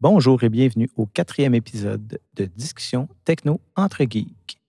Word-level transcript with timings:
Bonjour 0.00 0.44
et 0.44 0.48
bienvenue 0.48 0.88
au 0.96 1.06
quatrième 1.06 1.54
épisode 1.54 2.20
de 2.36 2.44
Discussion 2.44 3.08
Techno 3.24 3.60
entre 3.74 4.04
geeks. 4.08 4.60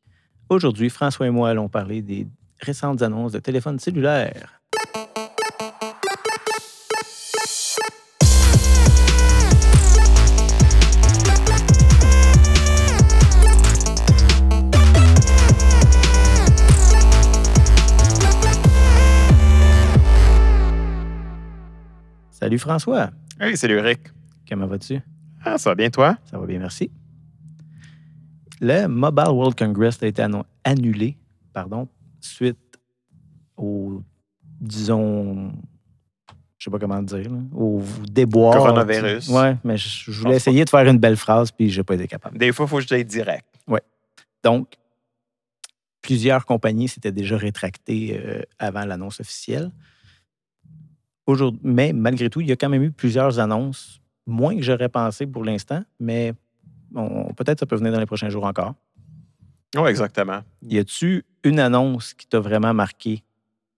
Aujourd'hui, 0.49 0.89
François 0.89 1.27
et 1.27 1.29
moi 1.29 1.49
allons 1.49 1.69
parler 1.69 2.01
des 2.01 2.25
récentes 2.59 3.03
annonces 3.03 3.33
de 3.33 3.39
téléphones 3.39 3.77
cellulaires. 3.77 4.59
Salut 22.31 22.59
François, 22.59 23.09
Hey, 23.39 23.55
salut 23.57 23.77
Eric. 23.77 23.99
comment 24.47 24.67
vas-tu? 24.67 24.99
Ah, 25.43 25.57
ça 25.57 25.69
va 25.69 25.75
bien, 25.75 25.89
toi? 25.89 26.17
Ça 26.25 26.37
va 26.37 26.45
bien, 26.45 26.59
merci. 26.59 26.91
Le 28.61 28.87
Mobile 28.87 29.29
World 29.29 29.57
Congress 29.57 30.01
a 30.03 30.07
été 30.07 30.25
annulé 30.63 31.17
pardon, 31.53 31.87
suite 32.19 32.57
au, 33.57 34.01
disons, 34.61 35.51
je 36.57 36.65
sais 36.65 36.71
pas 36.71 36.79
comment 36.79 37.01
dire, 37.01 37.29
là, 37.31 37.39
au 37.53 37.81
déboire. 38.09 38.57
Coronavirus. 38.57 39.29
Oui, 39.29 39.49
mais 39.63 39.77
je, 39.77 40.11
je 40.11 40.19
voulais 40.19 40.33
pense 40.33 40.41
essayer 40.41 40.65
de 40.65 40.69
faire 40.69 40.87
une 40.87 40.97
belle 40.97 41.17
phrase, 41.17 41.51
puis 41.51 41.69
j'ai 41.69 41.83
pas 41.83 41.95
été 41.95 42.07
capable. 42.07 42.37
Des 42.37 42.51
fois, 42.51 42.65
il 42.65 42.69
faut 42.69 42.75
que 42.77 42.83
je 42.83 42.87
t'aille 42.87 43.05
direct. 43.05 43.45
Donc, 44.41 44.75
plusieurs 46.01 46.45
compagnies 46.45 46.87
s'étaient 46.87 47.11
déjà 47.11 47.35
rétractées 47.35 48.17
euh, 48.17 48.41
avant 48.57 48.85
l'annonce 48.85 49.19
officielle. 49.19 49.69
Aujourd'hui, 51.25 51.59
mais 51.61 51.91
malgré 51.91 52.29
tout, 52.29 52.39
il 52.39 52.47
y 52.47 52.51
a 52.53 52.55
quand 52.55 52.69
même 52.69 52.83
eu 52.83 52.91
plusieurs 52.91 53.39
annonces, 53.39 53.98
moins 54.29 54.55
que 54.55 54.61
j'aurais 54.61 54.89
pensé 54.89 55.27
pour 55.27 55.43
l'instant, 55.43 55.83
mais 55.99 56.33
peut-être 57.35 57.59
ça 57.59 57.65
peut 57.65 57.75
venir 57.75 57.91
dans 57.91 57.99
les 57.99 58.05
prochains 58.05 58.29
jours 58.29 58.45
encore. 58.45 58.73
Oui, 59.75 59.89
exactement. 59.89 60.39
Y 60.63 60.79
a-tu 60.79 61.23
une 61.43 61.59
annonce 61.59 62.13
qui 62.13 62.25
t'a 62.27 62.39
vraiment 62.39 62.73
marqué 62.73 63.23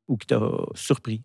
ou 0.07 0.15
qui 0.17 0.27
t'a 0.27 0.39
surpris? 0.75 1.21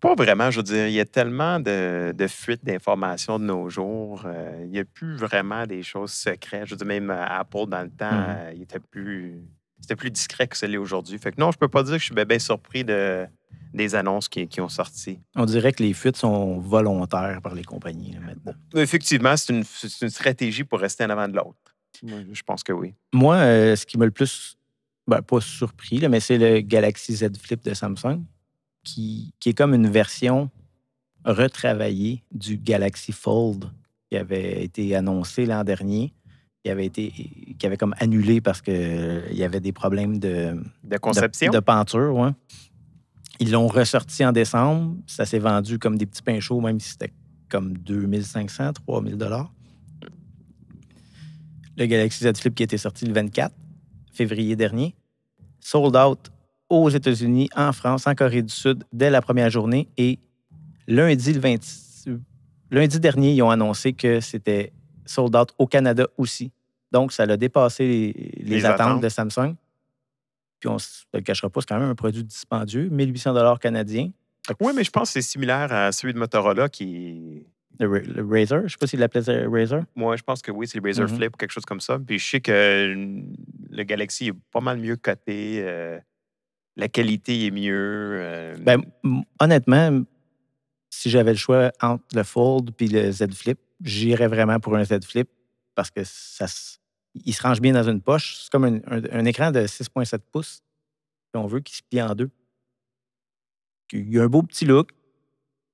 Pas 0.00 0.14
vraiment, 0.14 0.50
je 0.50 0.58
veux 0.58 0.62
dire, 0.62 0.86
il 0.86 0.92
y 0.92 1.00
a 1.00 1.06
tellement 1.06 1.58
de, 1.60 2.12
de 2.14 2.26
fuites 2.26 2.64
d'informations 2.64 3.38
de 3.38 3.44
nos 3.44 3.70
jours. 3.70 4.22
euh, 4.26 4.60
il 4.64 4.70
n'y 4.70 4.78
a 4.78 4.84
plus 4.84 5.16
vraiment 5.16 5.66
des 5.66 5.82
choses 5.82 6.12
secrètes. 6.12 6.66
Je 6.66 6.72
veux 6.72 6.76
dire, 6.76 6.86
même 6.86 7.10
euh, 7.10 7.24
Apple, 7.26 7.66
dans 7.68 7.82
le 7.82 7.88
temps, 7.90 8.10
Mhm. 8.12 8.26
euh, 8.28 8.52
il 8.54 8.62
était 8.62 8.80
plus. 8.80 9.42
C'était 9.80 9.96
plus 9.96 10.10
discret 10.10 10.46
que 10.46 10.56
ce 10.56 10.66
l'est 10.66 10.76
aujourd'hui. 10.78 11.18
Fait 11.18 11.32
que 11.32 11.40
non, 11.40 11.50
je 11.52 11.58
peux 11.58 11.68
pas 11.68 11.82
dire 11.82 11.94
que 11.94 11.98
je 11.98 12.04
suis 12.04 12.14
bien, 12.14 12.24
bien 12.24 12.38
surpris 12.38 12.84
de, 12.84 13.26
des 13.74 13.94
annonces 13.94 14.28
qui, 14.28 14.46
qui 14.46 14.60
ont 14.60 14.68
sorti. 14.68 15.18
On 15.34 15.44
dirait 15.44 15.72
que 15.72 15.82
les 15.82 15.92
fuites 15.92 16.16
sont 16.16 16.58
volontaires 16.58 17.42
par 17.42 17.54
les 17.54 17.64
compagnies 17.64 18.12
là, 18.12 18.20
maintenant. 18.20 18.54
Effectivement, 18.80 19.36
c'est 19.36 19.52
une, 19.52 19.64
stratégie 20.10 20.64
pour 20.64 20.78
rester 20.80 21.04
en 21.04 21.10
avant 21.10 21.28
de 21.28 21.34
l'autre. 21.36 21.76
Je 22.02 22.42
pense 22.42 22.62
que 22.62 22.72
oui. 22.72 22.94
Moi, 23.12 23.36
euh, 23.36 23.76
ce 23.76 23.84
qui 23.84 23.98
m'a 23.98 24.04
le 24.04 24.10
plus, 24.10 24.56
ben, 25.06 25.22
pas 25.22 25.40
surpris, 25.40 25.98
là, 25.98 26.08
mais 26.08 26.20
c'est 26.20 26.38
le 26.38 26.60
Galaxy 26.60 27.16
Z 27.16 27.36
Flip 27.38 27.62
de 27.64 27.74
Samsung, 27.74 28.22
qui, 28.84 29.34
qui 29.40 29.50
est 29.50 29.54
comme 29.54 29.74
une 29.74 29.88
version 29.88 30.50
retravaillée 31.24 32.22
du 32.32 32.56
Galaxy 32.58 33.12
Fold 33.12 33.70
qui 34.10 34.16
avait 34.16 34.62
été 34.62 34.94
annoncé 34.94 35.46
l'an 35.46 35.64
dernier, 35.64 36.12
qui 36.62 36.70
avait 36.70 36.86
été 36.86 37.10
qui 37.58 37.66
avait 37.66 37.76
comme 37.78 37.94
annulé 37.98 38.40
parce 38.40 38.60
qu'il 38.60 39.32
y 39.32 39.42
avait 39.42 39.60
des 39.60 39.72
problèmes 39.72 40.18
de, 40.18 40.62
De 40.84 40.98
conception? 40.98 41.50
de, 41.50 41.56
de 41.56 41.60
peinture. 41.60 42.14
ouais. 42.14 42.30
Ils 43.40 43.50
l'ont 43.50 43.66
ressorti 43.68 44.24
en 44.24 44.32
décembre. 44.32 44.96
Ça 45.06 45.24
s'est 45.26 45.38
vendu 45.38 45.78
comme 45.78 45.98
des 45.98 46.06
petits 46.06 46.22
pains 46.22 46.40
chauds, 46.40 46.60
même 46.60 46.78
si 46.80 46.90
c'était 46.90 47.12
comme 47.48 47.76
2500, 47.78 48.72
3000 48.86 49.16
dollars. 49.16 49.52
Le 51.76 51.86
Galaxy 51.86 52.24
Z 52.24 52.36
Flip 52.38 52.54
qui 52.54 52.62
était 52.62 52.78
sorti 52.78 53.04
le 53.04 53.12
24 53.12 53.52
février 54.12 54.54
dernier, 54.54 54.94
sold 55.58 55.96
out 55.96 56.30
aux 56.68 56.88
États-Unis, 56.88 57.48
en 57.56 57.72
France, 57.72 58.06
en 58.06 58.14
Corée 58.14 58.42
du 58.42 58.52
Sud 58.52 58.84
dès 58.92 59.10
la 59.10 59.20
première 59.20 59.50
journée. 59.50 59.88
Et 59.96 60.18
lundi, 60.86 61.32
le 61.32 61.40
20 61.40 61.56
lundi 62.70 63.00
dernier, 63.00 63.34
ils 63.34 63.42
ont 63.42 63.50
annoncé 63.50 63.92
que 63.92 64.20
c'était 64.20 64.72
sold 65.04 65.34
out 65.36 65.52
au 65.58 65.66
Canada 65.66 66.06
aussi. 66.16 66.52
Donc, 66.92 67.12
ça 67.12 67.24
a 67.24 67.36
dépassé 67.36 67.86
les, 67.86 68.12
les 68.44 68.56
Les 68.56 68.64
attentes, 68.64 68.80
attentes. 68.80 69.02
de 69.02 69.08
Samsung. 69.08 69.54
Puis 70.64 70.70
on 70.72 70.76
ne 70.76 71.18
le 71.18 71.20
cachera 71.20 71.50
pas, 71.50 71.60
c'est 71.60 71.68
quand 71.68 71.78
même 71.78 71.90
un 71.90 71.94
produit 71.94 72.24
dispendieux, 72.24 72.88
1800 72.88 73.34
dollars 73.34 73.58
canadiens. 73.58 74.10
Oui, 74.60 74.72
mais 74.74 74.82
je 74.82 74.90
pense 74.90 75.10
que 75.10 75.12
c'est 75.20 75.20
similaire 75.30 75.70
à 75.70 75.92
celui 75.92 76.14
de 76.14 76.18
Motorola 76.18 76.70
qui, 76.70 77.46
Le, 77.78 77.98
le 77.98 78.24
Razer, 78.26 78.60
je 78.60 78.64
ne 78.64 78.68
sais 78.68 78.76
pas 78.80 78.86
s'il 78.86 79.00
l'appelait 79.00 79.44
Razer. 79.46 79.82
Moi, 79.94 80.16
je 80.16 80.22
pense 80.22 80.40
que 80.40 80.50
oui, 80.50 80.66
c'est 80.66 80.78
le 80.80 80.88
Razer 80.88 81.02
Mhm. 81.06 81.16
Flip 81.16 81.34
ou 81.34 81.36
quelque 81.36 81.50
chose 81.50 81.66
comme 81.66 81.80
ça. 81.80 81.98
Puis 81.98 82.18
je 82.18 82.30
sais 82.30 82.40
que 82.40 82.94
le 83.70 83.82
Galaxy 83.82 84.28
est 84.28 84.32
pas 84.52 84.60
mal 84.60 84.78
mieux 84.78 84.96
coté. 84.96 85.58
euh, 85.62 85.98
la 86.76 86.88
qualité 86.88 87.44
est 87.46 87.50
mieux. 87.50 87.74
euh, 88.18 88.56
Ben, 88.62 88.80
honnêtement, 89.38 90.02
si 90.88 91.10
j'avais 91.10 91.32
le 91.32 91.36
choix 91.38 91.72
entre 91.82 92.04
le 92.14 92.22
Fold 92.22 92.70
et 92.80 92.88
le 92.88 93.12
Z 93.12 93.34
Flip, 93.34 93.58
j'irais 93.82 94.28
vraiment 94.28 94.58
pour 94.60 94.76
un 94.76 94.84
Z 94.84 95.04
Flip 95.04 95.28
parce 95.74 95.90
que 95.90 96.00
ça, 96.04 96.46
il 97.14 97.32
se 97.34 97.42
range 97.42 97.60
bien 97.60 97.72
dans 97.72 97.88
une 97.88 98.00
poche. 98.00 98.36
C'est 98.42 98.50
comme 98.50 98.64
un, 98.64 98.76
un- 98.86 99.04
un 99.20 99.24
écran 99.24 99.50
de 99.50 99.60
6,7 99.66 100.18
pouces. 100.32 100.62
Puis 101.32 101.40
on 101.42 101.46
veut 101.46 101.60
qu'il 101.60 101.76
se 101.76 101.82
plie 101.82 102.02
en 102.02 102.14
deux. 102.14 102.30
Il 103.92 104.12
y 104.12 104.18
a 104.18 104.22
un 104.24 104.28
beau 104.28 104.42
petit 104.42 104.64
look. 104.64 104.90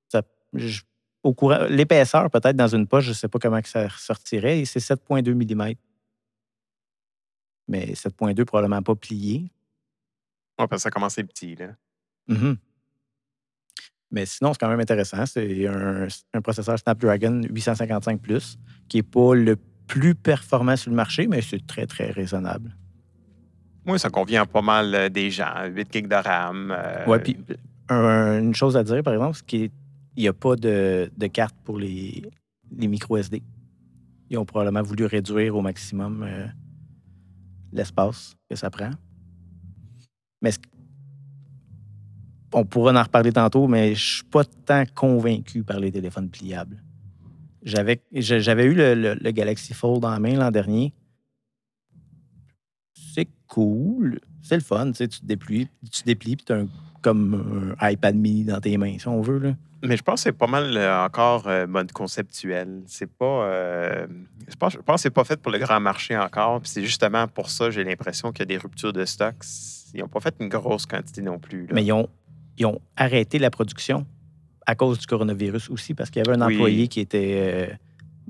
Ça- 0.08 0.22
je- 0.54 0.82
au 1.22 1.34
courant, 1.34 1.64
l'épaisseur, 1.68 2.30
peut-être 2.30 2.56
dans 2.56 2.68
une 2.68 2.86
poche, 2.86 3.04
je 3.04 3.10
ne 3.10 3.14
sais 3.14 3.28
pas 3.28 3.38
comment 3.38 3.60
que 3.60 3.68
ça 3.68 3.86
ressortirait. 3.88 4.60
Et 4.60 4.64
c'est 4.64 4.80
7,2 4.80 5.34
mm. 5.34 5.74
Mais 7.68 7.94
7,2 7.94 8.44
probablement 8.44 8.82
pas 8.82 8.94
plié. 8.96 9.50
ouais, 10.58 10.66
parce 10.68 10.82
que 10.84 10.90
ça 10.90 10.90
être 11.20 11.28
petit. 11.28 11.56
Là. 11.56 11.74
Mhm. 12.28 12.56
Mais 14.10 14.26
sinon, 14.26 14.52
c'est 14.52 14.58
quand 14.58 14.68
même 14.68 14.80
intéressant. 14.80 15.24
C'est 15.24 15.66
un, 15.68 16.08
un 16.34 16.42
processeur 16.42 16.78
Snapdragon 16.78 17.42
855 17.48 18.20
qui 18.88 18.96
n'est 18.96 19.02
pas 19.04 19.34
le 19.34 19.56
plus 19.90 20.14
performant 20.14 20.76
sur 20.76 20.90
le 20.90 20.96
marché, 20.96 21.26
mais 21.26 21.42
c'est 21.42 21.66
très, 21.66 21.84
très 21.84 22.12
raisonnable. 22.12 22.76
Moi, 23.84 23.98
ça 23.98 24.08
convient 24.08 24.42
à 24.42 24.46
pas 24.46 24.62
mal 24.62 24.94
euh, 24.94 25.08
des 25.08 25.30
gens. 25.32 25.66
8 25.66 25.92
gigs 25.92 26.06
de 26.08 26.14
RAM. 26.14 26.70
euh, 26.70 27.06
Ouais, 27.06 27.18
puis 27.18 27.36
un- 27.88 28.38
une 28.38 28.54
chose 28.54 28.76
à 28.76 28.84
dire, 28.84 29.02
par 29.02 29.14
exemple, 29.14 29.36
c'est 29.38 29.46
qu'il 29.46 29.70
n'y 30.16 30.28
a 30.28 30.32
pas 30.32 30.54
de, 30.54 31.10
de 31.16 31.26
carte 31.26 31.56
pour 31.64 31.78
les, 31.80 32.22
les 32.76 32.86
micro 32.86 33.16
SD. 33.16 33.42
Ils 34.30 34.38
ont 34.38 34.44
probablement 34.44 34.82
voulu 34.82 35.06
réduire 35.06 35.56
au 35.56 35.60
maximum 35.60 36.22
euh, 36.22 36.46
l'espace 37.72 38.36
que 38.48 38.54
ça 38.54 38.70
prend. 38.70 38.90
Mais 40.40 40.50
on 42.52 42.64
pourra 42.64 42.92
en 42.92 43.02
reparler 43.02 43.32
tantôt, 43.32 43.66
mais 43.66 43.94
je 43.96 44.14
suis 44.16 44.24
pas 44.24 44.44
tant 44.44 44.84
convaincu 44.94 45.64
par 45.64 45.80
les 45.80 45.90
téléphones 45.90 46.28
pliables. 46.30 46.80
J'avais 47.62 48.00
j'avais 48.12 48.64
eu 48.64 48.74
le, 48.74 48.94
le- 48.94 49.14
le 49.14 49.30
Galaxy 49.32 49.74
Fold 49.74 50.04
en 50.04 50.18
main 50.20 50.34
l'an 50.36 50.50
dernier. 50.50 50.94
C'est 53.14 53.28
cool. 53.48 54.20
C'est 54.42 54.56
le 54.56 54.62
fun. 54.62 54.86
Tu, 54.92 54.94
sais, 54.98 55.08
tu 55.08 55.20
te 55.20 55.26
déplies, 55.26 55.68
tu 55.92 56.00
te 56.02 56.06
déplies 56.06 56.36
puis 56.36 56.44
tu 56.46 56.52
as 56.52 56.56
un, 56.56 56.68
comme 57.02 57.74
un 57.80 57.90
iPad 57.90 58.14
mini 58.16 58.44
dans 58.44 58.60
tes 58.60 58.76
mains, 58.78 58.98
si 58.98 59.08
on 59.08 59.20
veut. 59.20 59.38
Là. 59.38 59.54
Mais 59.82 59.96
je 59.96 60.02
pense 60.02 60.20
que 60.20 60.24
c'est 60.24 60.32
pas 60.32 60.46
mal 60.46 60.76
euh, 60.76 61.04
encore 61.04 61.48
euh, 61.48 61.66
mode 61.66 61.92
conceptuel. 61.92 62.82
C'est 62.86 63.10
pas. 63.10 63.44
euh, 63.46 64.06
je 64.48 64.56
pense, 64.56 64.72
je 64.74 64.78
pense 64.78 64.96
que 64.96 65.02
c'est 65.02 65.10
pas 65.10 65.24
fait 65.24 65.40
pour 65.40 65.52
le 65.52 65.58
grand 65.58 65.80
marché 65.80 66.16
encore. 66.16 66.60
Puis 66.60 66.70
c'est 66.70 66.84
justement 66.84 67.26
pour 67.28 67.50
ça, 67.50 67.70
j'ai 67.70 67.84
l'impression 67.84 68.30
qu'il 68.32 68.40
y 68.40 68.42
a 68.42 68.46
des 68.46 68.58
ruptures 68.58 68.92
de 68.92 69.04
stock. 69.04 69.34
Ils 69.94 70.00
n'ont 70.00 70.08
pas 70.08 70.20
fait 70.20 70.34
une 70.40 70.48
grosse 70.48 70.86
quantité 70.86 71.22
non 71.22 71.38
plus. 71.38 71.62
là. 71.66 71.72
Mais 71.74 71.84
ils 71.84 71.92
ont, 71.92 72.08
ils 72.58 72.66
ont 72.66 72.80
arrêté 72.96 73.38
la 73.38 73.50
production 73.50 74.06
à 74.70 74.74
cause 74.76 74.98
du 75.00 75.06
coronavirus 75.06 75.68
aussi, 75.70 75.94
parce 75.94 76.10
qu'il 76.10 76.22
y 76.24 76.28
avait 76.28 76.40
un 76.40 76.46
Oui. 76.46 76.54
employé 76.54 76.86
qui 76.88 77.00
était, 77.00 77.68
euh, 77.70 77.74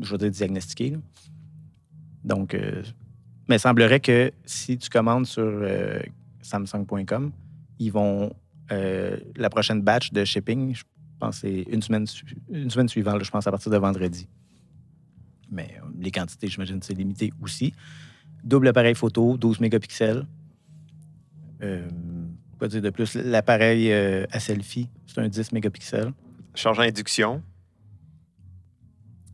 je 0.00 0.10
veux 0.12 0.18
dire, 0.18 0.30
diagnostiqué. 0.30 0.90
là. 0.90 0.98
Donc, 2.24 2.54
euh, 2.54 2.82
mais 3.48 3.56
il 3.56 3.60
semblerait 3.60 4.00
que 4.00 4.32
si 4.46 4.78
tu 4.78 4.88
commandes 4.88 5.26
sur 5.26 5.42
euh, 5.44 6.00
Samsung.com, 6.42 7.32
ils 7.78 7.92
vont. 7.92 8.32
la 9.36 9.50
prochaine 9.50 9.82
batch 9.82 10.12
de 10.12 10.24
shipping, 10.24 10.74
je 10.74 10.84
pense 11.18 11.40
que 11.40 11.48
c'est 11.48 11.62
une 11.72 11.82
semaine, 11.82 12.06
une 12.52 12.70
semaine 12.70 12.88
suivante, 12.88 13.16
là, 13.18 13.24
je 13.24 13.30
pense 13.30 13.44
à 13.46 13.50
partir 13.50 13.70
de 13.72 13.76
vendredi. 13.76 14.28
Mais 15.50 15.68
les 15.98 16.12
quantités, 16.12 16.46
j'imagine, 16.46 16.80
c'est 16.80 16.94
limité 16.94 17.32
aussi. 17.42 17.74
Double 18.44 18.68
appareil 18.68 18.94
photo, 18.94 19.36
12 19.36 19.58
mégapixels. 19.60 20.24
Euh, 21.62 21.88
quoi 22.58 22.68
dire 22.68 22.80
de 22.80 22.90
plus? 22.90 23.16
L'appareil 23.16 23.90
euh, 23.92 24.24
à 24.30 24.38
selfie, 24.38 24.88
c'est 25.08 25.18
un 25.20 25.28
10 25.28 25.50
mégapixels. 25.52 26.12
Charge 26.54 26.78
à 26.80 26.82
induction. 26.82 27.42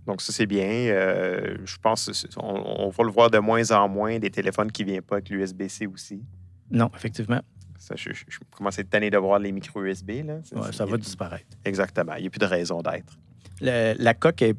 Donc, 0.06 0.20
ça, 0.22 0.32
c'est 0.32 0.46
bien. 0.46 0.68
Euh, 0.68 1.56
je 1.64 1.76
pense 1.78 2.28
qu'on 2.34 2.44
on 2.46 2.88
va 2.90 3.04
le 3.04 3.10
voir 3.10 3.30
de 3.30 3.38
moins 3.38 3.68
en 3.72 3.88
moins, 3.88 4.18
des 4.18 4.30
téléphones 4.30 4.70
qui 4.70 4.84
ne 4.84 4.90
viennent 4.90 5.02
pas 5.02 5.16
avec 5.16 5.30
l'USB-C 5.30 5.86
aussi. 5.86 6.22
Non, 6.70 6.90
effectivement. 6.94 7.40
Ça, 7.78 7.94
je, 7.96 8.10
je- 8.12 8.24
je 8.28 8.38
commence 8.50 8.78
à 8.78 8.82
être 8.82 8.90
tanné 8.90 9.10
de 9.10 9.18
voir 9.18 9.38
les 9.38 9.50
micro 9.52 9.82
USB. 9.82 10.10
Là. 10.24 10.36
Ouais, 10.52 10.72
ça 10.72 10.84
va 10.86 10.96
disparaître. 10.96 11.56
Exactement. 11.64 12.14
Il 12.16 12.22
n'y 12.22 12.26
a 12.28 12.30
plus 12.30 12.38
de 12.38 12.44
raison 12.46 12.82
d'être. 12.82 13.18
La 13.60 14.14
coque 14.14 14.42
est 14.42 14.56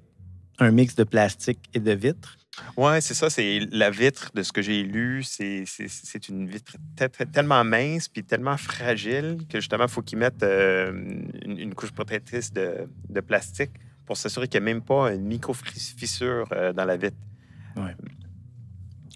un 0.60 0.72
mix 0.72 0.96
de 0.96 1.04
plastique 1.04 1.70
et 1.74 1.80
de 1.80 1.92
vitre. 1.92 2.37
Oui, 2.76 3.02
c'est 3.02 3.14
ça. 3.14 3.30
C'est 3.30 3.60
la 3.72 3.90
vitre, 3.90 4.32
de 4.34 4.44
ce 4.44 4.52
que 4.52 4.62
j'ai 4.62 4.84
lu, 4.84 5.24
c'est 5.24 5.66
une 6.30 6.48
vitre 6.48 6.74
te- 6.96 7.06
te- 7.06 7.24
tellement 7.24 7.64
mince 7.64 8.08
puis 8.08 8.24
tellement 8.24 8.58
fragile 8.58 9.38
que 9.50 9.60
justement, 9.60 9.86
il 9.86 9.90
faut 9.90 10.02
qu'ils 10.02 10.18
mettent 10.18 10.44
euh, 10.44 10.92
une, 11.46 11.58
une 11.60 11.74
couche 11.76 11.92
protectrice 11.92 12.52
de, 12.52 12.88
de 13.10 13.22
plastique 13.22 13.72
pour 14.06 14.18
s'assurer 14.18 14.48
qu'il 14.48 14.62
n'y 14.62 14.70
a 14.70 14.74
même 14.74 14.84
pas 14.84 15.14
une 15.14 15.26
micro-fissure 15.26 16.48
euh, 16.52 16.74
dans 16.74 16.86
la 16.86 16.98
vitre. 16.98 17.18
Ouais. 17.76 17.96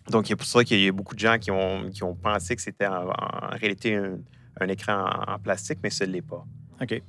Donc, 0.09 0.27
c'est 0.27 0.35
pour 0.35 0.45
ça 0.45 0.63
qu'il 0.63 0.79
y 0.81 0.87
a 0.87 0.91
beaucoup 0.91 1.15
de 1.15 1.19
gens 1.19 1.37
qui 1.39 1.51
ont, 1.51 1.89
qui 1.89 2.03
ont 2.03 2.15
pensé 2.15 2.55
que 2.55 2.61
c'était 2.61 2.87
en, 2.87 3.07
en 3.09 3.49
réalité 3.59 3.95
un, 3.95 4.17
un 4.59 4.67
écran 4.67 5.05
en, 5.05 5.33
en 5.33 5.39
plastique, 5.39 5.79
mais 5.81 5.89
ce 5.89 6.03
ne 6.03 6.11
l'est 6.11 6.21
pas. 6.21 6.45
OK. 6.81 7.01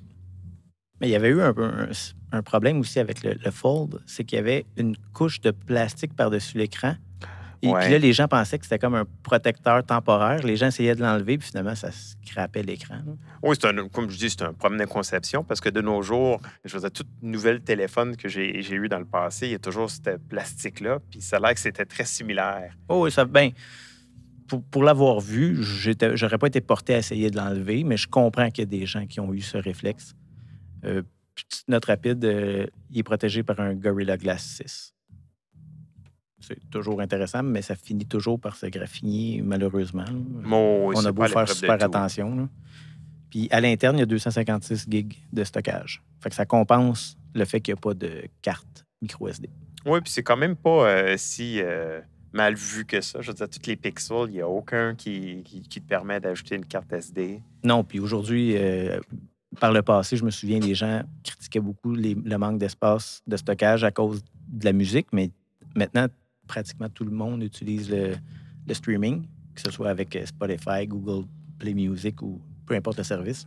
Mais 1.03 1.09
il 1.09 1.11
y 1.11 1.17
avait 1.17 1.29
eu 1.31 1.43
un, 1.43 1.53
un- 1.59 1.89
un 2.31 2.43
problème 2.43 2.79
aussi 2.81 2.99
avec 3.01 3.23
le, 3.25 3.35
le 3.45 3.51
Fold, 3.51 4.01
c'est 4.07 4.25
qu'il 4.25 4.37
y 4.37 4.39
avait 4.39 4.65
une 4.79 4.97
couche 5.13 5.41
de 5.41 5.51
plastique 5.51 6.15
par-dessus 6.17 6.57
l'écran. 6.57 6.95
Et 7.65 7.69
Ouais. 7.69 7.81
puis 7.81 7.91
là, 7.93 7.99
les 7.99 8.13
gens 8.13 8.27
pensaient 8.27 8.59
que 8.59 8.65
c'était 8.65 8.79
comme 8.81 8.95
un 8.97 9.05
protecteur 9.23 9.85
temporaire. 9.85 10.43
Les 10.45 10.57
gens 10.57 10.67
essayaient 10.69 10.97
de 10.97 11.01
l'enlever, 11.01 11.39
puis 11.39 11.47
finalement, 11.49 11.75
ça 11.77 11.91
scrapait 11.93 12.63
l'écran. 12.65 12.99
Oui, 13.43 13.55
c'est 13.61 13.69
un, 13.69 13.87
comme 13.89 14.11
je 14.11 14.17
dis, 14.19 14.31
c'est 14.31 14.43
un 14.43 14.53
problème 14.53 14.81
de 14.81 14.85
conception 14.87 15.45
parce 15.45 15.61
que 15.61 15.69
de 15.69 15.81
nos 15.81 16.03
jours, 16.03 16.41
je 16.65 16.77
dire, 16.79 16.91
tout 16.91 17.05
nouvel 17.21 17.61
téléphone 17.61 18.17
que 18.17 18.29
j'ai 18.29 18.63
j'ai 18.63 18.75
eu 18.77 18.89
dans 18.89 18.99
le 18.99 19.05
passé, 19.05 19.47
il 19.47 19.53
y 19.53 19.55
a 19.55 19.59
toujours 19.61 19.91
ce 19.91 20.01
plastique-là, 20.29 20.99
puis 21.11 21.21
ça 21.21 21.37
a 21.37 21.41
l'air 21.41 21.55
que 21.55 21.61
c'était 21.61 21.85
très 21.85 22.05
similaire. 22.05 22.75
Oh, 22.89 23.05
oui, 23.05 23.13
ça. 23.13 23.25
Ben, 23.25 23.51
pour, 24.49 24.63
pour 24.65 24.83
l'avoir 24.83 25.21
vu, 25.21 25.63
j'étais- 25.63 26.17
j'aurais 26.17 26.39
pas 26.39 26.49
été 26.49 26.61
porté 26.61 26.95
à 26.95 26.99
essayer 26.99 27.31
de 27.31 27.37
l'enlever, 27.37 27.85
mais 27.85 27.97
je 27.97 28.09
comprends 28.09 28.51
qu'il 28.51 28.65
y 28.65 28.67
a 28.67 28.71
des 28.81 28.87
gens 28.87 29.07
qui 29.07 29.21
ont 29.21 29.33
eu 29.33 29.41
ce 29.41 29.57
réflexe. 29.57 30.15
Euh, 30.85 31.03
petite 31.35 31.69
note 31.69 31.85
rapide, 31.85 32.25
euh, 32.25 32.67
il 32.91 32.99
est 32.99 33.03
protégé 33.03 33.43
par 33.43 33.61
un 33.61 33.75
Gorilla 33.75 34.17
Glass 34.17 34.61
6. 34.63 34.95
C'est 36.41 36.71
toujours 36.71 37.01
intéressant, 37.01 37.43
mais 37.45 37.63
ça 37.63 37.77
finit 37.77 38.07
toujours 38.07 38.39
par 38.41 38.57
se 38.57 38.67
graffiner, 38.67 39.41
malheureusement. 39.43 40.05
On 40.97 41.05
a 41.07 41.13
beau 41.13 41.23
faire 41.29 41.49
super 41.55 41.79
attention. 41.85 42.35
là. 42.37 42.49
Puis 43.31 43.49
à 43.51 43.61
l'interne, 43.61 43.97
il 43.97 44.01
y 44.01 44.03
a 44.03 44.07
256 44.07 44.87
gigs 44.91 45.17
de 45.33 45.45
stockage. 45.45 46.03
Fait 46.21 46.29
que 46.31 46.35
ça 46.35 46.45
compense 46.45 47.17
le 47.35 47.45
fait 47.45 47.61
qu'il 47.61 47.73
n'y 47.75 47.79
a 47.79 47.81
pas 47.81 47.95
de 47.95 48.25
carte 48.43 48.85
micro 49.01 49.29
SD. 49.29 49.49
Oui, 49.87 50.01
puis 50.01 50.13
c'est 50.13 50.23
quand 50.23 50.37
même 50.37 50.57
pas 50.57 50.87
euh, 50.89 51.15
si 51.17 51.61
euh, 51.61 52.01
mal 52.33 52.55
vu 52.55 52.85
que 52.85 53.01
ça. 53.01 53.21
Je 53.21 53.29
veux 53.29 53.35
dire, 53.35 53.49
tous 53.49 53.67
les 53.67 53.77
pixels, 53.77 54.27
il 54.29 54.33
n'y 54.35 54.41
a 54.41 54.49
aucun 54.49 54.95
qui, 54.97 55.43
qui- 55.45 55.63
qui 55.63 55.81
te 55.81 55.87
permet 55.89 56.21
d'ajouter 56.21 56.57
une 56.57 56.67
carte 56.67 56.93
SD. 56.93 57.41
Non, 57.65 57.85
puis 57.85 58.01
aujourd'hui, 58.01 58.57
euh, 58.57 59.01
par 59.61 59.73
le 59.73 59.83
passé, 59.83 60.17
je 60.17 60.25
me 60.25 60.31
souviens, 60.31 60.61
les 60.61 60.75
gens 60.75 61.03
critiquaient 61.23 61.61
beaucoup 61.61 61.95
le 61.95 62.37
manque 62.37 62.59
d'espace 62.59 63.23
de 63.27 63.37
stockage 63.37 63.85
à 63.85 63.91
cause 63.91 64.23
de 64.49 64.65
la 64.65 64.73
musique, 64.73 65.09
mais 65.13 65.31
maintenant, 65.75 66.07
pratiquement 66.47 66.89
tout 66.89 67.05
le 67.05 67.11
monde 67.11 67.43
utilise 67.43 67.91
le, 67.91 68.15
streaming, 68.75 69.27
que 69.55 69.61
ce 69.61 69.71
soit 69.71 69.91
avec 69.91 70.15
euh, 70.17 70.25
Spotify, 70.25 70.87
Google 70.87 71.27
Play 71.59 71.75
Music 71.75 72.23
ou 72.23 72.41
peu 72.67 72.75
importe 72.75 72.99
le 72.99 73.05
service. 73.05 73.45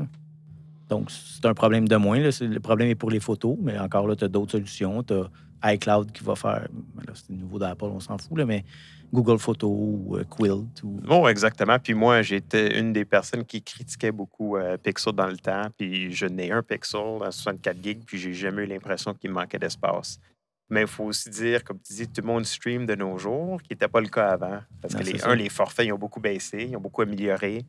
Donc, 0.89 1.09
c'est 1.09 1.45
un 1.45 1.53
problème 1.53 1.87
de 1.87 1.95
moins. 1.95 2.19
Le 2.19 2.59
problème 2.59 2.89
est 2.89 2.95
pour 2.95 3.09
les 3.09 3.19
photos, 3.19 3.57
mais 3.59 3.77
encore 3.79 4.07
là, 4.07 4.15
tu 4.15 4.23
as 4.23 4.27
d'autres 4.27 4.51
solutions. 4.51 5.01
Tu 5.01 5.13
as 5.61 5.73
iCloud 5.73 6.11
qui 6.11 6.23
va 6.23 6.35
faire, 6.35 6.67
ben 6.95 7.03
c'est 7.13 7.31
nouveau 7.31 7.57
d'Apple, 7.57 7.85
on 7.85 7.99
s'en 7.99 8.19
fout, 8.19 8.37
là, 8.37 8.45
mais 8.45 8.63
Google 9.15 9.39
Photos 9.39 9.71
ou 9.71 10.17
euh, 10.17 10.23
Quilt. 10.29 10.83
Ou... 10.83 10.99
Bon, 11.03 11.27
exactement. 11.27 11.79
Puis 11.79 11.93
moi, 11.93 12.21
j'étais 12.21 12.79
une 12.79 12.93
des 12.93 13.05
personnes 13.05 13.45
qui 13.45 13.61
critiquait 13.61 14.11
beaucoup 14.11 14.57
euh, 14.57 14.77
Pixel 14.77 15.13
dans 15.13 15.27
le 15.27 15.37
temps. 15.37 15.67
Puis 15.77 16.13
je 16.13 16.25
n'ai 16.25 16.51
un 16.51 16.61
Pixel 16.61 17.23
à 17.23 17.31
64 17.31 17.77
gigs, 17.81 18.03
puis 18.05 18.17
j'ai 18.17 18.33
jamais 18.33 18.63
eu 18.63 18.67
l'impression 18.67 19.13
qu'il 19.13 19.31
manquait 19.31 19.59
d'espace. 19.59 20.19
Mais 20.69 20.81
il 20.81 20.87
faut 20.87 21.05
aussi 21.05 21.29
dire, 21.29 21.63
comme 21.63 21.79
tu 21.79 21.93
dis, 21.93 22.07
tout 22.07 22.21
le 22.21 22.27
monde 22.27 22.45
stream 22.45 22.85
de 22.85 22.95
nos 22.95 23.17
jours, 23.17 23.61
qui 23.61 23.73
n'était 23.73 23.87
pas 23.87 24.01
le 24.01 24.07
cas 24.07 24.29
avant. 24.29 24.59
Parce 24.81 24.93
Non, 24.93 24.99
que, 24.99 25.05
les, 25.05 25.23
un, 25.23 25.35
les 25.35 25.49
forfaits, 25.49 25.85
ils 25.85 25.93
ont 25.93 25.97
beaucoup 25.97 26.19
baissé, 26.19 26.67
ils 26.69 26.75
ont 26.75 26.81
beaucoup 26.81 27.03
amélioré. 27.03 27.63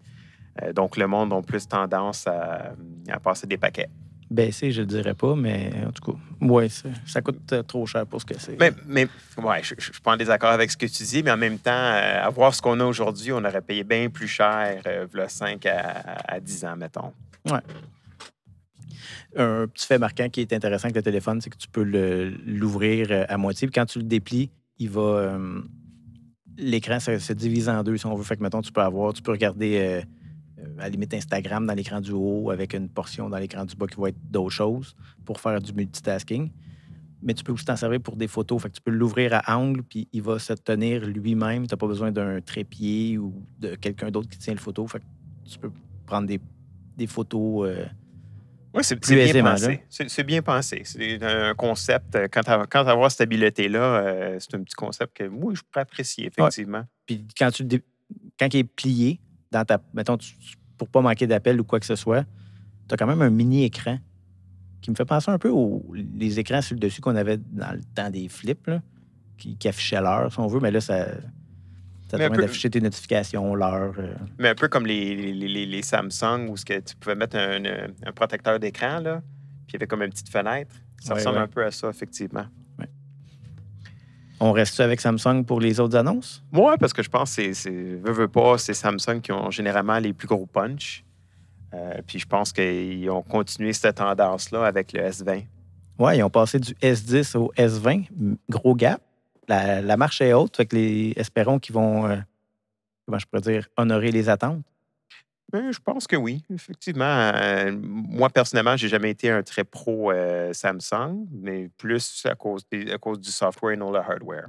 Euh, 0.62 0.72
donc, 0.72 0.96
le 0.96 1.06
monde 1.06 1.32
a 1.32 1.43
plus 1.43 1.69
tendance 1.69 2.26
à, 2.26 2.75
à 3.08 3.20
passer 3.20 3.46
des 3.46 3.58
paquets. 3.58 3.88
Baisser, 4.31 4.73
je 4.73 4.81
ne 4.81 4.87
dirais 4.87 5.14
pas, 5.14 5.37
mais 5.37 5.70
en 5.87 5.93
tout 5.93 6.12
cas, 6.12 6.19
ouais, 6.40 6.69
ça, 6.69 6.88
ça 7.06 7.23
coûte 7.23 7.52
euh, 7.52 7.62
trop 7.62 7.87
cher 7.87 8.05
pour 8.06 8.20
ce 8.20 8.26
que 8.26 8.34
c'est. 8.38 8.58
Mais, 8.58 8.73
mais 8.87 9.06
ouais, 9.40 9.62
je 9.62 9.75
ne 9.76 9.81
suis 9.81 9.93
pas 10.02 10.14
en 10.14 10.17
désaccord 10.17 10.50
avec 10.50 10.69
ce 10.70 10.76
que 10.76 10.87
tu 10.87 11.02
dis, 11.05 11.23
mais 11.23 11.31
en 11.31 11.37
même 11.37 11.58
temps, 11.58 11.70
euh, 11.70 12.25
à 12.26 12.28
voir 12.31 12.52
ce 12.52 12.61
qu'on 12.61 12.81
a 12.81 12.84
aujourd'hui, 12.84 13.32
on 13.32 13.38
aurait 13.44 13.61
payé 13.62 13.84
bien 13.84 14.08
plus 14.11 14.26
cher, 14.26 14.82
euh, 14.87 15.06
v'là 15.12 15.28
5 15.28 15.64
à, 15.67 16.17
à 16.26 16.40
10 16.40 16.64
ans, 16.64 16.76
mettons. 16.76 17.12
Un 19.37 19.67
petit 19.69 19.87
fait 19.87 19.99
marquant 19.99 20.29
qui 20.29 20.40
est 20.40 20.52
intéressant 20.52 20.87
avec 20.87 20.96
le 20.96 21.02
téléphone, 21.02 21.40
c'est 21.40 21.50
que 21.50 21.56
tu 21.58 21.69
peux 21.69 21.82
le- 21.82 22.31
l'ouvrir 22.46 23.08
euh, 23.11 23.25
à 23.29 23.37
moitié. 23.37 23.69
Puis 23.69 23.75
quand 23.75 23.87
tu 23.87 23.99
le 23.99 24.05
déplies, 24.05 24.50
il 24.79 24.90
va. 24.90 25.00
euh, 25.02 25.61
L'écran 26.58 26.99
se, 27.00 27.19
se 27.19 27.34
divise 27.34 27.69
en 27.69 27.82
deux, 27.82 27.99
si 27.99 28.06
on 28.06 28.14
veut. 28.14 28.25
Fait 28.25 28.37
que, 28.37 28.43
mettons, 28.43 28.62
tu 28.62 28.72
peux 28.72 28.81
avoir, 28.81 29.12
tu 29.12 29.20
peux 29.20 29.31
regarder 29.32 30.02
à 30.79 30.82
la 30.82 30.88
limite 30.88 31.12
Instagram 31.14 31.67
dans 31.67 31.75
l'écran 31.75 32.00
du 32.00 32.12
haut 32.12 32.50
avec 32.50 32.75
une 32.75 32.88
portion 32.88 33.29
dans 33.29 33.38
l'écran 33.38 33.64
du 33.64 33.75
bas 33.76 33.87
qui 33.87 34.00
va 34.00 34.08
être 34.08 34.31
d'autres 34.31 34.50
choses 34.55 34.97
pour 35.25 35.41
faire 35.41 35.61
du 35.61 35.73
multitasking. 35.73 36.50
Mais 37.23 37.35
tu 37.35 37.43
peux 37.43 37.53
aussi 37.53 37.64
t'en 37.64 37.76
servir 37.76 38.00
pour 38.00 38.17
des 38.17 38.29
photos. 38.29 38.62
Fait 38.62 38.69
que 38.69 38.75
tu 38.75 38.81
peux 38.82 38.91
l'ouvrir 38.91 39.32
à 39.35 39.56
angle, 39.56 39.82
puis 39.82 40.06
il 40.12 40.23
va 40.23 40.38
se 40.38 40.53
tenir 40.53 41.05
lui-même. 41.06 41.67
Tu 41.67 41.73
n'as 41.75 41.79
pas 41.79 41.87
besoin 41.87 42.12
d'un 42.12 42.41
trépied 42.41 43.19
ou 43.19 43.43
de 43.58 43.75
quelqu'un 43.75 44.11
d'autre 44.11 44.29
qui 44.29 44.38
tient 44.38 44.53
le 44.55 44.61
photo. 44.61 44.87
Fait 44.87 45.00
que 45.00 45.05
tu 45.50 45.58
peux 45.58 45.70
prendre 46.05 46.26
des, 46.29 46.38
des 46.97 47.06
photos. 47.06 47.69
euh, 47.69 47.87
Oui, 48.75 48.85
c'est 48.85 49.00
bien 49.32 49.43
pensé. 49.43 49.82
C'est 49.88 50.25
bien 50.25 50.43
pensé. 50.43 50.82
C'est 50.85 51.23
un 51.23 51.55
concept. 51.55 52.14
euh, 52.14 52.29
Quand 52.31 52.43
tu 52.43 52.50
as, 52.50 52.91
avoir 52.91 53.11
cette 53.11 53.23
habileté-là, 53.23 53.79
euh, 53.81 54.37
c'est 54.38 54.55
un 54.55 54.62
petit 54.62 54.75
concept 54.75 55.17
que 55.17 55.25
moi, 55.25 55.53
je 55.55 55.62
pourrais 55.62 55.81
apprécier, 55.82 56.26
effectivement. 56.26 56.85
Puis 57.06 57.26
quand 57.37 57.50
tu 57.50 57.67
quand 58.38 58.53
il 58.55 58.58
est 58.58 58.64
plié 58.64 59.20
dans 59.52 59.64
ta 59.64 59.81
mettons 59.94 60.16
tu- 60.16 60.34
pour 60.78 60.88
pas 60.88 61.00
manquer 61.00 61.26
d'appel 61.26 61.60
ou 61.60 61.64
quoi 61.64 61.81
que 61.81 61.87
ce 61.87 61.96
soit, 61.96 62.25
tu 62.88 62.94
as 62.94 62.96
quand 62.96 63.06
même 63.06 63.22
un 63.22 63.31
mini 63.31 63.64
écran 63.64 63.98
qui 64.82 64.90
me 64.90 64.94
fait 64.96 65.04
penser 65.04 65.31
un 65.31 65.38
peu 65.38 65.48
aux 65.48 65.84
les 65.94 66.38
écrans 66.38 66.60
sur 66.62 66.75
le 66.75 66.81
dessus 66.81 67.00
qu'on 67.00 67.16
avait 67.16 67.38
dans 67.38 67.72
le 67.72 67.82
temps 67.94 68.10
des 68.10 68.28
flips 68.28 68.66
là, 68.66 68.82
qui, 69.38 69.56
qui 69.56 69.69
affichaient 69.69 70.00
l'heure 70.00 70.32
si 70.32 70.38
on 70.38 70.46
veut, 70.46 70.60
mais 70.60 70.70
là 70.70 70.81
ça 70.81 71.06
ça 72.08 72.19
permet 72.19 72.37
peu- 72.37 72.43
d'afficher 72.43 72.70
tes 72.70 72.81
notifications, 72.81 73.54
l'heure. 73.56 73.94
euh. 73.98 74.14
Mais 74.38 74.50
un 74.50 74.54
peu 74.54 74.69
comme 74.69 74.87
les, 74.87 75.16
les, 75.16 75.32
les- 75.48 75.66
les 75.66 75.82
Samsung 75.82 76.48
où 76.48 76.56
ce 76.56 76.64
que 76.64 76.78
tu 76.78 76.94
pouvais 76.94 77.16
mettre 77.16 77.37
un, 77.37 77.64
un- 77.64 77.88
un 78.04 78.12
protecteur 78.12 78.60
d'écran, 78.60 79.00
là, 79.00 79.22
puis 79.66 79.70
il 79.70 79.72
y 79.72 79.76
avait 79.76 79.88
comme 79.88 80.02
une 80.02 80.10
petite 80.10 80.28
fenêtre. 80.28 80.72
Ça 81.00 81.14
Ouais, 81.14 81.19
ressemble 81.19 81.38
ouais. 81.38 81.43
un 81.43 81.48
peu 81.48 81.64
à 81.64 81.70
ça, 81.72 81.88
effectivement. 81.90 82.46
On 84.41 84.53
reste 84.53 84.79
avec 84.81 85.00
Samsung 85.00 85.44
pour 85.46 85.60
les 85.60 85.81
autres 85.81 85.96
annonces? 85.96 86.43
Moi, 86.53 86.77
parce 86.79 86.93
que 86.93 87.03
je 87.03 87.08
pense 87.08 87.34
que 87.37 87.53
c'est-. 87.55 87.70
Veux, 87.70 88.13
veux 88.13 88.29
pas, 88.29 88.58
c'est 88.58 88.75
Samsung 88.75 89.20
qui 89.22 89.32
ont 89.32 89.51
généralement 89.51 89.99
les 89.99 90.13
plus 90.13 90.29
gros 90.29 90.46
punch. 90.46 91.05
Euh, 91.75 92.01
puis 92.06 92.19
je 92.19 92.27
pense 92.27 92.53
qu'ils 92.53 93.08
ont 93.10 93.22
continué 93.22 93.72
cette 93.72 93.96
tendance-là 93.96 94.65
avec 94.67 94.93
le 94.93 95.01
S20. 95.01 95.44
Oui, 95.99 96.19
ils 96.19 96.22
ont 96.22 96.31
passé 96.31 96.58
du 96.60 96.72
S10 96.75 97.37
au 97.37 97.51
S20. 97.56 98.06
M- 98.19 98.37
Gros 98.51 98.75
gap. 98.75 99.01
La, 99.49 99.81
la 99.81 99.96
marche 99.96 100.20
est 100.20 100.32
haute. 100.32 100.56
Fait 100.56 100.67
que 100.67 100.77
les, 100.77 101.13
espérons 101.17 101.58
qu'ils 101.58 101.75
vont, 101.75 102.06
euh, 102.06 102.17
comment 103.06 103.19
je 103.19 103.27
pourrais 103.27 103.43
dire, 103.43 103.67
honorer 103.77 104.10
les 104.13 104.29
attentes. 104.29 104.63
Euh, 105.56 105.72
je 105.72 105.81
pense 105.81 106.06
que 106.06 106.17
oui, 106.17 106.43
effectivement. 106.51 107.05
Euh, 107.34 107.72
moi, 107.82 108.29
personnellement, 108.31 108.77
j'ai 108.77 108.89
jamais 108.89 109.10
été 109.10 109.31
un 109.31 109.43
très 109.43 109.65
pro 109.65 110.10
euh, 110.13 110.53
Samsung, 110.53 111.27
mais 111.32 111.69
plus 111.77 112.25
à 112.27 112.34
cause, 112.34 112.67
des- 112.70 112.93
à 112.93 112.98
cause 112.98 113.20
du 113.20 113.31
software 113.31 113.72
et 113.72 113.77
non 113.77 113.91
le 113.91 113.98
hardware. 113.98 114.48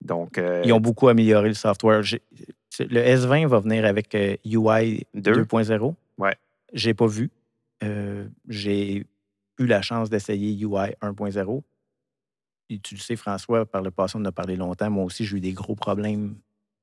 Donc, 0.00 0.36
euh, 0.38 0.62
Ils 0.64 0.72
ont 0.72 0.80
beaucoup 0.80 1.08
amélioré 1.08 1.48
le 1.48 1.54
software. 1.54 2.02
Le 2.02 3.00
S20 3.00 3.46
va 3.46 3.60
venir 3.60 3.84
avec 3.84 4.14
euh, 4.14 4.36
UI 4.44 5.06
Deux. 5.14 5.42
2.0. 5.44 5.94
Ouais. 6.18 6.36
J'ai 6.72 6.92
pas 6.94 7.06
vu. 7.06 7.30
Euh, 7.82 8.26
j'ai 8.48 9.06
eu 9.58 9.66
la 9.66 9.80
chance 9.82 10.10
d'essayer 10.10 10.52
UI 10.52 10.94
1.0. 11.00 11.62
Et 12.70 12.78
tu 12.78 12.94
le 12.96 13.00
sais, 13.00 13.16
François, 13.16 13.66
par 13.66 13.82
le 13.82 13.90
passé, 13.90 14.16
on 14.16 14.20
en 14.22 14.24
a 14.26 14.32
parlé 14.32 14.56
longtemps. 14.56 14.90
Moi 14.90 15.04
aussi, 15.04 15.24
j'ai 15.24 15.36
eu 15.36 15.40
des 15.40 15.52
gros 15.52 15.74
problèmes 15.76 16.36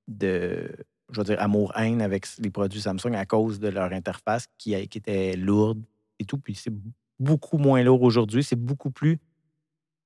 de, 0.07 0.69
je 1.11 1.17
veux 1.19 1.23
dire, 1.25 1.41
amour-haine 1.41 2.01
avec 2.01 2.25
les 2.39 2.49
produits 2.49 2.81
Samsung 2.81 3.13
à 3.15 3.25
cause 3.25 3.59
de 3.59 3.67
leur 3.67 3.91
interface 3.91 4.47
qui, 4.57 4.73
était 4.73 5.35
lourde 5.35 5.83
et 6.19 6.25
tout. 6.25 6.37
Puis 6.37 6.55
c'est 6.55 6.73
beaucoup 7.19 7.57
moins 7.57 7.83
lourd 7.83 8.01
aujourd'hui. 8.01 8.43
C'est 8.43 8.55
beaucoup 8.55 8.91
plus. 8.91 9.19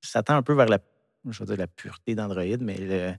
Ça 0.02 0.24
tend 0.24 0.36
un 0.36 0.42
peu 0.44 0.54
vers 0.54 0.68
la, 0.68 0.80
je 1.30 1.40
veux 1.40 1.46
dire, 1.46 1.58
la 1.58 1.68
pureté 1.68 2.16
d'Android, 2.16 2.58
mais 2.60 2.78
le, 2.78 3.14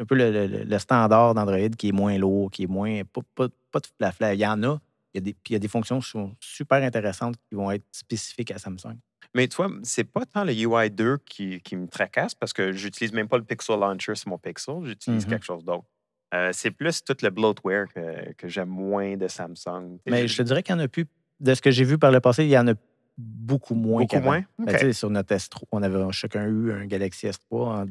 un 0.00 0.04
peu 0.04 0.14
le, 0.16 0.30
le- 0.46 0.64
le 0.64 0.78
standard 0.78 1.34
d'Android 1.34 1.68
qui 1.78 1.88
est 1.88 1.92
moins 1.92 2.18
lourd, 2.18 2.50
qui 2.50 2.64
est 2.64 2.68
moins. 2.68 3.02
Pas, 3.04 3.20
pas, 3.34 3.48
pas 3.70 3.80
de 3.80 3.86
flafla. 3.98 4.34
Il 4.34 4.40
y 4.40 4.46
en 4.46 4.62
a. 4.64 4.80
Il 5.12 5.16
y 5.16 5.18
a 5.18 5.20
des, 5.22 5.32
puis 5.32 5.50
il 5.50 5.52
y 5.54 5.56
a 5.56 5.58
des 5.58 5.66
fonctions 5.68 5.98
qui 6.00 6.08
sont 6.08 6.36
super 6.38 6.82
intéressantes 6.84 7.34
qui 7.48 7.56
vont 7.56 7.70
être 7.72 7.84
spécifiques 7.90 8.52
à 8.52 8.58
Samsung. 8.58 8.96
Mais 9.34 9.48
toi, 9.48 9.68
c'est 9.82 10.04
pas 10.04 10.24
tant 10.24 10.44
le 10.44 10.52
UI 10.52 10.90
2 10.90 11.18
qui, 11.18 11.60
qui 11.60 11.76
me 11.76 11.88
tracasse 11.88 12.34
parce 12.34 12.52
que 12.52 12.70
j'utilise 12.72 13.12
même 13.12 13.28
pas 13.28 13.36
le 13.38 13.44
Pixel 13.44 13.78
Launcher 13.78 14.14
sur 14.14 14.28
mon 14.30 14.38
Pixel, 14.38 14.76
j'utilise 14.84 15.24
Mhm. 15.24 15.30
quelque 15.30 15.44
chose 15.44 15.64
d'autre. 15.64 15.84
Euh, 16.34 16.50
c'est 16.52 16.70
plus 16.70 17.02
tout 17.02 17.16
le 17.22 17.30
bloatware 17.30 17.88
que, 17.92 18.32
que 18.34 18.48
j'aime 18.48 18.68
moins 18.68 19.16
de 19.16 19.26
Samsung. 19.28 19.98
Mais 20.06 20.28
je 20.28 20.36
te 20.36 20.42
dirais 20.42 20.62
qu'il 20.62 20.74
y 20.74 20.78
en 20.78 20.80
a 20.82 20.88
plus. 20.88 21.06
De 21.40 21.54
ce 21.54 21.60
que 21.62 21.70
j'ai 21.70 21.84
vu 21.84 21.96
par 21.98 22.10
le 22.12 22.20
passé, 22.20 22.44
il 22.44 22.50
y 22.50 22.58
en 22.58 22.68
a 22.68 22.74
beaucoup 23.16 23.74
moins 23.74 24.02
Beaucoup 24.02 24.20
moins? 24.20 24.44
Ben, 24.58 24.92
sur 24.92 25.10
notre 25.10 25.34
S3, 25.34 25.62
on 25.72 25.82
avait 25.82 25.98
chacun 26.12 26.46
eu 26.46 26.72
un 26.72 26.86
Galaxy 26.86 27.26
S3 27.26 27.36
en 27.52 27.86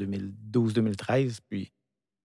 2012-2013, 0.53 1.39
puis 1.49 1.71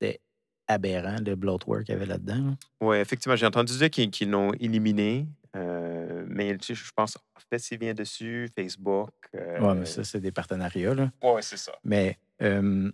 c'était 0.00 0.20
aberrant 0.66 1.16
le 1.24 1.34
bloatware 1.34 1.84
qu'il 1.84 1.94
y 1.94 1.96
avait 1.96 2.06
là-dedans. 2.06 2.36
là. 2.36 2.54
Oui, 2.80 2.96
effectivement, 2.98 3.36
j'ai 3.36 3.46
entendu 3.46 3.76
dire 3.76 3.90
qu'ils 3.90 4.30
l'ont 4.30 4.52
éliminé. 4.54 5.26
euh, 5.56 6.24
mais 6.28 6.56
tu 6.58 6.74
sais, 6.74 6.74
je 6.74 6.90
pense, 6.94 7.16
Fessy 7.50 7.76
vient 7.76 7.94
dessus, 7.94 8.48
Facebook. 8.54 9.10
euh, 9.34 9.60
Ouais, 9.60 9.74
mais 9.74 9.86
ça, 9.86 10.02
c'est 10.04 10.20
des 10.20 10.32
partenariats. 10.32 11.10
Ouais, 11.22 11.42
c'est 11.42 11.56
ça. 11.58 11.72
Mais 11.84 12.18
euh, 12.42 12.90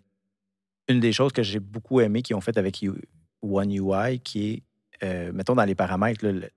une 0.90 1.00
des 1.00 1.12
choses 1.12 1.32
que 1.32 1.42
j'ai 1.42 1.60
beaucoup 1.60 2.00
aimé 2.00 2.22
qu'ils 2.22 2.36
ont 2.36 2.40
fait 2.40 2.56
avec 2.58 2.84
One 3.42 3.70
UI, 3.72 4.20
qui 4.20 4.50
est, 4.50 4.62
euh, 5.02 5.32
mettons, 5.32 5.54
dans 5.54 5.64
les 5.64 5.74
paramètres, 5.74 6.24
là, 6.24 6.32
le- 6.32 6.50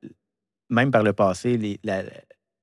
même 0.70 0.92
par 0.92 1.04
le 1.04 1.14
passé, 1.14 1.58
les- 1.58 1.80
la, 1.84 2.04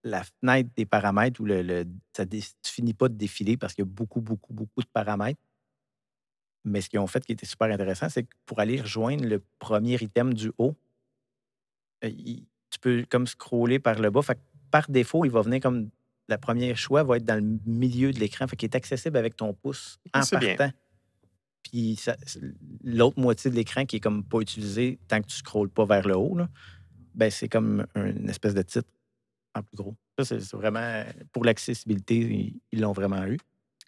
la 0.04 0.22
fenêtre 0.24 0.70
des 0.76 0.86
paramètres 0.86 1.40
où 1.40 1.44
le, 1.44 1.62
le- 1.62 1.84
ça 2.16 2.24
dé- 2.24 2.40
tu 2.40 2.72
finis 2.72 2.94
pas 2.94 3.08
de 3.08 3.14
défiler 3.14 3.56
parce 3.56 3.74
qu'il 3.74 3.84
y 3.84 3.88
a 3.88 3.90
beaucoup, 3.90 4.20
beaucoup, 4.20 4.52
beaucoup 4.52 4.80
de 4.80 4.88
paramètres. 4.92 5.40
Mais 6.64 6.80
ce 6.82 6.90
qu'ils 6.90 6.98
ont 6.98 7.06
fait 7.06 7.24
qui 7.24 7.32
était 7.32 7.46
super 7.46 7.70
intéressant, 7.70 8.08
c'est 8.08 8.24
que 8.24 8.34
pour 8.44 8.60
aller 8.60 8.80
rejoindre 8.80 9.24
le 9.24 9.42
premier 9.58 9.94
item 10.00 10.34
du 10.34 10.52
haut, 10.58 10.76
euh, 12.04 12.08
il- 12.08 12.46
tu 12.70 12.78
peux 12.78 13.04
comme 13.08 13.26
scroller 13.26 13.78
par 13.78 13.98
le 13.98 14.10
bas. 14.10 14.22
Fait 14.22 14.34
que 14.36 14.40
par 14.70 14.88
défaut, 14.90 15.24
il 15.24 15.30
va 15.30 15.42
venir 15.42 15.60
comme 15.60 15.90
le 16.28 16.36
premier 16.36 16.74
choix 16.74 17.02
va 17.02 17.16
être 17.16 17.24
dans 17.24 17.34
le 17.42 17.58
milieu 17.66 18.12
de 18.12 18.18
l'écran. 18.20 18.46
Fait 18.46 18.56
qu'il 18.56 18.68
est 18.68 18.76
accessible 18.76 19.16
avec 19.16 19.36
ton 19.36 19.52
pouce 19.54 19.98
en 20.14 20.22
bien. 20.38 20.56
Puis 21.62 21.98
l'autre 22.84 23.18
moitié 23.20 23.50
de 23.50 23.56
l'écran 23.56 23.84
qui 23.86 23.96
est 23.96 24.00
comme 24.00 24.24
pas 24.24 24.40
utilisé 24.40 24.98
tant 25.08 25.20
que 25.20 25.26
tu 25.26 25.36
scrolles 25.36 25.68
pas 25.68 25.84
vers 25.84 26.06
le 26.06 26.16
haut, 26.16 26.36
là, 26.36 26.48
ben 27.14 27.30
c'est 27.30 27.48
comme 27.48 27.86
une 27.94 28.28
espèce 28.28 28.54
de 28.54 28.62
titre 28.62 28.88
en 29.54 29.62
plus 29.62 29.76
gros. 29.76 29.96
Ça, 30.18 30.24
c'est 30.24 30.52
vraiment 30.56 31.02
pour 31.32 31.44
l'accessibilité, 31.44 32.60
ils- 32.72 32.80
l'ont 32.80 32.92
vraiment 32.92 33.24
eu. 33.26 33.38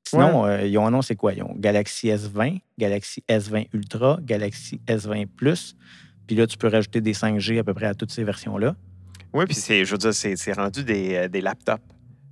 Sinon, 0.04 0.44
euh, 0.46 0.66
ils 0.66 0.76
ont 0.78 0.86
annoncé 0.86 1.14
quoi? 1.16 1.32
Ils 1.32 1.42
ont 1.42 1.54
Galaxy 1.56 2.08
S20, 2.08 2.58
Galaxy 2.78 3.22
S20 3.28 3.68
Ultra, 3.72 4.18
Galaxy 4.22 4.80
S20 4.86 5.26
Plus. 5.26 5.74
Puis 6.26 6.36
là, 6.36 6.46
tu 6.46 6.56
peux 6.58 6.68
rajouter 6.68 7.00
des 7.00 7.14
5G 7.14 7.58
à 7.58 7.64
peu 7.64 7.72
près 7.74 7.86
à 7.86 7.94
toutes 7.94 8.10
ces 8.10 8.24
versions-là. 8.24 8.76
Oui, 9.32 9.44
puis 9.46 9.54
c'est, 9.54 9.84
je 9.84 9.92
veux 9.92 9.98
dire, 9.98 10.12
c'est, 10.12 10.36
c'est 10.36 10.52
rendu 10.52 10.84
des, 10.84 11.14
euh, 11.14 11.28
des 11.28 11.40
laptops. 11.40 11.82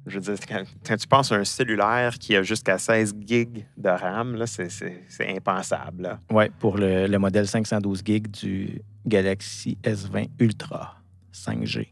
Je 0.07 0.19
veux 0.19 0.35
dire, 0.35 0.64
quand, 0.85 0.97
tu 0.97 1.07
penses 1.07 1.30
à 1.30 1.37
un 1.37 1.45
cellulaire 1.45 2.19
qui 2.19 2.35
a 2.35 2.42
jusqu'à 2.42 2.78
16 2.78 3.14
gigs 3.25 3.66
de 3.76 3.88
RAM, 3.88 4.42
c'est, 4.47 5.02
impensable. 5.21 6.19
Oui, 6.30 6.47
pour 6.59 6.78
le, 6.78 7.07
le 7.07 7.19
modèle 7.19 7.47
512 7.47 8.02
GB 8.04 8.28
du 8.28 8.83
Galaxy 9.07 9.78
S20 9.85 10.30
Ultra 10.38 10.97
5G. 11.33 11.88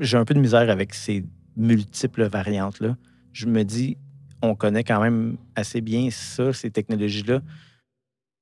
J'ai 0.00 0.16
un 0.16 0.24
peu 0.24 0.34
de 0.34 0.40
misère 0.40 0.70
avec 0.70 0.94
ces 0.94 1.24
multiples 1.56 2.24
variantes-là. 2.24 2.96
Je 3.32 3.46
me 3.46 3.64
dis, 3.64 3.98
on 4.42 4.54
connaît 4.54 4.84
quand 4.84 5.00
même 5.00 5.36
assez 5.54 5.80
bien 5.80 6.08
ça, 6.10 6.52
ces 6.52 6.70
technologies-là. 6.70 7.40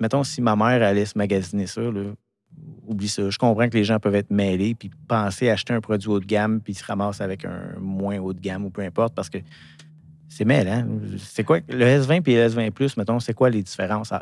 Mettons, 0.01 0.25
si 0.25 0.43
ma 0.43 0.57
mère 0.57 0.83
allait 0.83 1.05
se 1.05 1.17
magasiner 1.17 1.67
ça, 1.67 1.81
là, 1.81 2.13
oublie 2.87 3.09
ça. 3.09 3.29
Je 3.31 3.39
comprends 3.39 3.69
que 3.69 3.77
les 3.77 3.85
gens 3.85 3.99
peuvent 3.99 4.15
être 4.15 4.31
mêlés 4.31 4.75
puis 4.75 4.91
penser 5.09 5.51
acheter 5.51 5.73
un 5.73 5.81
produit 5.81 6.09
haut 6.09 6.21
de 6.21 6.27
gamme 6.27 6.61
puis 6.61 6.75
se 6.75 6.85
ramassent 6.85 7.21
avec 7.21 7.45
un 7.45 7.79
moins 7.81 8.19
haut 8.19 8.33
de 8.33 8.41
gamme 8.41 8.65
ou 8.65 8.71
peu 8.71 8.83
importe 8.83 9.15
parce 9.15 9.31
que 9.31 9.39
c'est 10.29 10.45
mêlant. 10.45 10.87
C'est 11.19 11.45
quoi? 11.45 11.61
Le 11.69 11.85
S20 11.85 12.29
et 12.29 12.37
le 12.37 12.49
S20 12.49 12.71
Plus, 12.73 12.97
mettons, 12.97 13.21
c'est 13.21 13.35
quoi 13.35 13.51
les 13.51 13.63
différences? 13.63 14.13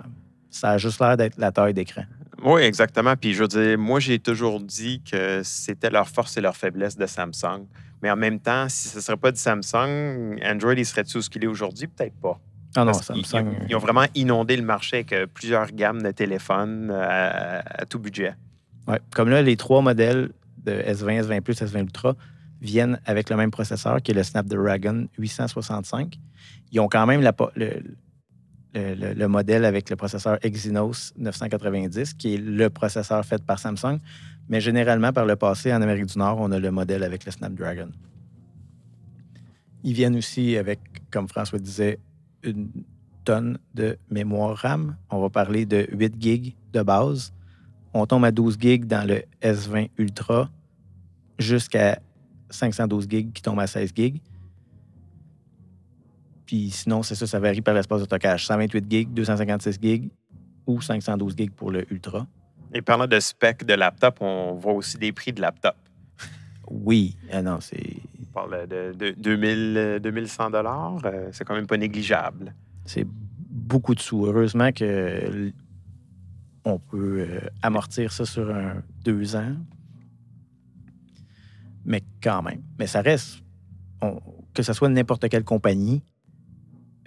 Ça, 0.51 0.71
a 0.71 0.79
juste 0.79 1.01
l'air 1.01 1.17
d'être 1.17 1.39
la 1.39 1.51
taille 1.51 1.73
d'écran. 1.73 2.03
Oui, 2.45 2.63
exactement. 2.63 3.17
Puis 3.17 3.33
je 3.33 3.43
veux 3.43 3.49
dire, 3.49 3.79
moi, 3.79 4.01
j'ai 4.01 4.19
toujours 4.19 4.61
dit 4.61 5.01
que 5.11 5.41
c'était 5.43 5.91
leur 5.91 6.09
force 6.09 6.37
et 6.37 6.41
leur 6.41 6.57
faiblesse 6.57 6.97
de 6.97 7.07
Samsung. 7.07 7.67
Mais 8.03 8.11
en 8.11 8.17
même 8.17 8.41
temps, 8.41 8.69
si 8.69 8.89
ce 8.89 8.97
ne 8.97 9.01
serait 9.01 9.17
pas 9.17 9.31
du 9.31 9.39
Samsung, 9.39 10.39
Android, 10.45 10.75
il 10.75 10.85
serait 10.85 11.05
tout 11.05 11.23
ce 11.23 11.31
qu'il 11.31 11.45
est 11.45 11.47
aujourd'hui? 11.47 11.87
Peut-être 11.87 12.17
pas. 12.21 12.39
Ah 12.75 12.85
non, 12.85 12.93
Samsung. 12.93 13.55
Ils, 13.63 13.71
ils 13.71 13.77
ont 13.77 13.81
vraiment 13.81 14.05
inondé 14.15 14.57
le 14.57 14.63
marché 14.63 14.97
avec 14.97 15.13
euh, 15.13 15.27
plusieurs 15.33 15.67
gammes 15.73 16.03
de 16.03 16.11
téléphones 16.11 16.91
euh, 16.91 17.03
à, 17.03 17.83
à 17.83 17.85
tout 17.87 17.99
budget. 17.99 18.35
Ouais. 18.89 18.99
Comme 19.15 19.29
là, 19.29 19.43
les 19.43 19.57
trois 19.57 19.83
modèles 19.83 20.31
de 20.65 20.73
S20, 20.73 21.23
S20 21.27 21.41
Plus, 21.43 21.61
S20 21.61 21.81
Ultra 21.81 22.15
viennent 22.61 23.01
avec 23.05 23.29
le 23.31 23.37
même 23.37 23.51
processeur 23.51 24.01
qui 24.01 24.13
est 24.13 24.15
le 24.15 24.23
Snapdragon 24.23 25.07
865. 25.19 26.19
Ils 26.71 26.81
ont 26.81 26.89
quand 26.89 27.07
même 27.07 27.21
la 27.21 27.33
po- 27.33 27.51
le, 27.57 27.83
le- 28.75 28.95
le- 28.95 29.13
le 29.13 29.29
modèle 29.29 29.65
avec 29.65 29.91
le 29.91 29.97
processeur 29.97 30.39
Exynos 30.43 31.13
990, 31.19 32.15
qui 32.15 32.35
est 32.35 32.39
le 32.39 32.71
processeur 32.71 33.25
fait 33.25 33.43
par 33.45 33.59
Samsung. 33.59 33.99
Mais 34.49 34.61
généralement, 34.61 35.13
par 35.13 35.27
le 35.27 35.37
passé, 35.37 35.73
en 35.75 35.83
Amérique 35.83 36.07
du 36.07 36.19
Nord, 36.19 36.39
on 36.41 36.51
a 36.53 36.59
le 36.59 36.71
modèle 36.71 37.03
avec 37.05 37.25
le 37.27 37.33
Snapdragon. 37.33 37.91
Ils 39.85 39.93
viennent 39.95 40.17
aussi 40.17 40.57
avec, 40.57 40.81
comme 41.11 41.29
François 41.29 41.59
disait, 41.59 41.99
une 42.43 42.71
tonne 43.25 43.59
de 43.75 43.99
mémoire 44.11 44.57
RAM. 44.57 44.97
On 45.11 45.21
va 45.21 45.31
parler 45.31 45.67
de 45.67 45.87
8 45.93 46.15
gigs 46.21 46.57
de 46.73 46.83
base. 46.83 47.33
On 47.95 48.07
tombe 48.07 48.25
à 48.25 48.31
12 48.31 48.59
gigs 48.59 48.87
dans 48.87 49.07
le 49.07 49.23
S20 49.43 49.91
Ultra 49.99 50.51
jusqu'à 51.39 52.01
512 52.51 53.07
gigs 53.09 53.33
qui 53.33 53.43
tombe 53.43 53.61
à 53.61 53.67
16 53.67 53.93
gigs. 53.95 54.21
Puis 56.47 56.71
sinon, 56.71 57.03
c'est 57.03 57.15
ça, 57.15 57.27
ça 57.27 57.39
varie 57.39 57.61
par 57.63 57.75
l'espace 57.75 58.01
de 58.01 58.05
stockage. 58.07 58.47
128 58.47 58.91
gigs, 58.91 59.13
256 59.13 59.79
gigs 59.81 60.11
ou 60.67 60.81
512 60.81 61.35
gigs 61.37 61.51
pour 61.51 61.71
le 61.71 61.91
Ultra. 61.93 62.27
Et 62.75 62.83
parlant 62.83 63.07
de 63.07 63.21
spec 63.21 63.65
de 63.65 63.75
laptop, 63.75 64.19
on 64.21 64.55
voit 64.55 64.73
aussi 64.73 64.97
des 64.97 65.13
prix 65.13 65.33
de 65.33 65.41
laptop. 65.41 65.77
Oui, 66.71 67.17
ah 67.31 67.43
non, 67.43 67.59
c'est 67.61 67.97
parle 68.33 68.67
de, 68.67 68.93
de 68.93 69.11
2000, 69.19 69.75
euh, 69.77 69.99
2100 69.99 70.51
dollars. 70.51 70.99
euh, 71.05 71.29
c'est 71.33 71.45
quand 71.45 71.55
même 71.55 71.67
pas 71.67 71.77
négligeable. 71.77 72.55
c'est 72.85 73.07
beaucoup 73.51 73.95
de 73.95 74.01
sous. 74.01 74.25
Heureusement 74.27 74.73
que 74.73 75.53
on 76.65 76.79
peut 76.79 77.27
euh, 77.29 77.41
amortir 77.63 78.13
ça 78.13 78.25
sur 78.25 78.49
un 78.51 78.83
deux 79.05 79.35
ans. 79.37 79.55
Mais 81.85 82.03
quand 82.23 82.43
même. 82.43 82.63
Mais 82.79 82.87
ça 82.87 83.01
reste, 83.03 83.43
on- 84.01 84.21
que 84.55 84.63
ce 84.63 84.73
soit 84.73 84.89
n'importe 84.89 85.29
quelle 85.29 85.45
compagnie, 85.45 86.03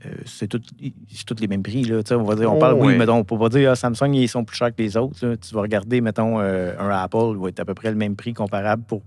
euh, 0.06 0.10
c'est 0.26 0.48
tout- 0.48 0.60
tous 0.60 1.36
les 1.40 1.48
mêmes 1.48 1.64
prix. 1.64 1.84
Là. 1.84 2.02
On 2.12 2.24
va 2.24 2.36
dire, 2.36 2.52
on 2.52 2.58
Oh, 2.58 2.60
parle, 2.60 2.74
oui, 2.76 2.88
ouais. 2.88 2.98
mettons, 2.98 3.16
on 3.18 3.24
peut 3.24 3.38
pas 3.38 3.50
dire 3.50 3.72
ah, 3.72 3.76
Samsung, 3.76 4.14
ils 4.14 4.28
sont 4.28 4.44
plus 4.44 4.58
chers 4.58 4.76
que 4.76 4.82
les 4.82 4.98
autres. 4.98 5.26
là. 5.26 5.38
Tu 5.38 5.54
vas 5.56 5.62
regarder, 5.62 6.02
mettons, 6.02 6.40
euh, 6.40 6.78
un 6.78 6.90
Apple 6.90 7.38
va 7.40 7.50
être 7.50 7.60
à 7.62 7.66
peu 7.66 7.74
près 7.74 7.90
le 7.92 7.98
même 7.98 8.16
prix 8.16 8.34
comparable 8.34 8.84
pour 8.84 9.04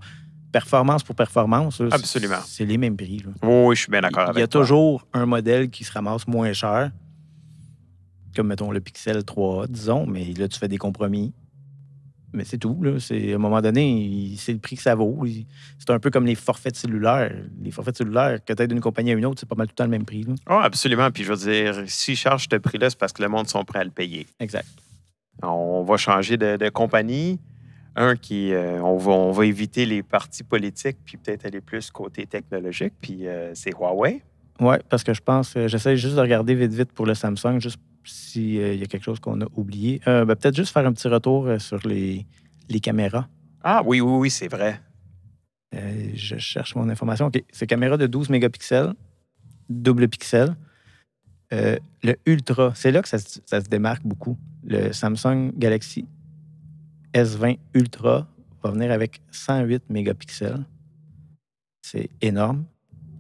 performance 0.53 1.03
pour 1.03 1.15
performance. 1.15 1.81
là, 1.81 1.89
Absolument. 1.93 2.39
C'est 2.47 2.65
les 2.65 2.79
mêmes 2.79 2.97
prix. 2.97 3.19
là. 3.25 3.49
Oui, 3.49 3.77
je 3.77 3.83
suis 3.83 3.91
bien 3.91 4.01
d'accord 4.01 4.25
Il 4.27 4.31
avec 4.31 4.41
y 4.41 4.43
a 4.45 4.49
toi. 4.49 4.61
toujours 4.63 5.07
un 5.13 5.27
modèle 5.27 5.69
qui 5.71 5.85
se 5.85 5.93
ramasse 5.93 6.27
moins 6.27 6.53
cher, 6.53 6.91
comme 8.35 8.49
mettons 8.49 8.71
le 8.71 8.81
Pixel 8.81 9.19
3A, 9.25 9.67
disons, 9.69 10.07
mais 10.07 10.25
là, 10.35 10.49
tu 10.49 10.59
fais 10.59 10.69
des 10.69 10.79
compromis. 10.79 11.33
Mais 12.35 12.45
c'est 12.45 12.59
tout. 12.59 12.83
Là. 12.83 13.01
C'est, 13.01 13.33
à 13.33 13.37
un 13.37 13.39
moment 13.39 13.63
donné, 13.63 13.91
il- 13.91 14.37
c'est 14.37 14.53
le 14.53 14.59
prix 14.59 14.77
que 14.77 14.83
ça 14.83 14.95
vaut. 14.95 15.25
Il- 15.25 15.47
C'est 15.79 15.89
un 15.91 15.99
peu 15.99 16.11
comme 16.11 16.27
les 16.27 16.35
forfaits 16.35 16.77
cellulaires. 16.77 17.35
Les 17.63 17.71
forfaits 17.71 17.97
cellulaires, 17.97 18.45
que 18.45 18.53
tu 18.53 18.69
d'une 18.69 18.81
compagnie 18.81 19.13
à 19.13 19.15
une 19.15 19.25
autre, 19.25 19.41
c'est 19.41 19.49
pas 19.49 19.55
mal 19.57 19.67
tout 19.67 19.73
le 19.73 19.77
temps 19.77 19.85
le 19.85 19.91
même 19.91 20.05
prix. 20.05 20.27
Ah, 20.47 20.61
absolument. 20.63 21.11
Puis 21.11 21.25
je 21.25 21.33
veux 21.33 21.51
dire, 21.51 21.83
s'ils 21.87 22.17
chargent 22.17 22.47
ce 22.53 22.57
prix-là, 22.57 22.91
c'est 22.91 22.99
parce 22.99 23.15
que 23.15 23.23
le 23.23 23.31
monde 23.31 23.49
sont 23.49 23.65
prêts 23.65 23.79
à 23.79 23.85
le 23.85 23.91
payer. 23.91 24.27
Exact. 24.41 24.69
On 25.43 25.83
va 25.85 25.97
changer 25.97 26.37
de, 26.37 26.57
de 26.59 26.69
compagnie. 26.69 27.41
Un 27.99 28.17
qui, 28.17 28.53
euh, 28.53 28.81
on, 28.83 28.97
va, 28.97 29.13
on 29.13 29.33
va 29.33 29.45
éviter 29.45 29.85
les 29.85 30.03
partis 30.03 30.45
politiques, 30.45 30.99
puis 31.05 31.17
peut-être 31.17 31.45
aller 31.45 31.61
plus 31.61 31.91
côté 31.91 32.27
technologique. 32.27 32.95
Puis 33.01 33.27
euh, 33.27 33.53
c'est 33.55 33.75
Huawei. 33.75 34.23
Oui, 34.61 34.77
parce 34.89 35.05
que 35.05 35.13
je 35.13 35.21
pense, 35.21 35.57
euh, 35.57 35.69
j'essaie 35.69 35.97
juste 35.97 36.17
de 36.17 36.21
regarder 36.21 36.55
vite, 36.55 36.73
vite 36.73 36.93
pour 36.93 37.07
le 37.07 37.15
Samsung, 37.15 37.61
juste 37.61 37.79
s'il 38.05 38.77
y 38.77 38.83
a 38.83 38.87
quelque 38.87 39.05
chose 39.05 39.21
qu'on 39.21 39.41
a 39.43 39.47
oublié. 39.55 40.01
Ben, 40.07 40.25
peut-être 40.25 40.57
juste 40.57 40.73
faire 40.73 40.87
un 40.87 40.93
petit 40.93 41.09
retour 41.09 41.47
sur 41.59 41.87
les, 41.87 42.25
les 42.71 42.81
caméras. 42.81 43.29
Ah 43.63 43.83
oui, 43.85 44.01
oui, 44.01 44.13
oui, 44.13 44.31
c'est 44.31 44.49
vrai. 44.49 44.81
Euh, 45.75 46.11
je 46.15 46.39
cherche 46.39 46.75
mon 46.75 46.89
information. 46.89 47.27
OK. 47.27 47.43
C'est 47.53 47.67
caméra 47.67 47.97
de 47.97 48.07
12 48.07 48.31
mégapixels, 48.31 48.95
double 49.69 50.09
pixel. 50.09 50.57
Euh, 51.53 51.77
le 52.03 52.17
Ultra, 52.27 52.73
c'est 52.75 52.91
là 52.91 53.03
que 53.03 53.09
ça, 53.09 53.19
ça 53.19 53.61
se 53.61 53.69
démarque 53.69 54.03
beaucoup. 54.05 54.39
Le 54.65 54.93
Samsung 54.93 55.53
Galaxy 55.57 56.07
S20 57.15 57.59
Ultra 57.75 58.27
va 58.63 58.71
venir 58.71 58.91
avec 58.93 59.21
108 59.31 59.85
mégapixels. 59.91 60.65
C'est 61.83 62.11
énorme. 62.21 62.65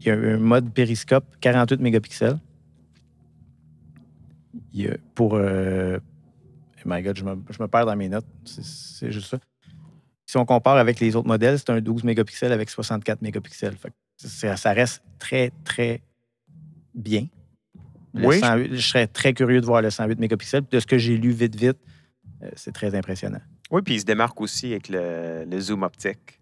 Il 0.00 0.06
y 0.06 0.10
a 0.10 0.14
un 0.14 0.38
mode 0.38 0.72
périscope 0.72 1.24
48 1.40 1.80
mégapixels. 1.80 2.38
Il 4.72 4.82
y 4.82 4.88
a 4.88 4.96
pour. 5.14 5.34
euh, 5.34 5.98
oh 6.78 6.82
my 6.86 7.02
God, 7.02 7.16
je 7.16 7.24
me, 7.24 7.36
je 7.50 7.62
me 7.62 7.68
perds 7.68 7.86
dans 7.86 7.96
mes 7.96 8.08
notes. 8.08 8.26
C'est- 8.44 9.10
juste 9.10 9.28
ça. 9.30 9.38
Si 10.26 10.36
on 10.36 10.44
compare 10.44 10.76
avec 10.76 11.00
les 11.00 11.16
autres 11.16 11.26
modèles, 11.28 11.58
c'est 11.58 11.70
un 11.70 11.80
12 11.80 12.04
mégapixels 12.04 12.52
avec 12.52 12.68
64 12.68 13.22
mégapixels. 13.22 13.76
Fait 13.76 13.92
ça, 14.18 14.56
ça 14.56 14.72
reste 14.72 15.02
très, 15.18 15.52
très 15.64 16.02
bien. 16.94 17.26
Le 18.14 18.26
Oui. 18.26 18.40
108 18.40 18.74
je 18.74 18.80
serais 18.86 19.06
très 19.06 19.32
curieux 19.32 19.60
de 19.60 19.66
voir 19.66 19.80
le 19.80 19.90
108 19.90 20.18
mégapixels. 20.18 20.64
De 20.70 20.80
ce 20.80 20.86
que 20.86 20.98
j'ai 20.98 21.16
lu 21.16 21.30
vite, 21.30 21.54
vite, 21.56 21.78
euh, 22.42 22.50
c'est 22.56 22.72
très 22.72 22.94
impressionnant. 22.94 23.40
Oui, 23.70 23.82
puis 23.82 23.94
il 23.94 24.00
se 24.00 24.04
démarque 24.04 24.40
aussi 24.40 24.72
avec 24.72 24.88
le, 24.88 25.44
le 25.44 25.60
zoom 25.60 25.82
optique. 25.82 26.40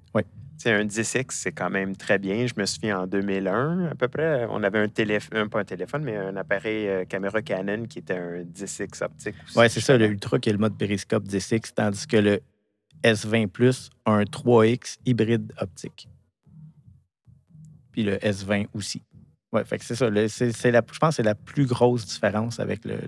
sais, 0.59 0.73
un 0.73 0.85
10X, 0.85 1.27
c'est 1.31 1.53
quand 1.53 1.71
même 1.71 1.97
très 1.97 2.19
bien. 2.19 2.47
Je 2.47 2.55
me 2.57 2.65
souviens 2.67 3.01
en 3.01 3.07
2001, 3.07 3.87
à 3.87 3.95
peu 3.95 4.09
près, 4.09 4.47
on 4.51 4.63
avait 4.63 4.79
un 4.79 4.89
téléphone, 4.89 5.49
pas 5.49 5.61
un 5.61 5.65
téléphone, 5.65 6.03
mais 6.03 6.17
un 6.17 6.37
appareil 6.37 6.89
euh, 6.89 7.05
caméra 7.05 7.43
Canon 7.43 7.85
qui 7.87 7.99
était 7.99 8.17
un 8.17 8.43
10X 8.43 9.05
optique. 9.05 9.35
Ouais, 9.55 9.69
c'est 9.69 9.81
ça, 9.81 9.97
le. 9.97 10.07
Ultra 10.07 10.39
qui 10.39 10.49
est 10.49 10.53
le 10.53 10.59
mode 10.59 10.77
périscope 10.77 11.25
10X, 11.25 11.73
tandis 11.75 12.07
que 12.07 12.17
le 12.17 12.41
S20 13.05 13.49
Plus 13.49 13.91
a 14.05 14.13
un 14.13 14.23
3X 14.23 14.99
hybride 15.05 15.53
optique. 15.61 16.09
Puis 17.93 18.03
le 18.03 18.17
S20 18.17 18.69
aussi. 18.75 19.03
Fait 19.65 19.79
que 19.79 19.85
c'est 19.85 19.95
ça. 19.95 20.11
c'est- 20.29 20.71
la, 20.71 20.83
je 20.93 20.99
pense 20.99 21.11
que 21.11 21.17
c'est 21.17 21.23
la 21.23 21.35
plus 21.35 21.67
grosse 21.67 22.07
différence 22.07 22.61
avec 22.61 22.85
le, 22.85 22.99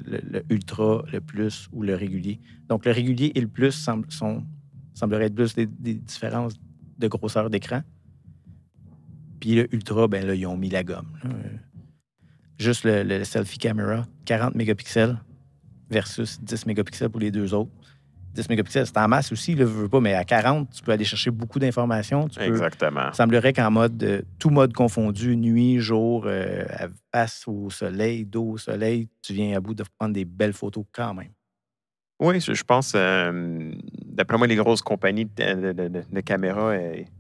Ultra, 0.51 1.05
le 1.13 1.21
Plus 1.21 1.69
ou 1.73 1.83
le 1.83 1.95
régulier. 1.95 2.41
Donc, 2.69 2.85
le 2.85 2.93
régulier 2.93 3.33
et 3.35 3.41
le 3.41 3.49
Plus 3.49 3.73
semblent, 3.73 4.11
sont, 4.11 4.45
sembleraient 4.95 5.27
être 5.27 5.35
plus 5.35 5.55
des, 5.55 5.67
différences 5.67 6.55
de 6.99 7.09
grosseur 7.09 7.51
d'écran. 7.51 7.83
Puis 9.41 9.55
le 9.55 9.73
Ultra, 9.75 10.09
ben 10.09 10.27
là, 10.27 10.35
ils 10.35 10.47
ont 10.47 10.57
mis 10.57 10.71
la 10.71 10.83
gomme. 10.83 11.17
Euh, 11.25 11.29
Juste 12.59 12.85
le 12.85 13.23
selfie 13.23 13.59
camera, 13.59 14.05
40 14.25 14.57
mégapixels 14.57 15.17
versus 15.91 16.41
10 16.43 16.67
mégapixels 16.67 17.09
pour 17.09 17.21
les 17.21 17.31
deux 17.31 17.55
autres. 17.55 17.71
10 18.43 18.49
mégapixels, 18.49 18.87
c'est 18.87 18.97
en 18.99 19.09
masse 19.09 19.33
aussi, 19.33 19.55
là, 19.55 19.65
veux, 19.65 19.83
veux 19.83 19.89
pas, 19.89 20.01
mais 20.01 20.15
à 20.15 20.25
40, 20.25 20.71
tu 20.73 20.83
peux 20.83 20.93
aller 20.93 21.05
chercher 21.05 21.31
beaucoup 21.31 21.59
d'informations. 21.59 22.29
Tu 22.29 22.39
peux, 22.39 22.45
Exactement. 22.45 23.09
il 23.13 23.17
semblerait 23.17 23.53
qu'en 23.53 23.71
mode, 23.71 24.03
euh, 24.03 24.23
tout 24.39 24.51
mode 24.51 24.73
confondu, 24.73 25.37
nuit, 25.37 25.79
jour, 25.81 26.25
euh, 26.27 26.65
face 27.13 27.45
au 27.47 27.69
soleil, 27.71 28.25
dos 28.25 28.51
au 28.53 28.59
soleil, 28.59 29.09
tu 29.23 29.33
viens 29.33 29.57
à 29.57 29.61
bout 29.61 29.75
de 29.75 29.85
prendre 29.99 30.15
des 30.15 30.25
belles 30.25 30.53
photos 30.53 30.85
quand 30.93 31.15
même. 31.15 31.31
Oui, 32.21 32.41
je 32.41 32.53
je 32.53 32.65
pense, 32.65 32.95
euh, 32.97 33.73
d'après 34.05 34.39
moi, 34.39 34.47
les 34.49 34.57
grosses 34.57 34.83
compagnies 34.83 35.25
de, 35.25 35.73
de- 35.73 35.89
de- 35.89 36.03
de 36.11 36.21
caméras, 36.21 36.75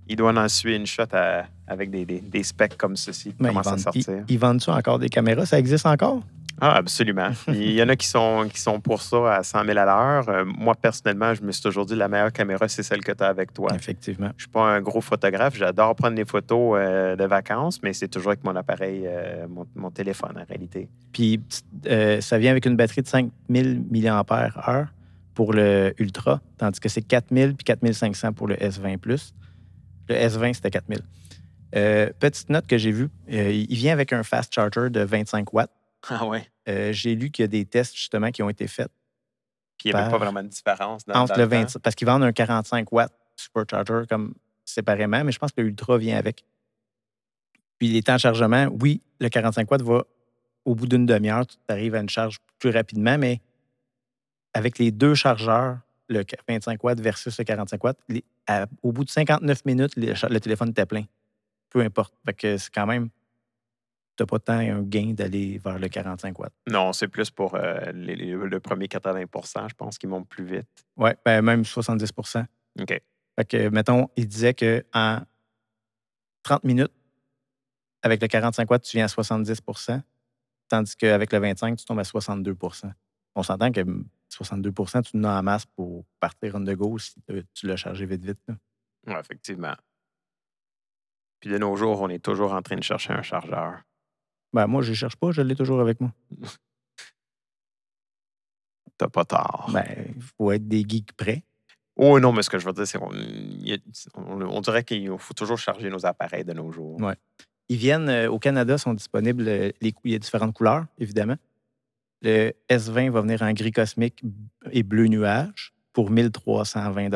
ils 0.08 0.16
doivent 0.16 0.36
en 0.36 0.48
suivre 0.48 0.76
une 0.76 0.86
shot 0.86 1.04
à- 1.12 1.44
avec 1.68 1.90
des, 1.90 2.04
des- 2.04 2.20
des 2.20 2.42
specs 2.42 2.76
comme 2.76 2.96
ceci 2.96 3.28
ils 3.28 3.34
commencent 3.46 3.66
à 3.66 3.70
vendent, 3.70 3.78
sortir. 3.80 4.24
ils- 4.28 4.34
ils 4.34 4.38
vendent-tu 4.38 4.70
encore 4.70 4.98
des 4.98 5.08
caméras? 5.08 5.46
Ça 5.46 5.58
existe 5.58 5.86
encore? 5.86 6.22
Ah, 6.60 6.76
absolument. 6.76 7.30
Il 7.48 7.72
y 7.72 7.82
en 7.82 7.88
a 7.88 7.96
qui 7.96 8.06
sont, 8.06 8.48
qui 8.52 8.60
sont 8.60 8.80
pour 8.80 9.00
ça 9.00 9.36
à 9.36 9.42
100 9.42 9.64
000 9.64 9.78
à 9.78 9.84
l'heure. 9.84 10.28
Euh, 10.28 10.44
moi, 10.44 10.74
personnellement, 10.74 11.34
je 11.34 11.42
me 11.42 11.52
suis 11.52 11.62
toujours 11.62 11.86
dit 11.86 11.94
la 11.94 12.08
meilleure 12.08 12.32
caméra, 12.32 12.66
c'est 12.68 12.82
celle 12.82 13.02
que 13.04 13.12
tu 13.12 13.22
as 13.22 13.28
avec 13.28 13.52
toi. 13.52 13.70
Effectivement. 13.74 14.30
Je 14.36 14.42
suis 14.42 14.50
pas 14.50 14.62
un 14.62 14.80
gros 14.80 15.00
photographe. 15.00 15.56
J'adore 15.56 15.94
prendre 15.94 16.16
des 16.16 16.24
photos 16.24 16.76
euh, 16.78 17.16
de 17.16 17.24
vacances, 17.24 17.80
mais 17.82 17.92
c'est 17.92 18.08
toujours 18.08 18.32
avec 18.32 18.44
mon 18.44 18.56
appareil, 18.56 19.04
euh, 19.06 19.46
mon, 19.48 19.66
mon 19.74 19.90
téléphone 19.90 20.36
en 20.36 20.44
réalité. 20.44 20.88
Puis 21.12 21.40
ça 22.20 22.38
vient 22.38 22.50
avec 22.50 22.66
une 22.66 22.76
batterie 22.76 23.02
de 23.02 23.08
5000 23.08 23.84
mAh 23.90 24.24
pour 25.34 25.52
le 25.52 25.94
Ultra, 25.98 26.40
tandis 26.56 26.80
que 26.80 26.88
c'est 26.88 27.02
4000 27.02 27.54
puis 27.54 27.64
4500 27.64 28.32
pour 28.32 28.48
le 28.48 28.56
S20 28.56 28.98
Plus. 28.98 29.34
Le 30.08 30.16
S20, 30.16 30.54
c'était 30.54 30.70
4000. 30.70 31.00
Euh, 31.76 32.10
petite 32.18 32.48
note 32.48 32.66
que 32.66 32.78
j'ai 32.78 32.90
vue, 32.90 33.08
il 33.28 33.74
vient 33.76 33.92
avec 33.92 34.12
un 34.12 34.22
fast 34.22 34.52
charger 34.52 34.90
de 34.90 35.00
25 35.00 35.52
watts. 35.52 35.70
Ah 36.08 36.26
ouais. 36.26 36.48
Euh, 36.68 36.92
j'ai 36.92 37.14
lu 37.14 37.30
qu'il 37.30 37.42
y 37.42 37.44
a 37.44 37.48
des 37.48 37.64
tests 37.64 37.94
justement 37.96 38.30
qui 38.30 38.42
ont 38.42 38.48
été 38.50 38.66
faits 38.68 38.88
Puis 39.78 39.88
il 39.88 39.94
n'y 39.94 40.00
avait 40.00 40.10
pas 40.10 40.18
vraiment 40.18 40.42
de 40.42 40.48
différence 40.48 41.04
dans, 41.06 41.14
entre 41.20 41.34
dans 41.34 41.42
le 41.42 41.48
temps. 41.48 41.56
20, 41.72 41.78
parce 41.80 41.94
qu'ils 41.94 42.06
vendent 42.06 42.22
un 42.24 42.32
45 42.32 42.90
watts 42.92 43.12
supercharger 43.36 44.02
comme 44.08 44.34
séparément, 44.64 45.22
mais 45.24 45.32
je 45.32 45.38
pense 45.38 45.52
que 45.52 45.60
le 45.60 45.68
Ultra 45.68 45.96
vient 45.98 46.16
avec. 46.18 46.44
Puis 47.78 47.88
les 47.88 48.02
temps 48.02 48.14
de 48.14 48.18
chargement, 48.20 48.66
oui, 48.80 49.00
le 49.20 49.28
45 49.28 49.70
watts 49.70 49.82
va 49.82 50.04
au 50.64 50.74
bout 50.74 50.86
d'une 50.86 51.06
demi-heure, 51.06 51.46
tu 51.46 51.56
arrives 51.68 51.94
à 51.94 52.00
une 52.00 52.08
charge 52.08 52.38
plus 52.58 52.70
rapidement, 52.70 53.16
mais 53.16 53.40
avec 54.54 54.78
les 54.78 54.90
deux 54.90 55.14
chargeurs, 55.14 55.78
le 56.08 56.24
25 56.48 56.82
watts 56.82 57.00
versus 57.00 57.38
le 57.38 57.44
45 57.44 57.82
watts, 57.84 57.98
les- 58.08 58.24
à- 58.46 58.66
au 58.82 58.92
bout 58.92 59.04
de 59.04 59.10
59 59.10 59.64
minutes, 59.64 59.94
le, 59.96 60.12
le 60.28 60.40
téléphone 60.40 60.70
était 60.70 60.86
plein. 60.86 61.04
Peu 61.70 61.80
importe. 61.80 62.14
Fait 62.26 62.32
que 62.34 62.56
c'est 62.56 62.72
quand 62.72 62.86
même, 62.86 63.10
tu 64.18 64.22
n'as 64.22 64.26
pas 64.26 64.38
tant 64.38 64.58
un 64.58 64.82
gain 64.82 65.12
d'aller 65.14 65.58
vers 65.64 65.78
le 65.78 65.88
45 65.88 66.38
watts. 66.38 66.52
Non, 66.68 66.92
c'est 66.92 67.08
plus 67.08 67.30
pour 67.30 67.54
euh, 67.54 67.92
les- 67.92 68.16
les- 68.16 68.32
le 68.32 68.60
premier 68.60 68.86
80% 68.88 69.68
je 69.68 69.74
pense, 69.74 69.96
qui 69.96 70.06
monte 70.06 70.28
plus 70.28 70.44
vite. 70.44 70.68
Oui, 70.96 71.10
ben 71.24 71.40
même 71.40 71.62
70% 71.64 72.44
OK. 72.80 72.88
Fait 73.36 73.44
que, 73.48 73.68
mettons, 73.68 74.08
il 74.16 74.26
disait 74.28 74.52
qu'en 74.54 75.20
30 76.42 76.64
minutes, 76.64 76.92
avec 78.02 78.20
le 78.20 78.28
45 78.28 78.70
watts, 78.70 78.82
tu 78.82 78.96
viens 78.96 79.04
à 79.04 79.08
70% 79.08 80.02
tandis 80.68 80.96
qu'avec 80.96 81.32
le 81.32 81.38
25, 81.38 81.76
tu 81.76 81.84
tombes 81.84 81.98
à 82.00 82.04
62% 82.04 82.92
On 83.34 83.42
s'entend 83.42 83.72
que 83.72 83.80
62% 84.30 85.02
tu 85.02 85.16
en 85.16 85.24
as 85.24 85.38
en 85.38 85.42
masse 85.42 85.64
pour 85.66 86.04
partir 86.20 86.54
on 86.56 86.60
the 86.64 86.74
go 86.74 86.98
si 86.98 87.14
tu 87.54 87.66
l'as 87.66 87.76
chargé 87.76 88.04
vite, 88.06 88.24
vite. 88.24 88.38
Ouais, 89.06 89.18
effectivement. 89.18 89.74
Puis 91.40 91.50
de 91.50 91.58
nos 91.58 91.76
jours, 91.76 92.00
on 92.02 92.08
est 92.08 92.18
toujours 92.22 92.52
en 92.52 92.60
train 92.62 92.76
de 92.76 92.82
chercher 92.82 93.12
un 93.12 93.22
chargeur. 93.22 93.80
Ben, 94.52 94.66
moi, 94.66 94.82
je 94.82 94.90
ne 94.90 94.94
cherche 94.94 95.16
pas, 95.16 95.30
je 95.30 95.42
l'ai 95.42 95.54
toujours 95.54 95.80
avec 95.80 96.00
moi. 96.00 96.12
T'as 98.96 99.08
pas 99.08 99.24
tort. 99.24 99.70
Ben, 99.72 99.84
il 100.16 100.22
faut 100.22 100.50
être 100.52 100.66
des 100.66 100.84
geeks 100.86 101.12
prêts. 101.12 101.44
Oh 101.96 102.18
non, 102.20 102.32
mais 102.32 102.42
ce 102.42 102.50
que 102.50 102.58
je 102.58 102.66
veux 102.66 102.72
dire, 102.72 102.86
c'est 102.86 102.98
qu'on 102.98 103.12
on, 104.14 104.40
on 104.40 104.60
dirait 104.60 104.84
qu'il 104.84 105.10
faut 105.18 105.34
toujours 105.34 105.58
charger 105.58 105.90
nos 105.90 106.06
appareils 106.06 106.44
de 106.44 106.52
nos 106.52 106.70
jours. 106.70 107.00
Ouais. 107.00 107.16
Ils 107.68 107.76
viennent, 107.76 108.08
euh, 108.08 108.30
au 108.30 108.38
Canada, 108.38 108.78
sont 108.78 108.94
disponibles, 108.94 109.46
euh, 109.46 109.70
les, 109.80 109.94
il 110.04 110.12
y 110.12 110.14
a 110.14 110.18
différentes 110.18 110.54
couleurs, 110.54 110.86
évidemment. 110.98 111.36
Le 112.22 112.52
S20 112.70 113.10
va 113.10 113.20
venir 113.20 113.42
en 113.42 113.52
gris 113.52 113.72
cosmique 113.72 114.22
et 114.70 114.82
bleu 114.82 115.06
nuage 115.06 115.74
pour 115.92 116.10
1320 116.10 117.10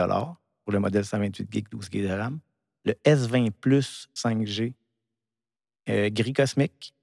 pour 0.65 0.73
le 0.73 0.79
modèle 0.79 1.05
128 1.05 1.49
GB, 1.53 1.67
12 1.71 1.89
GB 1.91 2.09
de 2.09 2.13
RAM. 2.13 2.39
Le 2.85 2.93
S20 3.05 3.51
Plus 3.51 4.09
5G, 4.15 4.75
euh, 5.89 6.11
gris 6.11 6.33
cosmique, 6.33 6.95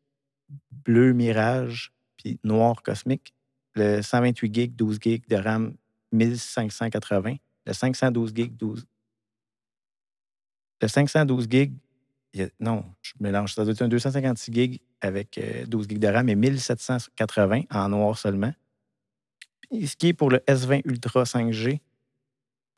bleu 0.72 1.14
mirage, 1.14 1.92
puis 2.18 2.40
noir 2.44 2.82
cosmique. 2.84 3.34
Le 3.76 4.02
128 4.02 4.54
GB, 4.54 4.68
12 4.76 5.00
GB 5.02 5.22
de 5.30 5.36
RAM, 5.36 5.74
1580. 6.12 7.36
Le 7.66 7.74
512 7.74 8.34
GB, 8.36 8.50
12. 8.50 8.86
Le 10.82 10.88
512 10.88 11.48
GB, 11.50 11.74
il 12.34 12.40
y 12.42 12.44
a- 12.44 12.50
non, 12.60 12.86
je 13.02 13.14
mélange. 13.20 13.54
Ça 13.54 13.64
doit 13.64 13.74
être 13.74 13.82
un 13.82 13.88
256 13.88 14.54
GB 14.54 14.82
avec 15.02 15.38
euh, 15.38 15.66
12 15.66 15.88
GB 15.88 16.00
de 16.00 16.08
RAM 16.08 16.30
et 16.30 16.36
1780 16.36 17.64
en 17.72 17.90
noir 17.90 18.18
seulement. 18.18 18.54
Ce 19.72 19.96
qui 19.96 20.08
est 20.08 20.14
pour 20.14 20.30
le 20.30 20.40
S20 20.48 20.82
Ultra 20.86 21.24
5G, 21.26 21.80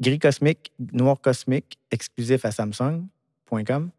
gris 0.02 0.20
cosmique, 0.20 0.74
noir 0.92 1.20
cosmique, 1.22 1.78
exclusif 1.90 2.44
à 2.44 2.52
Samsung.com. 2.52 3.92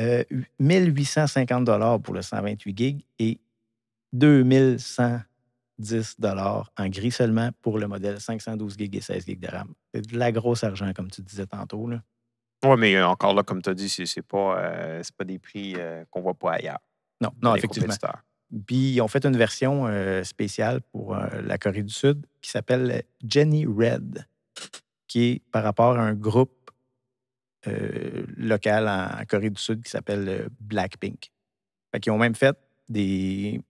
Euh, 0.00 0.24
1850 0.58 2.02
pour 2.02 2.14
le 2.14 2.22
128 2.22 2.78
GB 2.78 3.04
et 3.18 3.38
2110 4.12 6.16
en 6.76 6.88
gris 6.88 7.10
seulement 7.10 7.50
pour 7.62 7.78
le 7.78 7.86
modèle 7.86 8.20
512 8.20 8.76
GB 8.76 8.98
et 8.98 9.00
16 9.00 9.26
GB 9.26 9.46
de 9.46 9.52
RAM. 9.52 9.74
C'est 9.92 10.06
de 10.06 10.18
la 10.18 10.32
grosse 10.32 10.64
argent, 10.64 10.92
comme 10.94 11.10
tu 11.10 11.22
disais 11.22 11.46
tantôt. 11.46 11.88
Là. 11.88 12.02
Oui, 12.64 12.76
mais 12.78 12.96
euh, 12.96 13.06
encore 13.06 13.34
là, 13.34 13.42
comme 13.42 13.62
tu 13.62 13.70
as 13.70 13.74
dit, 13.74 13.88
c'est 13.88 14.22
pas, 14.22 14.58
euh, 14.58 15.02
pas 15.16 15.24
des 15.24 15.38
prix 15.38 15.74
euh, 15.76 16.04
qu'on 16.10 16.22
voit 16.22 16.34
pas 16.34 16.52
ailleurs. 16.52 16.80
Non, 17.20 17.30
non, 17.42 17.54
effectivement. 17.54 17.94
Puis 18.66 18.92
ils 18.92 19.00
ont 19.00 19.08
fait 19.08 19.24
une 19.26 19.36
version 19.36 19.86
euh, 19.86 20.22
spéciale 20.22 20.80
pour 20.92 21.16
la 21.16 21.58
Corée 21.58 21.82
du 21.82 21.92
Sud 21.92 22.24
qui 22.40 22.50
s'appelle 22.50 23.02
Jenny 23.26 23.66
Red, 23.66 24.26
qui 25.08 25.24
est 25.24 25.42
par 25.50 25.64
rapport 25.64 25.96
à 25.96 26.02
un 26.02 26.14
groupe 26.14 26.63
euh, 27.66 28.24
local 28.36 28.88
en, 28.88 29.20
en 29.20 29.24
Corée 29.26 29.50
du 29.50 29.60
Sud 29.60 29.82
qui 29.82 29.90
s'appelle 29.90 30.28
euh, 30.28 30.48
Blackpink. 30.60 31.30
Fait 31.92 32.00
qu'ils 32.00 32.12
ont 32.12 32.18
même 32.18 32.34
fait 32.34 32.56
des. 32.88 33.60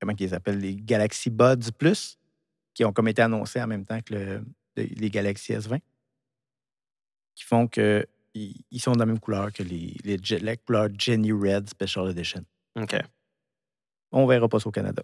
Comment 0.00 0.12
ils 0.18 0.34
appellent 0.34 0.58
Les 0.58 0.76
Galaxy 0.76 1.30
Buds 1.30 1.70
Plus, 1.78 2.18
qui 2.74 2.84
ont 2.84 2.92
comme 2.92 3.08
été 3.08 3.22
annoncés 3.22 3.60
en 3.62 3.66
même 3.66 3.84
temps 3.86 4.00
que 4.02 4.14
le- 4.14 4.44
le- 4.76 4.84
les 4.84 5.10
Galaxy 5.10 5.52
S20, 5.54 5.80
qui 7.34 7.44
font 7.44 7.66
que 7.66 8.06
ils 8.34 8.80
sont 8.80 8.92
de 8.92 8.98
la 8.98 9.06
même 9.06 9.18
couleur 9.18 9.50
que 9.50 9.62
les, 9.62 9.96
les, 10.04 10.18
Je- 10.22 10.36
la 10.36 10.56
couleur 10.56 10.88
Jenny 10.98 11.32
Red 11.32 11.70
Special 11.70 12.10
Edition. 12.10 12.44
OK. 12.78 12.94
On 14.12 14.26
verra 14.26 14.46
pas 14.48 14.60
ça 14.60 14.68
au 14.68 14.72
Canada. 14.72 15.02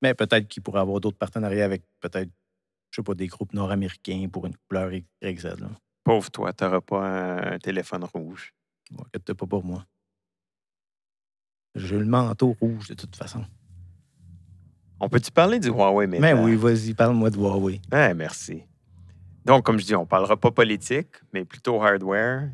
Mais 0.00 0.14
peut-être 0.14 0.48
qu'il 0.48 0.62
pourrait 0.62 0.80
avoir 0.80 0.98
d'autres 1.00 1.18
partenariats 1.18 1.66
avec 1.66 1.82
peut-être, 2.00 2.30
je 2.90 2.96
sais 2.96 3.02
pas, 3.02 3.14
des 3.14 3.26
groupes 3.26 3.52
nord-américains 3.52 4.26
pour 4.32 4.46
une 4.46 4.56
couleur 4.68 4.90
XZ. 5.22 5.44
Là. 5.60 5.68
Pauvre 6.06 6.30
toi, 6.30 6.52
tu 6.52 6.62
n'auras 6.62 6.80
pas 6.80 7.04
un, 7.04 7.54
un 7.54 7.58
téléphone 7.58 8.04
rouge. 8.04 8.54
Bon, 8.92 9.02
inquiète-toi 9.08 9.34
pas 9.34 9.46
pour 9.48 9.64
moi. 9.64 9.84
J'ai 11.74 11.98
le 11.98 12.04
manteau 12.04 12.56
rouge 12.60 12.86
de 12.86 12.94
toute 12.94 13.16
façon. 13.16 13.44
On 15.00 15.08
peut-tu 15.08 15.32
parler 15.32 15.58
du 15.58 15.66
Huawei 15.66 16.06
maintenant? 16.06 16.20
Mais 16.20 16.40
oui, 16.40 16.54
vas-y, 16.54 16.94
parle-moi 16.94 17.30
de 17.30 17.36
Huawei. 17.36 17.80
Ah, 17.90 18.14
merci. 18.14 18.62
Donc, 19.44 19.64
comme 19.64 19.80
je 19.80 19.84
dis, 19.84 19.96
on 19.96 20.02
ne 20.02 20.06
parlera 20.06 20.36
pas 20.36 20.52
politique, 20.52 21.08
mais 21.32 21.44
plutôt 21.44 21.82
hardware. 21.82 22.50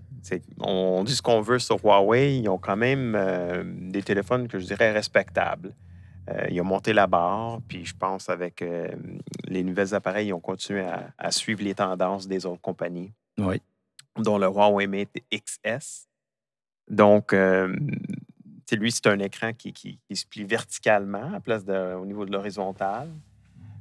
On 0.59 1.05
dit 1.05 1.15
ce 1.15 1.21
qu'on 1.21 1.43
veut 1.43 1.59
sur 1.59 1.77
Huawei. 1.85 2.39
Ils 2.39 2.49
ont 2.49 2.57
quand 2.57 2.77
même 2.77 3.15
euh, 3.15 3.65
des 3.67 4.03
téléphones 4.03 4.49
que 4.49 4.59
je 4.59 4.65
dirais 4.65 4.93
respectables. 4.93 5.75
Euh, 6.31 6.47
ils 6.51 6.59
ont 6.63 6.65
monté 6.65 6.95
la 6.95 7.07
barre, 7.07 7.61
puis 7.69 7.85
je 7.85 7.95
pense 7.95 8.31
avec 8.31 8.63
euh, 8.63 8.89
les 9.45 9.63
nouveaux 9.63 9.93
appareils, 9.93 10.29
ils 10.29 10.33
ont 10.33 10.41
continué 10.41 10.81
à, 10.87 11.13
à 11.19 11.31
suivre 11.31 11.63
les 11.63 11.75
tendances 11.75 12.27
des 12.27 12.47
autres 12.47 12.63
compagnies. 12.63 13.13
Oui. 13.43 13.61
dont 14.19 14.39
le 14.39 14.47
Huawei 14.47 14.87
Mate 14.87 15.17
XS. 15.33 16.07
Donc, 16.91 17.33
euh, 17.33 17.75
lui, 18.73 18.91
c'est 18.91 19.07
un 19.07 19.19
écran 19.19 19.53
qui, 19.53 19.73
qui- 19.73 19.99
qui 20.09 20.17
se 20.17 20.27
plie 20.27 20.45
verticalement 20.45 21.35
à 21.35 21.41
place 21.41 21.65
de, 21.65 21.95
au 21.95 22.07
niveau 22.07 22.25
de 22.25 22.33
l'horizontale, 22.33 23.11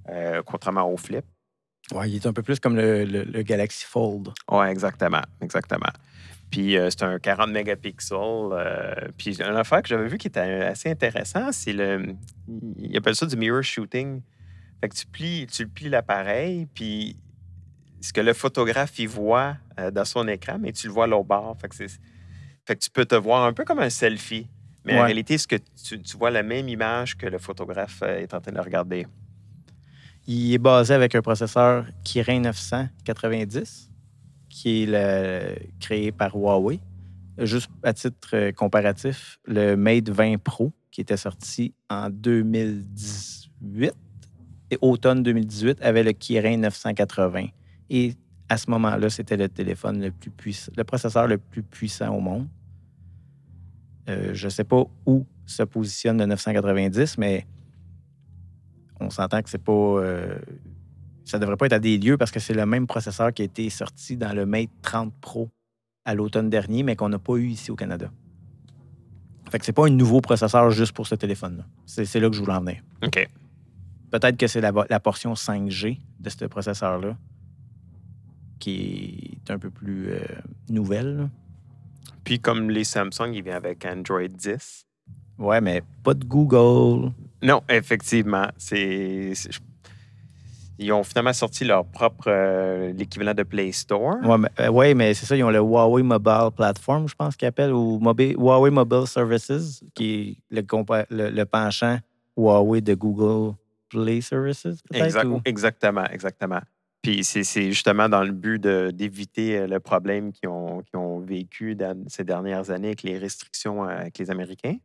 euh, 0.09 0.41
contrairement 0.45 0.89
au 0.91 0.97
flip. 0.97 1.23
Ouais, 1.93 2.09
il 2.09 2.15
est 2.17 2.25
un 2.25 2.33
peu 2.33 2.43
plus 2.43 2.59
comme 2.59 2.75
le, 2.75 3.05
le- 3.05 3.23
le 3.23 3.41
Galaxy 3.41 3.85
Fold. 3.85 4.29
Oui, 4.49 4.65
exactement, 4.67 5.21
exactement. 5.41 5.91
Puis 6.49 6.77
euh, 6.77 6.89
c'est 6.89 7.03
un 7.03 7.19
40 7.19 7.49
mégapixels. 7.51 8.17
euh, 8.51 8.93
puis 9.17 9.39
une 9.41 9.55
affaire 9.55 9.81
que 9.81 9.87
j'avais 9.87 10.07
vu 10.07 10.17
qui 10.17 10.27
était 10.27 10.39
assez 10.41 10.89
intéressant, 10.91 11.51
c'est 11.53 11.71
le. 11.73 12.13
Ils 12.77 12.95
appellent 12.97 13.15
ça 13.15 13.25
du 13.25 13.37
mirror 13.37 13.63
shooting. 13.63 14.21
Fait 14.81 14.89
que 14.89 14.95
tu 14.95 15.05
plies, 15.07 15.47
tu 15.47 15.67
plies 15.67 15.89
l'appareil, 15.89 16.65
puis 16.73 17.15
ce 18.01 18.11
que 18.13 18.21
le 18.21 18.33
photographe 18.33 18.97
il 18.99 19.07
voit 19.07 19.57
euh, 19.79 19.91
dans 19.91 20.05
son 20.05 20.27
écran, 20.27 20.57
mais 20.59 20.71
tu 20.71 20.87
le 20.87 20.93
vois 20.93 21.03
à 21.05 21.07
l'autre 21.07 21.25
bord. 21.25 21.55
Fait 21.59 21.69
que, 21.69 21.75
fait 21.75 22.75
que 22.75 22.79
tu 22.79 22.89
peux 22.89 23.05
te 23.05 23.15
voir 23.15 23.43
un 23.45 23.53
peu 23.53 23.63
comme 23.63 23.79
un 23.79 23.89
selfie. 23.89 24.47
Mais 24.83 24.93
en 24.99 25.05
réalité, 25.05 25.37
ce 25.37 25.47
que 25.47 25.55
tu, 25.55 26.01
tu 26.01 26.17
vois 26.17 26.31
la 26.31 26.41
même 26.41 26.67
image 26.67 27.15
que 27.15 27.27
le 27.27 27.37
photographe 27.37 27.99
euh, 28.03 28.19
est 28.19 28.33
en 28.33 28.41
train 28.41 28.51
de 28.51 28.59
regarder. 28.59 29.05
Il 30.27 30.53
est 30.53 30.57
basé 30.57 30.93
avec 30.93 31.13
un 31.15 31.21
processeur 31.21 31.85
Kirin 32.03 32.39
990, 32.41 33.91
qui 34.49 34.83
est 34.83 34.85
le- 34.87 35.55
créé 35.79 36.11
par 36.11 36.35
Huawei. 36.35 36.79
Juste 37.37 37.69
à 37.83 37.93
titre 37.93 38.29
euh, 38.33 38.51
comparatif, 38.51 39.39
le 39.45 39.75
Mate 39.75 40.09
20 40.09 40.37
Pro, 40.37 40.71
qui 40.91 41.01
était 41.01 41.17
sorti 41.17 41.73
en 41.89 42.09
2018, 42.09 43.93
et 44.71 44.77
automne 44.81 45.23
2018, 45.23 45.79
avait 45.81 46.03
le 46.03 46.11
Kirin 46.13 46.57
980. 46.57 47.47
Et 47.93 48.15
à 48.47 48.55
ce 48.55 48.69
moment-là, 48.71 49.09
c'était 49.09 49.35
le 49.35 49.49
téléphone 49.49 50.01
le 50.01 50.11
plus 50.11 50.31
puissant, 50.31 50.71
le 50.77 50.83
processeur 50.85 51.27
le 51.27 51.37
plus 51.37 51.61
puissant 51.61 52.15
au 52.15 52.21
monde. 52.21 52.47
Euh, 54.09 54.33
je 54.33 54.45
ne 54.45 54.49
sais 54.49 54.63
pas 54.63 54.85
où 55.05 55.25
se 55.45 55.61
positionne 55.63 56.17
le 56.17 56.25
990, 56.25 57.17
mais 57.17 57.45
on 59.01 59.09
s'entend 59.09 59.41
que 59.41 59.49
c'est 59.49 59.61
pas. 59.61 59.73
euh, 59.73 60.39
ça 61.25 61.37
devrait 61.37 61.57
pas 61.57 61.65
être 61.65 61.73
à 61.73 61.79
des 61.79 61.97
lieux 61.97 62.17
parce 62.17 62.31
que 62.31 62.39
c'est 62.39 62.53
le 62.53 62.65
même 62.65 62.87
processeur 62.87 63.33
qui 63.33 63.41
a 63.41 63.45
été 63.45 63.69
sorti 63.69 64.15
dans 64.15 64.33
le 64.33 64.45
Mate 64.45 64.69
30 64.81 65.13
Pro 65.19 65.49
à 66.05 66.15
l'automne 66.15 66.49
dernier, 66.49 66.83
mais 66.83 66.95
qu'on 66.95 67.09
n'a 67.09 67.19
pas 67.19 67.35
eu 67.35 67.47
ici 67.47 67.71
au 67.71 67.75
Canada. 67.75 68.09
Fait 69.51 69.59
que 69.59 69.65
c'est 69.65 69.73
pas 69.73 69.87
un 69.87 69.91
nouveau 69.91 70.21
processeur 70.21 70.71
juste 70.71 70.93
pour 70.93 71.07
ce 71.07 71.15
téléphone-là. 71.15 71.65
C'est 71.85 72.19
là 72.21 72.29
que 72.29 72.35
je 72.35 72.39
voulais 72.39 72.53
en 72.53 72.61
venir. 72.61 72.81
OK. 73.03 73.29
Peut-être 74.11 74.37
que 74.37 74.47
c'est 74.47 74.61
la, 74.61 74.71
la 74.89 74.99
portion 75.01 75.33
5G 75.33 75.99
de 76.21 76.29
ce 76.29 76.45
processeur-là 76.45 77.17
qui 78.61 79.37
est 79.45 79.51
un 79.51 79.57
peu 79.59 79.69
plus 79.69 80.09
euh, 80.11 80.19
nouvelle. 80.69 81.17
là. 81.17 81.29
Puis 82.23 82.39
comme 82.39 82.69
les 82.69 82.83
Samsung, 82.85 83.33
il 83.33 83.43
vient 83.43 83.55
avec 83.57 83.83
Android 83.85 84.21
10. 84.27 84.85
Ouais, 85.39 85.59
mais 85.59 85.81
pas 86.03 86.13
de 86.13 86.23
Google. 86.23 87.11
Non, 87.41 87.61
effectivement. 87.67 88.47
C'est, 88.57 89.33
c'est- 89.33 89.51
je- 89.51 89.59
ils 90.77 90.91
ont 90.91 91.03
finalement 91.03 91.33
sorti 91.33 91.63
leur 91.65 91.85
propre, 91.85 92.25
euh, 92.27 92.91
l'équivalent 92.93 93.33
de 93.33 93.43
Play 93.43 93.71
Store. 93.71 94.17
Ouais, 94.23 94.37
mais, 94.37 94.49
euh, 94.59 94.69
ouais, 94.69 94.93
mais 94.93 95.13
c'est 95.13 95.25
ça, 95.25 95.35
ils 95.35 95.43
ont 95.43 95.49
le 95.51 95.59
Huawei 95.59 96.01
Mobile 96.03 96.49
Platform, 96.55 97.07
je 97.07 97.15
pense 97.15 97.35
qu'ils 97.35 97.47
appellent, 97.47 97.73
ou 97.73 97.99
Mobi- 97.99 98.33
Huawei 98.35 98.69
Mobile 98.71 99.05
Services, 99.07 99.83
qui 99.95 100.13
est 100.51 100.55
le, 100.55 100.61
compa- 100.61 101.05
le, 101.09 101.29
le 101.29 101.45
penchant 101.45 101.97
Huawei 102.37 102.81
de 102.81 102.93
Google 102.95 103.55
Play 103.89 104.21
Services, 104.21 104.63
peut-être? 104.89 105.05
Exact- 105.05 105.25
ou- 105.25 105.41
Exactement, 105.45 106.05
exactement. 106.05 106.61
Puis 107.01 107.23
c'est, 107.23 107.71
justement 107.71 108.07
dans 108.09 108.23
le 108.23 108.31
but 108.31 108.61
d'éviter 108.61 109.57
euh, 109.57 109.67
le 109.67 109.79
problème 109.79 110.31
qu'ils 110.31 110.49
ont, 110.49 110.81
qu'ils 110.81 110.99
ont 110.99 111.19
vécu 111.19 111.75
dans 111.75 112.07
ces 112.07 112.23
dernières 112.23 112.69
années 112.69 112.89
avec 112.89 113.03
les 113.03 113.17
restrictions 113.17 113.83
euh, 113.83 114.01
avec 114.01 114.17
les 114.19 114.29
Américains. 114.29 114.77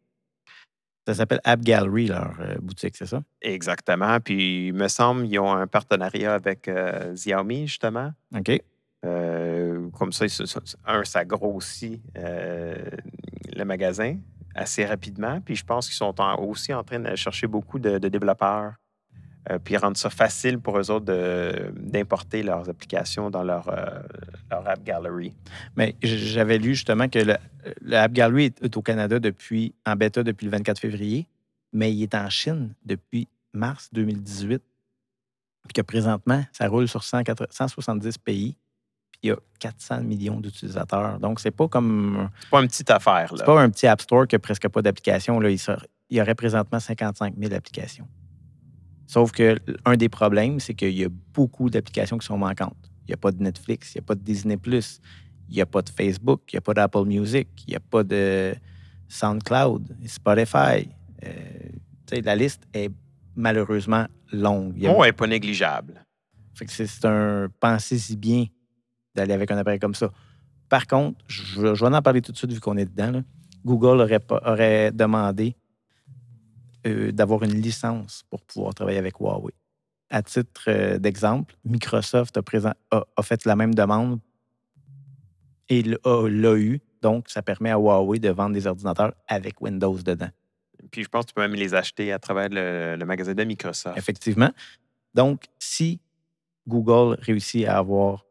Ça 1.06 1.14
s'appelle 1.14 1.40
App 1.44 1.60
Gallery, 1.60 2.06
leur 2.06 2.34
euh, 2.40 2.56
boutique, 2.60 2.96
c'est 2.96 3.06
ça? 3.06 3.22
Exactement. 3.42 4.18
Puis 4.18 4.68
il 4.68 4.72
me 4.74 4.88
semble 4.88 5.28
qu'ils 5.28 5.38
ont 5.38 5.52
un 5.52 5.66
partenariat 5.66 6.34
avec 6.34 6.66
euh, 6.68 7.12
Xiaomi, 7.12 7.68
justement. 7.68 8.12
OK. 8.34 8.60
Euh, 9.04 9.88
comme 9.90 10.10
ça, 10.10 10.24
un, 10.86 11.04
ça 11.04 11.24
grossit 11.24 12.02
euh, 12.16 12.74
le 13.54 13.64
magasin 13.64 14.16
assez 14.54 14.84
rapidement. 14.84 15.40
Puis 15.42 15.54
je 15.54 15.64
pense 15.64 15.86
qu'ils 15.86 15.96
sont 15.96 16.20
en- 16.20 16.42
aussi 16.42 16.72
en 16.74 16.82
train 16.82 16.98
de 16.98 17.14
chercher 17.14 17.46
beaucoup 17.46 17.78
de, 17.78 17.98
de 17.98 18.08
développeurs, 18.08 18.72
euh, 19.50 19.58
puis 19.62 19.76
rendre 19.76 19.96
ça 19.96 20.10
facile 20.10 20.58
pour 20.58 20.78
eux 20.78 20.90
autres 20.90 21.06
d'importer 21.76 22.42
leurs 22.42 22.68
applications 22.68 23.30
dans 23.30 23.44
leur, 23.44 23.68
euh, 23.68 24.02
leur 24.50 24.68
App 24.68 24.82
Gallery. 24.82 25.34
Mais 25.76 25.94
j'avais 26.02 26.58
lu 26.58 26.74
justement 26.74 27.08
que 27.08 27.20
le, 27.20 27.36
le 27.80 27.96
App 27.96 28.12
Gallery 28.12 28.52
est, 28.60 28.76
au 28.76 28.82
Canada 28.82 29.18
depuis, 29.20 29.74
en 29.86 29.94
bêta 29.94 30.22
depuis 30.22 30.46
le 30.46 30.50
24 30.50 30.80
février, 30.80 31.28
mais 31.72 31.92
il 31.92 32.02
est 32.02 32.14
en 32.14 32.28
Chine 32.28 32.74
depuis 32.84 33.28
mars 33.52 33.88
2018. 33.92 34.62
Puis 35.68 35.72
que 35.74 35.82
présentement, 35.82 36.44
ça 36.52 36.68
roule 36.68 36.88
sur 36.88 37.02
180 37.02 37.46
170 37.50 38.18
pays. 38.18 38.56
Puis 39.12 39.20
il 39.24 39.28
y 39.28 39.32
a 39.32 39.36
400 39.60 40.02
millions 40.02 40.40
d'utilisateurs. 40.40 41.18
Donc, 41.18 41.40
c'est 41.40 41.50
pas 41.50 41.66
comme. 41.68 42.28
C'est 42.40 42.50
pas 42.50 42.60
une 42.60 42.68
petite 42.68 42.90
affaire, 42.90 43.32
là. 43.32 43.38
C'est 43.38 43.44
pas 43.44 43.60
un 43.60 43.70
petit 43.70 43.86
App 43.86 44.00
Store 44.00 44.26
qui 44.26 44.36
a 44.36 44.38
presque 44.38 44.68
pas 44.68 44.82
d'applications. 44.82 45.40
Il, 45.42 45.58
il 46.10 46.16
y 46.16 46.20
aurait 46.20 46.34
présentement 46.34 46.78
55 46.78 47.34
000 47.36 47.52
applications. 47.52 48.06
Sauf 49.06 49.30
que 49.32 49.56
un 49.84 49.96
des 49.96 50.08
problèmes, 50.08 50.58
c'est 50.60 50.74
qu'il 50.74 50.96
y 50.96 51.04
a 51.04 51.08
beaucoup 51.32 51.70
d'applications 51.70 52.18
qui 52.18 52.26
sont 52.26 52.38
manquantes. 52.38 52.76
Il 53.04 53.10
n'y 53.10 53.14
a 53.14 53.18
pas 53.18 53.30
de 53.32 53.40
Netflix, 53.42 53.94
il 53.94 53.98
n'y 53.98 54.04
a 54.04 54.06
pas 54.06 54.14
de 54.16 54.20
Disney, 54.20 54.58
il 54.66 55.54
n'y 55.54 55.60
a 55.60 55.66
pas 55.66 55.80
de 55.82 55.90
Facebook, 55.90 56.40
il 56.52 56.56
n'y 56.56 56.58
a 56.58 56.60
pas 56.60 56.74
d'Apple 56.74 57.04
Music, 57.04 57.48
il 57.66 57.70
n'y 57.70 57.76
a 57.76 57.80
pas 57.80 58.02
de 58.02 58.54
SoundCloud, 59.08 59.96
Spotify. 60.06 60.88
Euh, 61.24 62.20
la 62.24 62.36
liste 62.36 62.66
est 62.74 62.90
malheureusement 63.36 64.06
longue. 64.32 64.74
Il 64.76 64.86
a- 64.86 64.92
elle 64.92 65.00
n'est 65.02 65.12
pas 65.12 65.26
négligeable. 65.26 66.02
fait 66.54 66.64
que 66.64 66.72
c'est 66.72 67.04
un 67.04 67.48
pensez-y 67.60 68.16
bien 68.16 68.46
d'aller 69.14 69.34
avec 69.34 69.50
un 69.50 69.58
appareil 69.58 69.78
comme 69.78 69.94
ça. 69.94 70.10
Par 70.70 70.86
contre, 70.86 71.18
je, 71.28 71.74
je 71.74 71.84
vais 71.84 71.94
en 71.94 72.00
parler 72.02 72.22
tout 72.22 72.32
de 72.32 72.36
suite 72.36 72.52
vu 72.52 72.60
qu'on 72.60 72.76
est 72.78 72.86
dedans. 72.86 73.10
là. 73.12 73.22
Google 73.64 74.00
aurait, 74.00 74.20
pas- 74.20 74.40
aurait 74.44 74.90
demandé 74.90 75.54
euh, 76.86 77.12
d'avoir 77.12 77.42
une 77.42 77.60
licence 77.60 78.22
pour 78.30 78.42
pouvoir 78.42 78.74
travailler 78.74 78.98
avec 78.98 79.18
Huawei. 79.20 79.52
À 80.10 80.22
titre 80.22 80.64
euh, 80.68 80.98
d'exemple, 80.98 81.54
Microsoft 81.64 82.36
a, 82.36 82.42
présent- 82.42 82.74
a- 82.90 83.04
a 83.16 83.22
fait 83.22 83.44
la 83.44 83.56
même 83.56 83.74
demande 83.74 84.20
et 85.68 85.82
l'a 85.82 85.96
l'a 86.28 86.56
eu. 86.56 86.80
Donc, 87.02 87.28
ça 87.28 87.42
permet 87.42 87.70
à 87.70 87.76
Huawei 87.76 88.18
de 88.18 88.30
vendre 88.30 88.54
des 88.54 88.66
ordinateurs 88.66 89.12
avec 89.28 89.60
Windows 89.60 89.96
dedans. 89.98 90.30
Puis 90.90 91.02
je 91.02 91.08
pense 91.08 91.24
que 91.24 91.30
tu 91.30 91.34
peux 91.34 91.40
même 91.42 91.54
les 91.54 91.74
acheter 91.74 92.12
à 92.12 92.18
travers 92.18 92.48
le, 92.50 92.96
le 92.96 93.04
magasin 93.04 93.34
de 93.34 93.44
Microsoft. 93.44 93.96
Effectivement. 93.98 94.50
Donc, 95.14 95.44
si 95.58 96.00
Google 96.68 97.16
réussit 97.20 97.66
à 97.66 97.78
avoir 97.78 98.24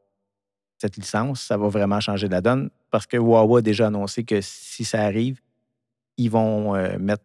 cette 0.77 0.97
licence, 0.97 1.41
ça 1.41 1.57
va 1.57 1.67
vraiment 1.67 1.99
changer 1.99 2.27
la 2.27 2.41
donne 2.41 2.69
parce 2.91 3.05
que 3.07 3.17
Huawei 3.17 3.59
a 3.59 3.61
déjà 3.61 3.87
annoncé 3.87 4.23
que 4.23 4.39
si 4.41 4.83
ça 4.85 5.01
arrive, 5.01 5.41
ils 6.17 6.29
vont 6.29 6.75
euh, 6.75 6.97
mettre, 6.97 7.23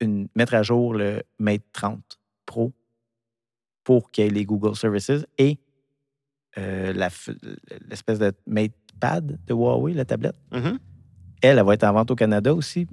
une, 0.00 0.28
mettre 0.34 0.54
à 0.54 0.62
jour 0.62 0.94
le 0.94 1.22
Mate 1.38 1.62
30 1.72 2.00
Pro 2.46 2.72
pour 3.82 4.10
qu'il 4.10 4.24
y 4.24 4.26
ait 4.26 4.30
les 4.30 4.44
Google 4.44 4.76
Services 4.76 5.26
et 5.38 5.58
euh, 6.56 6.92
l'espèce 6.92 8.18
de 8.18 8.32
Mate 8.46 8.72
Pad 9.00 9.38
de 9.46 9.52
Huawei, 9.52 9.92
la 9.92 10.04
tablette. 10.04 10.36
Mhm. 10.52 10.78
Elle, 11.42 11.58
elle 11.58 11.64
va 11.64 11.74
être 11.74 11.84
en 11.84 11.92
vente 11.92 12.10
au 12.10 12.14
Canada 12.14 12.54
aussi, 12.54 12.86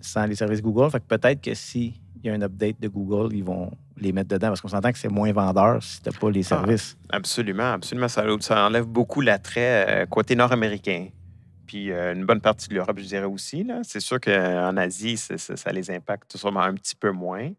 sans 0.00 0.26
les 0.26 0.34
services 0.34 0.60
Google. 0.60 0.90
Fait 0.90 1.00
que 1.00 1.06
peut-être 1.06 1.40
que 1.40 1.54
s'il 1.54 1.94
y 2.22 2.28
a 2.28 2.34
un 2.34 2.42
update 2.42 2.80
de 2.80 2.88
Google, 2.88 3.34
ils 3.34 3.44
vont 3.44 3.70
les 3.96 4.12
mettre 4.12 4.28
dedans 4.28 4.48
parce 4.48 4.60
qu'on 4.60 4.68
s'entend 4.68 4.92
que 4.92 4.98
c'est 4.98 5.08
moins 5.08 5.32
vendeur 5.32 5.82
si 5.82 6.02
tu 6.02 6.08
n'as 6.08 6.18
pas 6.18 6.30
les 6.30 6.42
services. 6.42 6.96
Absolument, 7.08 7.72
absolument. 7.72 8.08
Ça, 8.08 8.24
ça 8.40 8.66
enlève 8.66 8.84
beaucoup 8.84 9.20
l'attrait 9.20 10.02
euh, 10.02 10.06
côté 10.06 10.34
nord-américain. 10.34 11.08
Euh, 11.74 12.14
une 12.14 12.24
bonne 12.24 12.40
partie 12.40 12.68
de 12.68 12.74
l'Europe, 12.74 12.98
je 12.98 13.04
dirais 13.04 13.24
aussi. 13.24 13.66
C'est 13.82 14.00
sûr 14.00 14.20
qu'en 14.20 14.76
Asie, 14.76 15.16
ça 15.16 15.72
les 15.72 15.90
impacte 15.90 16.36
sûrement 16.36 16.62
un 16.62 16.74
petit 16.74 16.94
peu 16.94 17.10
moins 17.10 17.52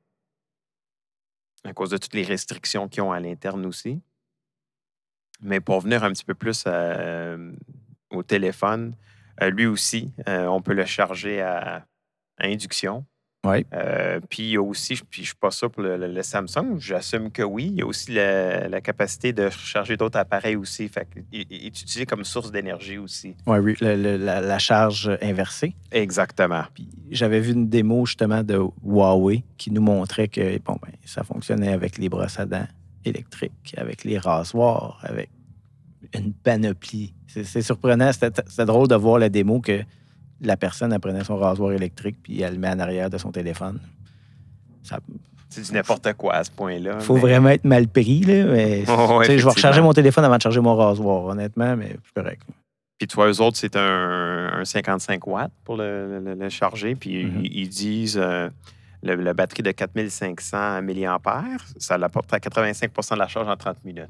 à 1.63 1.73
cause 1.73 1.89
de 1.89 1.97
toutes 1.97 2.13
les 2.13 2.23
restrictions 2.23 2.87
qu'ils 2.87 3.01
ont 3.01 3.11
à 3.11 3.19
l'interne 3.19 3.65
aussi. 3.65 4.01
Mais 5.41 5.59
pour 5.59 5.81
venir 5.81 6.03
un 6.03 6.11
petit 6.11 6.23
peu 6.23 6.35
plus 6.35 6.63
euh, 6.67 7.51
au 8.11 8.23
téléphone, 8.23 8.95
euh, 9.41 9.49
lui 9.49 9.65
aussi, 9.65 10.13
on 10.27 10.61
peut 10.61 10.73
le 10.73 10.85
charger 10.85 11.41
à 11.41 11.85
induction. 12.39 13.05
Oui. 13.45 13.65
Euh, 13.73 14.19
puis 14.29 14.43
il 14.43 14.49
y 14.51 14.57
a 14.57 14.61
aussi, 14.61 14.95
puis 15.09 15.21
je 15.21 15.27
suis 15.27 15.35
pas 15.35 15.51
sûr 15.51 15.69
pour 15.69 15.83
le, 15.83 15.97
le- 15.97 16.07
le 16.11 16.23
Samsung, 16.23 16.77
j'assume 16.79 17.31
que 17.31 17.43
oui, 17.43 17.67
il 17.67 17.75
y 17.75 17.81
a 17.81 17.85
aussi 17.85 18.11
la, 18.11 18.67
la 18.67 18.81
capacité 18.81 19.31
de 19.33 19.43
recharger 19.45 19.95
d'autres 19.97 20.17
appareils 20.19 20.55
aussi. 20.55 20.89
Fait 20.89 21.07
est 21.31 21.67
utilisé 21.67 22.05
comme 22.05 22.23
source 22.25 22.51
d'énergie 22.51 22.97
aussi. 22.97 23.35
Ouais, 23.45 23.59
oui, 23.59 23.75
le- 23.81 24.17
la, 24.17 24.41
la 24.41 24.59
charge 24.59 25.17
inversée. 25.21 25.75
Exactement. 25.91 26.63
Puis 26.73 26.87
j'avais 27.11 27.39
vu 27.39 27.53
une 27.53 27.69
démo 27.69 28.05
justement 28.05 28.43
de 28.43 28.59
Huawei 28.83 29.43
qui 29.57 29.71
nous 29.71 29.81
montrait 29.81 30.27
que 30.27 30.57
bon, 30.59 30.77
ben, 30.81 30.91
ça 31.05 31.23
fonctionnait 31.23 31.71
avec 31.73 31.97
les 31.97 32.09
brosses 32.09 32.39
à 32.39 32.45
dents 32.45 32.67
électriques, 33.05 33.75
avec 33.77 34.03
les 34.03 34.17
rasoirs, 34.17 34.99
avec 35.03 35.29
une 36.13 36.33
panoplie. 36.33 37.13
C'est 37.27 37.61
surprenant. 37.61 38.11
C'était 38.13 38.65
drôle 38.65 38.87
de 38.87 38.95
voir 38.95 39.19
la 39.19 39.29
démo 39.29 39.59
que 39.59 39.81
la 40.41 40.57
personne 40.57 40.91
elle 40.93 40.99
prenait 40.99 41.23
son 41.23 41.37
rasoir 41.37 41.71
électrique 41.71 42.17
puis 42.23 42.41
elle 42.41 42.53
le 42.53 42.59
met 42.59 42.69
en 42.69 42.79
arrière 42.79 43.09
de 43.09 43.17
son 43.17 43.31
téléphone. 43.31 43.79
Ça, 44.83 44.99
C'est 45.49 45.61
du 45.65 45.71
n'importe 45.73 46.13
quoi 46.13 46.33
à 46.35 46.43
ce 46.43 46.51
point-là. 46.51 46.99
faut 46.99 47.15
mais- 47.15 47.21
vraiment 47.21 47.49
être 47.49 47.65
mal 47.65 47.87
pris, 47.87 48.19
là, 48.21 48.43
mais 48.45 48.83
Oh, 48.87 49.21
je 49.23 49.31
vais 49.31 49.41
recharger 49.41 49.81
mon 49.81 49.93
téléphone 49.93 50.25
avant 50.25 50.37
de 50.37 50.41
charger 50.41 50.59
mon 50.61 50.75
rasoir, 50.75 51.23
honnêtement, 51.25 51.75
mais 51.75 51.95
c'est 52.03 52.21
correct. 52.21 52.41
Puis 52.97 53.07
toi, 53.07 53.27
eux 53.29 53.41
autres, 53.41 53.57
c'est 53.57 53.75
un, 53.75 54.51
un 54.59 54.63
55 54.65 55.25
watts 55.27 55.51
pour 55.63 55.75
le, 55.77 56.19
le- 56.19 56.33
le 56.35 56.49
charger. 56.49 56.95
Puis 56.95 57.25
Mhm. 57.25 57.41
ils, 57.45 57.57
ils 57.63 57.69
disent 57.69 58.17
euh, 58.21 58.49
le- 59.03 59.15
la 59.15 59.33
batterie 59.33 59.63
de 59.63 59.71
4500 59.71 60.81
mAh, 60.81 61.57
ça 61.77 61.97
l'apporte 61.97 62.33
à 62.33 62.39
85% 62.39 63.15
de 63.15 63.19
la 63.19 63.27
charge 63.27 63.47
en 63.49 63.57
30 63.57 63.83
minutes. 63.83 64.09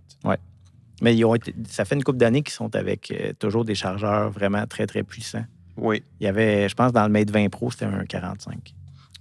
Mais 1.01 1.15
ils 1.15 1.25
ont 1.25 1.35
été- 1.35 1.53
ça 1.67 1.83
fait 1.83 1.95
une 1.95 2.03
couple 2.03 2.19
d'années 2.19 2.41
qu'ils 2.41 2.53
sont 2.53 2.73
avec 2.75 3.11
euh, 3.11 3.33
toujours 3.37 3.65
des 3.65 3.75
chargeurs 3.75 4.29
vraiment 4.29 4.65
très, 4.67 4.85
très 4.87 5.03
puissants. 5.03 5.45
Oui. 5.77 6.03
Il 6.19 6.25
y 6.25 6.27
avait, 6.27 6.69
je 6.69 6.75
pense, 6.75 6.91
dans 6.93 7.03
le 7.05 7.09
Mate 7.11 7.29
20 7.31 7.49
Pro, 7.49 7.69
c'était 7.71 7.85
un 7.85 8.05
45. 8.05 8.73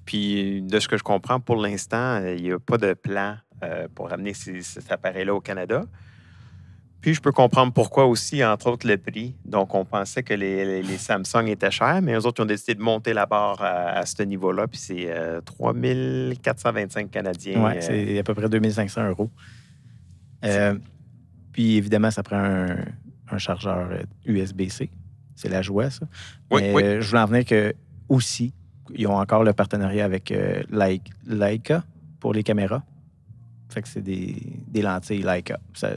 Puis 0.05 0.63
de 0.63 0.79
ce 0.81 0.87
que 0.89 0.97
je 0.97 1.03
comprends, 1.03 1.41
pour 1.41 1.57
l'instant, 1.57 2.21
euh, 2.21 2.35
il 2.37 2.43
n'y 2.45 2.53
a 2.53 2.59
pas 2.59 2.79
de 2.79 2.93
plan 2.95 3.37
euh, 3.63 3.89
pour 3.95 4.13
amener 4.13 4.35
ces- 4.35 4.63
cet 4.63 4.93
appareil-là 4.93 5.35
au 5.35 5.41
Canada. 5.41 5.85
Puis 7.01 7.13
je 7.15 7.21
peux 7.21 7.33
comprendre 7.33 7.73
pourquoi 7.73 8.07
aussi, 8.07 8.43
entre 8.45 8.69
autres, 8.69 8.87
le 8.89 8.97
prix. 8.97 9.35
Donc, 9.45 9.75
on 9.75 9.85
pensait 9.85 10.23
que 10.23 10.33
les, 10.35 10.65
les- 10.65 10.83
les 10.83 10.97
Samsung 10.99 11.47
étaient 11.49 11.71
chers, 11.71 12.01
mais 12.03 12.15
eux 12.15 12.27
autres, 12.27 12.41
ils 12.41 12.45
ont 12.45 12.47
décidé 12.47 12.75
de 12.75 12.81
monter 12.83 13.13
la 13.13 13.27
barre 13.27 13.61
à, 13.63 13.99
à 13.99 14.07
ce 14.07 14.23
niveau-là. 14.23 14.67
Puis 14.69 14.79
c'est 14.79 15.07
euh, 15.11 15.41
3425 15.43 17.11
Canadiens. 17.11 17.63
Ouais, 17.65 17.77
euh, 17.77 17.81
c'est 17.81 18.19
à 18.19 18.23
peu 18.23 18.35
près 18.35 18.49
2500 18.49 19.09
euros. 19.09 19.31
Euh, 20.45 20.79
puis 21.53 21.77
évidemment, 21.77 22.11
ça 22.11 22.23
prend 22.23 22.37
un, 22.39 22.77
un 23.31 23.39
chargeur 23.39 23.89
USB-C. 24.27 24.91
C'est 25.37 25.49
la 25.49 25.63
joie, 25.63 25.91
ça. 25.91 26.07
Oui, 26.51 26.61
Mais, 26.63 26.73
oui. 26.75 26.83
euh, 26.83 27.01
je 27.01 27.09
voulais 27.09 27.21
en 27.23 27.27
venir 27.27 27.45
que 27.45 27.75
aussi, 28.09 28.53
ils 28.95 29.07
ont 29.07 29.17
encore 29.17 29.43
le 29.45 29.53
partenariat 29.53 30.05
avec 30.05 30.31
euh, 30.31 30.63
Leic- 30.71 31.11
Leica 31.27 31.85
pour 32.21 32.33
les 32.33 32.43
caméras. 32.43 32.83
Fait 33.69 33.83
que 33.83 33.89
c'est 33.89 34.03
des, 34.03 34.37
des 34.69 34.83
lentilles 34.83 35.23
Leica. 35.23 35.59
Ça, 35.75 35.91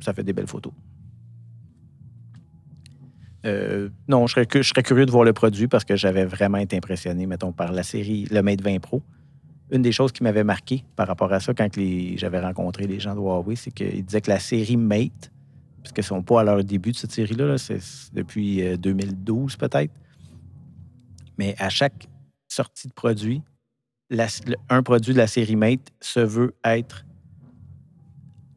ça 0.00 0.12
fait 0.12 0.22
des 0.22 0.32
belles 0.32 0.46
photos. 0.46 0.72
Euh, 3.46 3.88
non, 4.06 4.26
je 4.26 4.34
serais, 4.34 4.46
je 4.54 4.62
serais 4.62 4.82
curieux 4.82 5.06
de 5.06 5.10
voir 5.10 5.24
le 5.24 5.32
produit 5.32 5.66
parce 5.66 5.84
que 5.84 5.96
j'avais 5.96 6.24
vraiment 6.26 6.58
été 6.58 6.76
impressionné, 6.76 7.26
mettons, 7.26 7.52
par 7.52 7.72
la 7.72 7.82
série 7.82 8.26
Le 8.30 8.42
Mate 8.42 8.60
20 8.60 8.80
Pro. 8.80 9.02
Une 9.72 9.82
des 9.82 9.92
choses 9.92 10.12
qui 10.12 10.22
m'avait 10.22 10.44
marqué 10.44 10.84
par 10.96 11.06
rapport 11.06 11.32
à 11.32 11.40
ça 11.40 11.54
quand 11.54 11.68
j'avais 12.16 12.40
rencontré 12.40 12.86
les 12.86 13.00
gens 13.00 13.14
de 13.14 13.20
Huawei, 13.20 13.56
c'est 13.56 13.70
qu'ils 13.70 14.04
disaient 14.04 14.20
que 14.20 14.30
la 14.30 14.40
série 14.40 14.76
Mate, 14.76 15.30
parce 15.82 15.92
qu'ils 15.92 16.02
ne 16.02 16.06
sont 16.06 16.22
pas 16.22 16.40
à 16.40 16.44
leur 16.44 16.62
début 16.64 16.92
de 16.92 16.96
cette 16.96 17.12
série-là, 17.12 17.46
là, 17.46 17.58
c'est 17.58 17.80
depuis 18.12 18.62
euh, 18.66 18.76
2012 18.76 19.56
peut-être, 19.56 19.92
mais 21.38 21.54
à 21.58 21.68
chaque 21.68 22.08
sortie 22.48 22.88
de 22.88 22.92
produit, 22.92 23.42
le- 24.10 24.56
un 24.68 24.82
produit 24.82 25.12
de 25.14 25.18
la 25.18 25.26
série 25.26 25.56
Mate 25.56 25.90
se 26.00 26.20
veut 26.20 26.54
être 26.64 27.04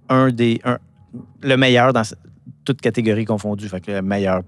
un 0.10 0.32
des 0.32 0.60
le 1.42 1.56
meilleur 1.58 1.94
dans 1.94 2.02
toute 2.66 2.82
catégorie 2.82 3.26
confondue. 3.26 3.68
Fait 3.70 3.80
que 3.80 3.92
la 3.92 4.02
meilleure 4.02 4.42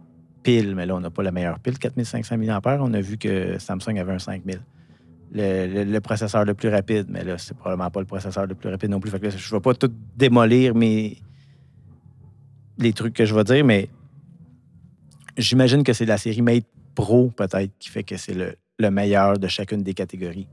pile, 0.43 0.75
mais 0.75 0.85
là, 0.85 0.95
on 0.95 0.99
n'a 0.99 1.09
pas 1.11 1.23
la 1.23 1.31
meilleure 1.31 1.59
pile, 1.59 1.77
4500 1.77 2.37
mAh. 2.37 2.59
On 2.81 2.93
a 2.93 3.01
vu 3.01 3.17
que 3.17 3.57
Samsung 3.59 3.97
avait 3.99 4.13
un 4.13 4.19
5000. 4.19 4.59
Le, 5.31 5.67
le- 5.67 5.83
le 5.91 6.01
processeur 6.01 6.43
le 6.45 6.53
plus 6.53 6.69
rapide, 6.69 7.07
mais 7.09 7.23
là, 7.23 7.37
c'est 7.37 7.55
probablement 7.55 7.89
pas 7.91 7.99
le 7.99 8.05
processeur 8.05 8.45
le 8.47 8.55
plus 8.55 8.69
rapide 8.69 8.89
non 8.89 8.99
plus. 8.99 9.11
Fait 9.11 9.19
que 9.19 9.25
là, 9.25 9.29
je 9.35 9.47
ne 9.53 9.57
vais 9.57 9.61
pas 9.61 9.73
tout 9.75 9.91
démolir 10.15 10.73
mes, 10.75 11.17
les 12.77 12.93
trucs 12.93 13.13
que 13.13 13.25
je 13.25 13.33
vais 13.33 13.43
dire, 13.43 13.65
mais 13.65 13.89
j'imagine 15.37 15.83
que 15.83 15.93
c'est 15.93 16.05
la 16.05 16.17
série 16.17 16.41
Mate 16.41 16.65
Pro, 16.93 17.29
peut-être, 17.29 17.71
qui 17.79 17.89
fait 17.89 18.03
que 18.03 18.17
c'est 18.17 18.33
le, 18.33 18.55
le 18.79 18.91
meilleur 18.91 19.37
de 19.37 19.47
chacune 19.47 19.83
des 19.83 19.93
catégories. 19.93 20.47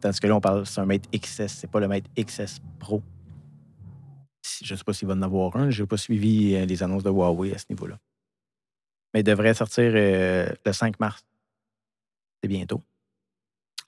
Tandis 0.00 0.20
que 0.20 0.26
là, 0.26 0.36
on 0.36 0.40
parle, 0.40 0.66
c'est 0.66 0.80
un 0.80 0.86
Mate 0.86 1.08
XS, 1.14 1.48
c'est 1.48 1.70
pas 1.70 1.80
le 1.80 1.88
Mate 1.88 2.04
XS 2.18 2.60
Pro. 2.78 3.02
Je 4.62 4.74
ne 4.74 4.78
sais 4.78 4.84
pas 4.84 4.92
s'il 4.92 5.08
va 5.08 5.14
en 5.14 5.22
avoir 5.22 5.56
un. 5.56 5.70
Je 5.70 5.82
n'ai 5.82 5.86
pas 5.86 5.96
suivi 5.96 6.54
euh, 6.54 6.64
les 6.64 6.82
annonces 6.82 7.02
de 7.02 7.10
Huawei 7.10 7.54
à 7.54 7.58
ce 7.58 7.66
niveau-là. 7.70 7.98
Mais 9.12 9.20
il 9.20 9.24
devrait 9.24 9.54
sortir 9.54 9.92
euh, 9.94 10.48
le 10.64 10.72
5 10.72 11.00
mars. 11.00 11.24
C'est 12.42 12.48
bientôt. 12.48 12.82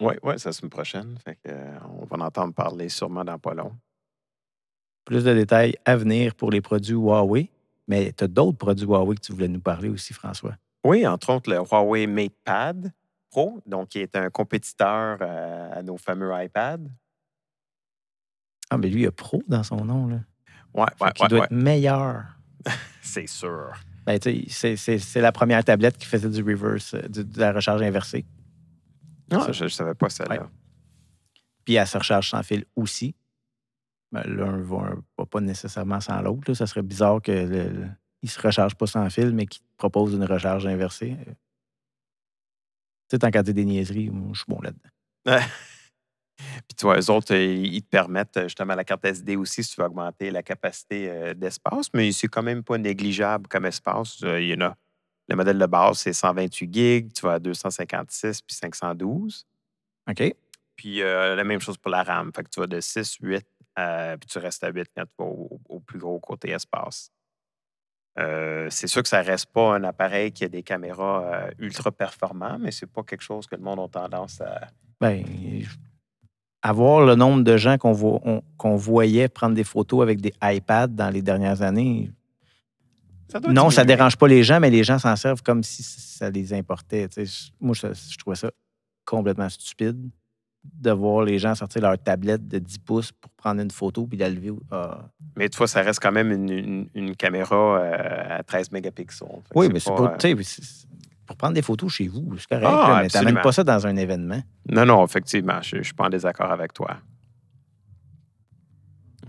Oui, 0.00 0.14
oui, 0.22 0.34
c'est 0.36 0.48
la 0.48 0.52
semaine 0.52 0.70
prochaine. 0.70 1.18
Fait 1.24 1.36
que, 1.36 1.50
euh, 1.50 1.78
on 2.00 2.04
va 2.04 2.16
en 2.16 2.26
entendre 2.26 2.54
parler 2.54 2.88
sûrement 2.88 3.24
dans 3.24 3.38
pas 3.38 3.54
long. 3.54 3.72
Plus 5.04 5.24
de 5.24 5.34
détails 5.34 5.76
à 5.84 5.96
venir 5.96 6.34
pour 6.34 6.50
les 6.50 6.60
produits 6.60 6.94
Huawei. 6.94 7.50
Mais 7.88 8.12
tu 8.12 8.24
as 8.24 8.28
d'autres 8.28 8.58
produits 8.58 8.86
Huawei 8.86 9.16
que 9.16 9.20
tu 9.22 9.32
voulais 9.32 9.48
nous 9.48 9.60
parler 9.60 9.88
aussi, 9.88 10.12
François. 10.14 10.54
Oui, 10.84 11.06
entre 11.06 11.30
autres, 11.32 11.50
le 11.50 11.56
Huawei 11.58 12.06
MatePad 12.06 12.92
Pro, 13.30 13.60
donc 13.66 13.88
qui 13.88 13.98
est 13.98 14.14
un 14.16 14.30
compétiteur 14.30 15.18
euh, 15.20 15.70
à 15.78 15.82
nos 15.82 15.96
fameux 15.98 16.30
iPads. 16.34 16.78
Ah, 18.70 18.76
mais 18.78 18.88
lui, 18.88 19.02
il 19.02 19.06
a 19.06 19.12
Pro 19.12 19.42
dans 19.48 19.62
son 19.62 19.84
nom. 19.84 20.06
Là. 20.06 20.20
Ouais, 20.74 20.84
ouais, 21.00 21.12
ouais, 21.20 21.28
doit 21.28 21.38
ouais. 21.40 21.44
être 21.46 21.50
meilleur. 21.50 22.24
C'est 23.02 23.26
sûr. 23.26 23.72
Ben, 24.06 24.18
c'est- 24.22 25.16
la 25.16 25.32
première 25.32 25.62
tablette 25.64 25.98
qui 25.98 26.06
faisait 26.06 26.30
du 26.30 26.42
reverse, 26.42 26.94
euh, 26.94 27.02
du- 27.08 27.24
de 27.24 27.40
la 27.40 27.52
recharge 27.52 27.82
inversée. 27.82 28.24
Non, 29.30 29.40
Ça. 29.40 29.52
je 29.52 29.64
ne 29.64 29.68
savais 29.68 29.94
pas 29.94 30.08
celle-là. 30.08 30.48
Puis 31.64 31.74
elle 31.74 31.86
se 31.86 31.98
recharge 31.98 32.30
sans 32.30 32.42
fil 32.42 32.64
aussi. 32.76 33.14
Ben, 34.10 34.22
L'un 34.24 34.56
va, 34.58 34.94
va 34.94 34.94
pas 35.28 35.40
nécessairement 35.40 36.00
sans 36.00 36.20
l'autre. 36.22 36.54
Ça 36.54 36.66
serait 36.66 36.82
bizarre 36.82 37.20
que 37.22 37.32
le, 37.32 37.68
le- 37.68 37.88
il 38.22 38.30
se 38.30 38.40
recharge 38.40 38.74
pas 38.74 38.86
sans 38.86 39.08
fil, 39.10 39.32
mais 39.32 39.46
qu'il 39.46 39.60
te 39.62 39.66
propose 39.76 40.12
une 40.14 40.24
recharge 40.24 40.66
inversée. 40.66 41.16
Tu 41.26 41.34
sais, 43.10 43.18
tant 43.18 43.30
qu'à 43.30 43.42
dire 43.42 43.54
des 43.54 43.64
niaiseries, 43.64 44.10
moi, 44.10 44.30
je 44.32 44.38
suis 44.40 44.46
bon 44.48 44.60
là-dedans. 44.60 44.90
Puis 46.36 46.76
tu 46.76 46.84
vois, 46.84 46.98
eux 47.00 47.10
autres, 47.10 47.34
euh, 47.34 47.44
ils 47.54 47.82
te 47.82 47.88
permettent 47.88 48.36
euh, 48.36 48.44
justement 48.44 48.74
la 48.74 48.84
carte 48.84 49.04
SD 49.04 49.36
aussi 49.36 49.64
si 49.64 49.74
tu 49.74 49.80
veux 49.80 49.86
augmenter 49.86 50.30
la 50.30 50.42
capacité 50.42 51.10
euh, 51.10 51.34
d'espace, 51.34 51.88
mais 51.94 52.12
c'est 52.12 52.28
quand 52.28 52.42
même 52.42 52.62
pas 52.62 52.78
négligeable 52.78 53.48
comme 53.48 53.66
espace. 53.66 54.20
Il 54.22 54.46
y 54.46 54.54
en 54.54 54.60
a. 54.66 54.76
Le 55.28 55.36
modèle 55.36 55.58
de 55.58 55.66
base, 55.66 55.98
c'est 55.98 56.12
128 56.12 56.72
gigs, 56.72 57.12
tu 57.12 57.22
vas 57.26 57.34
à 57.34 57.38
256 57.38 58.40
puis 58.42 58.54
512. 58.56 59.46
OK? 60.08 60.34
Puis 60.78 61.02
euh, 61.02 61.34
la 61.34 61.44
même 61.44 61.60
chose 61.60 61.76
pour 61.76 61.90
la 61.90 62.02
RAM. 62.04 62.30
Fait 62.34 62.42
que 62.44 62.48
tu 62.48 62.60
vas 62.60 62.66
de 62.68 62.80
6, 62.80 63.16
8, 63.20 63.44
euh, 63.80 64.16
puis 64.16 64.28
tu 64.28 64.38
restes 64.38 64.62
à 64.64 64.70
8 64.70 64.86
quand 64.96 65.02
tu 65.04 65.10
vas 65.18 65.24
au, 65.26 65.60
au 65.68 65.80
plus 65.80 65.98
gros 65.98 66.18
côté 66.20 66.50
espace. 66.52 67.10
Euh, 68.18 68.68
c'est 68.70 68.86
sûr 68.86 69.02
que 69.02 69.08
ça 69.08 69.20
reste 69.20 69.46
pas 69.52 69.74
un 69.74 69.84
appareil 69.84 70.32
qui 70.32 70.44
a 70.44 70.48
des 70.48 70.62
caméras 70.62 71.24
euh, 71.24 71.50
ultra 71.58 71.92
performants, 71.92 72.58
mais 72.58 72.70
c'est 72.72 72.86
pas 72.90 73.02
quelque 73.02 73.22
chose 73.22 73.46
que 73.46 73.54
le 73.56 73.62
monde 73.62 73.78
a 73.80 73.88
tendance 73.88 74.40
à. 74.40 74.68
Ben, 75.00 75.24
je- 75.60 75.76
avoir 76.62 77.04
le 77.06 77.14
nombre 77.14 77.42
de 77.44 77.56
gens 77.56 77.78
qu'on 77.78 77.92
vo- 77.92 78.20
on- 78.24 78.42
qu'on 78.56 78.74
voyait 78.76 79.28
prendre 79.28 79.54
des 79.54 79.62
photos 79.64 80.02
avec 80.02 80.20
des 80.20 80.32
iPads 80.42 80.88
dans 80.88 81.10
les 81.10 81.22
dernières 81.22 81.62
années, 81.62 82.10
Ça 83.28 83.38
doit 83.38 83.52
non, 83.52 83.70
ça 83.70 83.82
diminuer. 83.82 83.96
dérange 83.96 84.16
pas 84.16 84.26
les 84.26 84.42
gens, 84.42 84.58
mais 84.58 84.70
les 84.70 84.82
gens 84.82 84.98
s'en 84.98 85.14
servent 85.14 85.42
comme 85.42 85.62
si 85.62 85.82
ça 85.84 86.30
les 86.30 86.52
importait. 86.54 87.08
Moi, 87.60 87.74
je, 87.74 87.92
je 87.94 88.16
trouvais 88.18 88.36
ça 88.36 88.50
complètement 89.04 89.48
stupide 89.48 90.10
de 90.74 90.90
voir 90.90 91.24
les 91.24 91.38
gens 91.38 91.54
sortir 91.54 91.82
leur 91.82 91.98
tablette 91.98 92.46
de 92.48 92.58
10 92.58 92.78
pouces 92.78 93.12
pour 93.12 93.30
prendre 93.32 93.60
une 93.60 93.70
photo 93.70 94.06
puis 94.06 94.18
la 94.18 94.28
lever. 94.28 94.52
Ah. 94.70 95.08
Mais 95.36 95.48
tu 95.48 95.56
vois, 95.58 95.66
ça 95.68 95.82
reste 95.82 96.00
quand 96.00 96.12
même 96.12 96.30
une, 96.32 96.48
une- 96.50 96.88
une 96.94 97.16
caméra 97.16 97.78
euh, 97.80 98.38
à 98.38 98.42
13 98.42 98.70
mégapixels. 98.72 99.28
Oui, 99.54 99.68
mais 99.72 99.80
c'est 99.80 99.90
pour, 99.90 100.06
euh, 100.06 100.16
pour 101.26 101.36
prendre 101.36 101.54
des 101.54 101.62
photos 101.62 101.92
chez 101.92 102.08
vous, 102.08 102.36
c'est 102.38 102.48
correct, 102.48 102.66
Ah, 102.66 102.88
là, 102.88 102.96
mais 103.00 103.04
absolument. 103.06 103.30
t'amènes 103.30 103.42
pas 103.42 103.52
ça 103.52 103.64
dans 103.64 103.86
un 103.86 103.96
événement. 103.96 104.40
Non, 104.68 104.86
non, 104.86 105.04
effectivement, 105.04 105.60
je 105.62 105.76
ne 105.76 105.82
suis 105.82 105.94
pas 105.94 106.04
en 106.06 106.10
désaccord 106.10 106.50
avec 106.50 106.72
toi. 106.72 106.96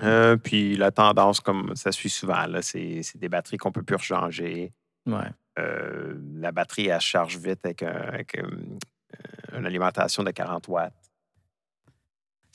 Euh, 0.02 0.38
puis 0.38 0.78
la 0.78 0.92
tendance, 0.92 1.40
comme 1.42 1.76
ça 1.76 1.92
suit 1.92 2.10
souvent, 2.10 2.46
c'est 2.62 3.02
des 3.16 3.28
batteries 3.30 3.58
qu'on 3.58 3.70
ne 3.70 3.74
peut 3.74 3.84
plus 3.84 3.96
rechanger. 3.98 4.72
Ouais. 5.06 5.30
Euh, 5.58 6.16
la 6.36 6.52
batterie, 6.54 6.88
elle 6.88 7.02
se 7.02 7.08
charge 7.08 7.38
vite 7.38 7.60
avec, 7.66 7.84
un- 7.84 7.88
avec, 8.14 8.38
une 8.38 9.66
alimentation 9.66 10.24
de 10.24 10.32
40 10.32 10.68
watts. 10.70 10.94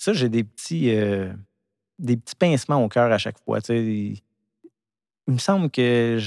Ça, 0.05 0.13
j'ai 0.13 0.29
des 0.29 0.45
petits, 0.45 0.95
euh, 0.95 1.33
des 1.99 2.19
petits 2.19 2.35
pincements 2.35 2.85
au 2.85 2.91
cœur 2.91 3.11
à 3.11 3.17
chaque 3.17 3.39
fois. 3.43 3.63
tu 3.63 3.69
sais. 3.69 3.83
Il, 3.83 5.33
me 5.33 5.39
semble 5.39 5.71
que 5.71 6.19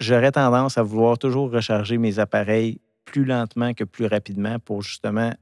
j'aurais 0.00 0.32
tendance 0.32 0.78
à 0.78 0.82
vouloir 0.82 1.18
toujours 1.18 1.50
recharger 1.50 1.98
mes 1.98 2.18
appareils 2.18 2.80
plus 3.04 3.26
lentement 3.26 3.74
que 3.74 3.84
plus 3.84 4.06
rapidement 4.06 4.58
pour 4.60 4.80
justement 4.80 5.34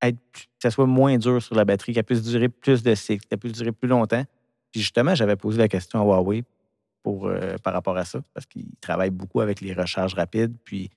être, 0.00 0.16
que 0.32 0.40
ça 0.62 0.70
soit 0.70 0.86
moins 0.86 1.18
dur 1.18 1.42
sur 1.42 1.56
la 1.56 1.66
batterie, 1.66 1.92
qu'elle 1.92 2.04
puisse 2.04 2.22
durer 2.22 2.48
plus 2.48 2.82
de 2.82 2.94
cycles, 2.94 3.26
qu'elle 3.28 3.38
puisse 3.38 3.52
durer 3.52 3.72
plus 3.72 3.88
longtemps. 3.88 4.24
Puis 4.70 4.80
justement, 4.80 5.14
j'avais 5.14 5.36
posé 5.36 5.58
la 5.58 5.68
question 5.68 6.00
à 6.00 6.04
Huawei 6.04 6.42
pour, 7.02 7.26
euh, 7.26 7.58
par 7.62 7.74
rapport 7.74 7.98
à 7.98 8.06
ça, 8.06 8.22
parce 8.32 8.46
qu'ils 8.46 8.74
travaillent 8.80 9.10
beaucoup 9.10 9.42
avec 9.42 9.60
les 9.60 9.74
recharges 9.74 10.14
rapides. 10.14 10.56
Puis 10.64 10.88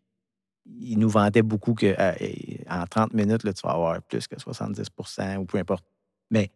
ils 0.65 0.97
nous 0.97 1.09
vantaient 1.09 1.41
beaucoup 1.41 1.73
qu'en 1.73 2.85
30 2.89 3.13
minutes, 3.13 3.43
là, 3.43 3.53
tu 3.53 3.61
vas 3.65 3.73
avoir 3.73 4.01
plus 4.03 4.27
que 4.27 4.35
70% 4.35 5.37
ou 5.37 5.45
peu 5.45 5.57
importe. 5.57 5.85
Mais, 6.29 6.51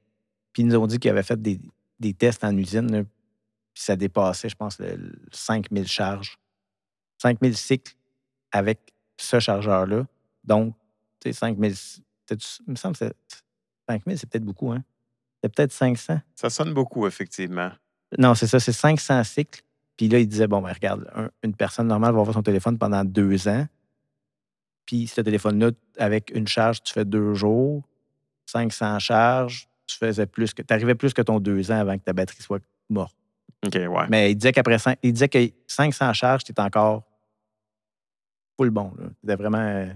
puis 0.54 0.64
ils 0.64 0.68
nous 0.68 0.76
ont 0.76 0.88
dit 0.88 1.00
qu'ils 1.00 1.12
avaient 1.12 1.24
fait 1.24 1.42
des, 1.42 1.60
des 2.00 2.14
tests 2.14 2.44
en 2.44 2.56
usine. 2.56 2.92
là. 2.92 3.04
puis 3.04 3.84
ça 3.84 3.96
dépassait, 3.96 4.50
je 4.50 4.56
pense, 4.56 4.80
le, 4.80 4.96
le 4.96 5.16
5000 5.32 5.88
charges. 5.88 6.38
5000 7.22 7.56
cycles 7.58 7.94
avec 8.52 8.80
ce 9.18 9.40
chargeur-là. 9.40 10.06
Donc, 10.44 10.76
tu 11.20 11.30
sais, 11.30 11.34
5000. 11.34 11.74
peut-être- 12.26 12.60
Il 12.68 12.72
me 12.72 12.76
semble 12.76 12.96
que 12.96 13.06
c'est- 13.06 13.44
5000, 13.90 14.18
c'est 14.20 14.30
peut-être 14.30 14.46
beaucoup, 14.46 14.72
hein? 14.72 14.84
C'est 15.44 15.54
peut-être 15.54 15.72
500. 15.72 16.20
Ça 16.36 16.50
sonne 16.50 16.74
beaucoup, 16.74 17.06
effectivement. 17.08 17.72
Non, 18.18 18.34
c'est 18.36 18.48
ça, 18.48 18.60
c'est 18.60 18.72
500 18.74 19.24
cycles. 19.24 19.62
Puis 19.98 20.08
là, 20.10 20.20
il 20.20 20.28
disait, 20.28 20.48
bon, 20.48 20.62
ben 20.62 20.72
regarde, 20.74 21.10
un- 21.16 21.30
une 21.44 21.56
personne 21.56 21.88
normale 21.88 22.14
va 22.14 22.20
avoir 22.22 22.34
son 22.34 22.44
téléphone 22.44 22.78
pendant 22.78 23.04
deux 23.06 23.48
ans. 23.48 23.66
Puis 24.86 25.08
ce 25.08 25.22
téléphone-là, 25.22 25.72
avec 25.98 26.32
une 26.34 26.48
charge, 26.48 26.84
tu 26.84 26.94
fais 26.94 27.06
deux 27.06 27.34
jours. 27.34 27.84
500 28.48 29.00
charges, 29.00 29.68
tu 29.88 29.98
faisais 29.98 30.26
plus 30.28 30.54
que. 30.54 30.62
Tu 30.62 30.74
arrivais 30.74 30.96
plus 30.96 31.14
que 31.14 31.22
ton 31.22 31.40
deux 31.40 31.72
ans 31.72 31.80
avant 31.80 31.98
que 31.98 32.04
ta 32.04 32.14
batterie 32.14 32.42
soit 32.42 32.62
morte. 32.90 33.16
OK, 33.66 33.74
ouais. 33.76 34.06
Mais 34.10 34.32
il 34.32 34.36
disait 34.36 34.52
qu'après 34.52 34.78
il 35.02 35.14
disait 35.14 35.30
que 35.30 35.40
500 35.68 36.14
charges, 36.14 36.44
tu 36.44 36.54
encore 36.58 37.04
full 38.56 38.70
bon. 38.70 38.94
C'était 39.22 39.36
vraiment. 39.36 39.58
euh, 39.58 39.92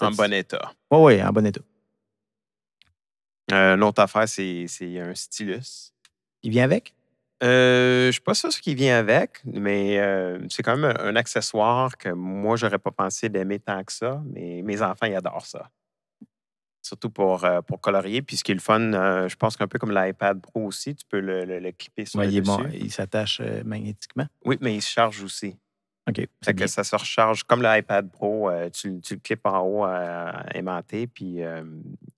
en 0.00 0.10
bon 0.12 0.32
état. 0.32 0.72
Oui, 0.90 0.98
oui, 1.00 1.22
en 1.22 1.30
bon 1.32 1.46
état. 1.46 1.60
Euh, 3.52 3.76
L'autre 3.76 4.02
affaire, 4.02 4.28
c'est 4.28 4.66
un 4.98 5.14
stylus. 5.14 5.92
Il 6.42 6.50
vient 6.50 6.64
avec? 6.64 6.94
Euh, 7.44 8.02
je 8.02 8.06
ne 8.08 8.12
suis 8.12 8.20
pas 8.20 8.34
sûr 8.34 8.52
ce 8.52 8.60
qui 8.60 8.74
vient 8.74 8.98
avec, 8.98 9.40
mais 9.44 9.98
euh, 10.00 10.38
c'est 10.50 10.62
quand 10.64 10.76
même 10.76 10.96
un, 10.98 11.04
un 11.04 11.16
accessoire 11.16 11.96
que 11.96 12.08
moi, 12.08 12.56
j'aurais 12.56 12.78
pas 12.80 12.90
pensé 12.90 13.28
d'aimer 13.28 13.60
tant 13.60 13.82
que 13.84 13.92
ça, 13.92 14.20
mais 14.32 14.60
mes 14.62 14.82
enfants, 14.82 15.06
ils 15.06 15.14
adorent 15.14 15.46
ça. 15.46 15.70
Surtout 16.82 17.10
pour, 17.10 17.44
euh, 17.44 17.60
pour 17.60 17.80
colorier. 17.80 18.22
Puis 18.22 18.36
ce 18.38 18.44
qui 18.44 18.52
est 18.52 18.54
le 18.54 18.60
fun, 18.60 18.80
euh, 18.92 19.28
je 19.28 19.36
pense 19.36 19.56
qu'un 19.56 19.68
peu 19.68 19.78
comme 19.78 19.92
l'iPad 19.92 20.40
Pro 20.40 20.64
aussi, 20.66 20.94
tu 20.94 21.04
peux 21.08 21.20
le, 21.20 21.44
le- 21.44 21.58
le 21.58 21.72
clipper 21.72 22.06
sur 22.06 22.18
Ouais, 22.18 22.26
le 22.26 22.32
il 22.32 22.38
est 22.38 22.40
dessus. 22.40 22.62
bon, 22.62 22.68
il 22.72 22.90
s'attache 22.90 23.40
magnétiquement. 23.64 24.26
Oui, 24.44 24.56
mais 24.60 24.74
il 24.74 24.80
se 24.82 24.90
charge 24.90 25.22
aussi. 25.22 25.56
OK. 26.08 26.26
Fait 26.42 26.54
que 26.54 26.66
ça 26.66 26.84
se 26.84 26.96
recharge 26.96 27.42
comme 27.44 27.62
l'iPad 27.62 28.10
Pro. 28.10 28.50
tu, 28.72 28.90
le- 28.90 29.00
tu 29.00 29.14
le 29.14 29.20
clips 29.20 29.44
en 29.46 29.60
haut 29.60 29.84
à 29.84 30.44
aimanté, 30.54 31.06
puis 31.06 31.40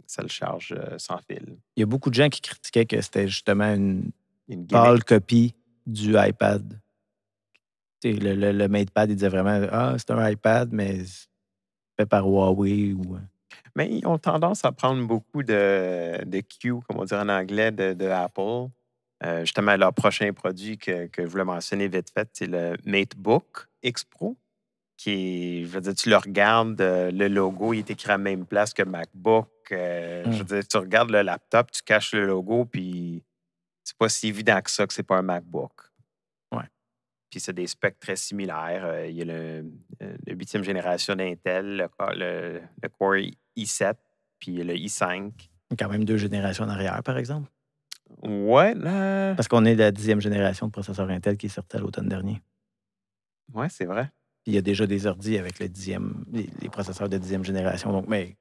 ça 0.07 0.23
le 0.23 0.29
charge 0.29 0.75
sans 0.99 1.19
fil. 1.19 1.57
Il 1.77 1.81
y 1.81 1.83
a 1.83 1.87
beaucoup 1.87 2.11
de 2.11 2.15
gens 2.15 2.29
qui 2.29 2.41
critiquaient 2.41 2.87
que 2.87 3.01
c'était 3.01 3.27
justement 3.27 3.75
une 3.75 4.11
une 4.55 4.67
pâle 4.67 5.05
copie 5.05 5.55
du 5.87 6.15
iPad. 6.17 6.81
Tu 8.03 8.13
sais, 8.15 8.19
le, 8.19 8.35
le, 8.35 8.53
le 8.53 8.69
MatePad, 8.69 9.11
il 9.11 9.17
disait 9.17 9.29
vraiment 9.29 9.67
Ah, 9.71 9.95
c'est 9.99 10.11
un 10.11 10.29
iPad, 10.31 10.71
mais 10.73 10.99
fait 11.99 12.07
par 12.07 12.27
Huawei 12.27 12.93
ou. 12.95 13.17
euh, 13.17 13.21
Mais 13.77 13.89
ils 13.91 14.07
ont 14.07 14.19
tendance 14.19 14.65
à 14.65 14.73
prendre 14.73 15.07
beaucoup 15.07 15.43
de, 15.43 16.25
de 16.25 16.41
Q, 16.41 16.81
comme 16.89 16.99
on 16.99 17.05
dit 17.05 17.15
en 17.15 17.29
anglais, 17.29 17.71
de, 17.73 17.93
de 17.93 18.07
Apple. 18.07 18.69
Euh, 19.23 19.41
justement, 19.41 19.77
leur 19.77 19.93
prochain 19.93 20.33
produit 20.33 20.79
que, 20.79 21.07
que 21.09 21.23
je 21.23 21.29
voulais 21.29 21.45
mentionner 21.45 21.89
vite 21.89 22.11
fait, 22.11 22.29
c'est 22.33 22.47
le 22.47 22.75
MateBook 22.87 23.69
X 23.83 24.05
Pro, 24.05 24.35
qui 24.97 25.11
est, 25.11 25.65
je 25.65 25.69
veux 25.69 25.81
dire, 25.83 25.95
tu 25.95 26.09
le 26.09 26.17
regardes, 26.17 26.81
euh, 26.81 27.11
le 27.11 27.29
logo, 27.29 27.75
il 27.75 27.81
est 27.81 27.91
écrit 27.91 28.09
à 28.09 28.13
la 28.15 28.19
même 28.19 28.47
place 28.47 28.73
que 28.73 28.83
MacBook. 28.83 29.49
Euh, 29.73 30.25
Je 30.33 30.39
veux 30.43 30.61
dire, 30.61 30.67
tu 30.67 30.77
regardes 30.79 31.11
le 31.11 31.21
laptop, 31.21 31.71
tu 31.71 31.83
caches 31.83 32.15
le 32.15 32.27
logo, 32.27 32.65
puis 32.65 33.23
c'est 33.91 33.99
pas 33.99 34.09
si 34.09 34.29
évident 34.29 34.61
que 34.63 34.71
ça 34.71 34.87
que 34.87 34.93
c'est 34.95 35.03
pas 35.03 35.17
un 35.19 35.23
MacBook. 35.23 35.73
Ouais. 36.53 36.69
Puis 37.29 37.41
c'est 37.41 37.53
des 37.53 37.67
specs 37.67 37.99
très 37.99 38.15
similaires. 38.15 38.85
Euh, 38.85 39.07
il 39.09 39.17
y 39.17 39.23
a 39.23 39.25
le, 39.25 39.65
euh, 40.03 40.17
le 40.27 40.35
huitième 40.35 40.63
génération 40.63 41.17
d'Intel, 41.17 41.77
le, 41.77 41.89
co- 41.89 42.15
le- 42.15 42.61
le 42.83 42.89
Core 42.89 43.17
i7, 43.57 43.95
puis 44.39 44.63
le 44.63 44.75
i5. 44.75 45.33
quand 45.77 45.89
même 45.89 46.05
deux 46.05 46.17
générations 46.19 46.65
en 46.65 46.69
arrière, 46.69 47.03
par 47.03 47.19
exemple. 47.19 47.51
Ouais, 48.23 48.75
là. 48.75 49.35
Parce 49.35 49.49
qu'on 49.49 49.65
est 49.65 49.75
la 49.75 49.91
dixième 49.91 50.21
génération 50.21 50.67
de 50.67 50.73
processeurs 50.73 51.09
Intel 51.11 51.37
qui 51.37 51.47
est 51.47 51.51
sortie 51.51 51.77
à 51.77 51.81
l'automne 51.81 52.09
dernier. 52.09 52.41
Ouais, 53.53 53.69
c'est 53.69 53.87
vrai. 53.87 54.05
Puis 54.45 54.53
il 54.53 54.55
y 54.55 54.59
a 54.59 54.63
déjà 54.63 54.87
des 54.87 55.07
ordi 55.07 55.37
avec 55.37 55.59
le 55.59 55.69
dixième, 55.69 56.25
les, 56.33 56.49
les 56.61 56.69
processeurs 56.69 57.09
de 57.09 57.19
dixième 57.19 57.45
génération. 57.45 57.93
Donc, 57.93 58.07
mais 58.09 58.37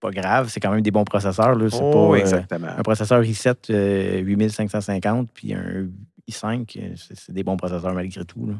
pas 0.00 0.10
grave, 0.10 0.48
c'est 0.48 0.60
quand 0.60 0.70
même 0.70 0.80
des 0.82 0.90
bons 0.90 1.04
processeurs. 1.04 1.54
Là. 1.54 1.68
C'est 1.70 1.80
Oh, 1.82 1.90
pas, 1.92 1.98
euh, 2.16 2.20
exactement. 2.20 2.68
un 2.68 2.82
processeur 2.82 3.22
i7 3.22 3.56
euh, 3.70 4.20
8550 4.20 5.30
puis 5.32 5.54
un 5.54 5.88
i5, 6.30 6.78
euh, 6.78 6.94
c'est 6.96 7.32
des 7.32 7.42
bons 7.44 7.56
processeurs 7.56 7.92
malgré 7.94 8.24
tout. 8.24 8.46
Là. 8.46 8.54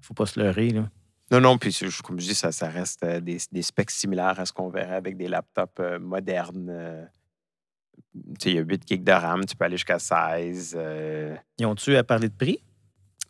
Faut 0.00 0.14
pas 0.14 0.26
se 0.26 0.38
leurrer. 0.40 0.70
Là. 0.70 0.88
Non, 1.30 1.40
non, 1.40 1.58
puis 1.58 1.76
comme 2.02 2.18
je 2.20 2.26
dis, 2.28 2.34
ça, 2.34 2.52
ça 2.52 2.68
reste 2.68 3.02
euh, 3.04 3.20
des, 3.20 3.38
des 3.52 3.62
specs 3.62 3.90
similaires 3.90 4.38
à 4.40 4.46
ce 4.46 4.52
qu'on 4.52 4.68
verrait 4.70 4.94
avec 4.96 5.16
des 5.16 5.28
laptops 5.28 5.80
euh, 5.80 5.98
modernes. 5.98 6.68
euh. 6.70 7.04
Il 8.44 8.52
y 8.52 8.58
a 8.58 8.62
8 8.62 8.82
gigs 8.88 9.04
de 9.04 9.12
RAM, 9.12 9.44
tu 9.44 9.54
peux 9.56 9.64
aller 9.64 9.76
jusqu'à 9.76 9.98
16. 9.98 10.74
euh. 10.78 11.36
Ils 11.58 11.66
ont-tu 11.66 11.96
à 11.96 12.04
parler 12.04 12.28
de 12.28 12.34
prix? 12.34 12.60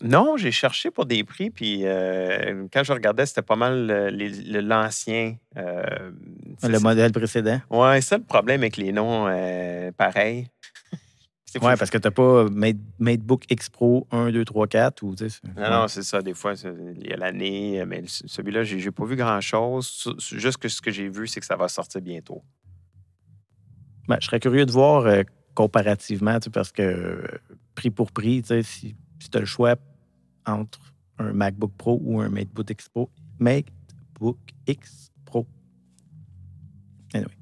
Non, 0.02 0.36
j'ai 0.36 0.52
cherché 0.52 0.90
pour 0.92 1.06
des 1.06 1.24
prix, 1.24 1.50
puis 1.50 1.80
euh, 1.84 2.66
quand 2.72 2.84
je 2.84 2.92
regardais, 2.92 3.26
c'était 3.26 3.42
pas 3.42 3.56
mal 3.56 3.90
euh, 3.90 4.10
l'ancien. 4.62 5.36
euh, 5.56 6.10
Le 6.62 6.78
modèle 6.78 7.10
précédent? 7.12 7.60
C'est 7.70 8.00
ça 8.02 8.16
le 8.18 8.22
problème 8.24 8.60
avec 8.60 8.76
les 8.76 8.92
noms 8.92 9.26
euh, 9.28 9.90
pareils. 9.96 10.46
C'est 11.44 11.58
Oui, 11.62 11.72
parce 11.78 11.90
que 11.90 11.96
t'as 11.98 12.10
pas 12.10 12.44
Mate- 12.50 12.76
MateBook 12.98 13.44
X 13.50 13.70
Pro 13.70 14.06
1, 14.12 14.30
2, 14.30 14.44
3, 14.44 14.66
4 14.68 15.02
ou 15.02 15.14
tu 15.16 15.28
sais. 15.30 15.40
c'est- 15.42 15.60
Non, 15.60 15.70
non, 15.70 15.88
c'est 15.88 16.02
ça. 16.02 16.20
Des 16.20 16.34
fois, 16.34 16.52
il 16.62 17.08
y 17.08 17.12
a 17.12 17.16
l'année, 17.16 17.82
mais 17.86 18.02
ce- 18.06 18.28
celui-là, 18.28 18.62
j'ai 18.64 18.78
j'ai 18.78 18.90
pas 18.90 19.06
vu 19.06 19.16
grand-chose. 19.16 20.14
Juste 20.30 20.58
que 20.58 20.68
ce 20.68 20.80
que 20.82 20.90
j'ai 20.90 21.08
vu, 21.08 21.26
c'est 21.26 21.40
que 21.40 21.46
ça 21.46 21.56
va 21.56 21.66
sortir 21.68 22.02
bientôt. 22.02 22.42
Ben, 24.06 24.18
je 24.20 24.26
serais 24.26 24.40
curieux 24.40 24.66
de 24.66 24.70
voir 24.72 25.06
comparativement, 25.54 26.38
tu 26.38 26.50
parce 26.50 26.70
que 26.70 27.26
prix 27.74 27.90
pour 27.90 28.12
prix, 28.12 28.42
tu 28.42 28.62
si, 29.18 29.30
tu 29.30 29.36
as 29.36 29.40
le 29.40 29.46
choix 29.46 29.76
entre 30.46 30.80
un 31.18 31.32
MacBook 31.32 31.72
Pro 31.76 32.00
ou 32.02 32.20
un 32.20 32.28
MateBook 32.28 32.70
X 32.70 32.88
Pro, 32.88 33.10
MateBook 33.38 34.38
X 34.66 35.10
Pro. 35.24 35.46
Anyway. 37.12 37.32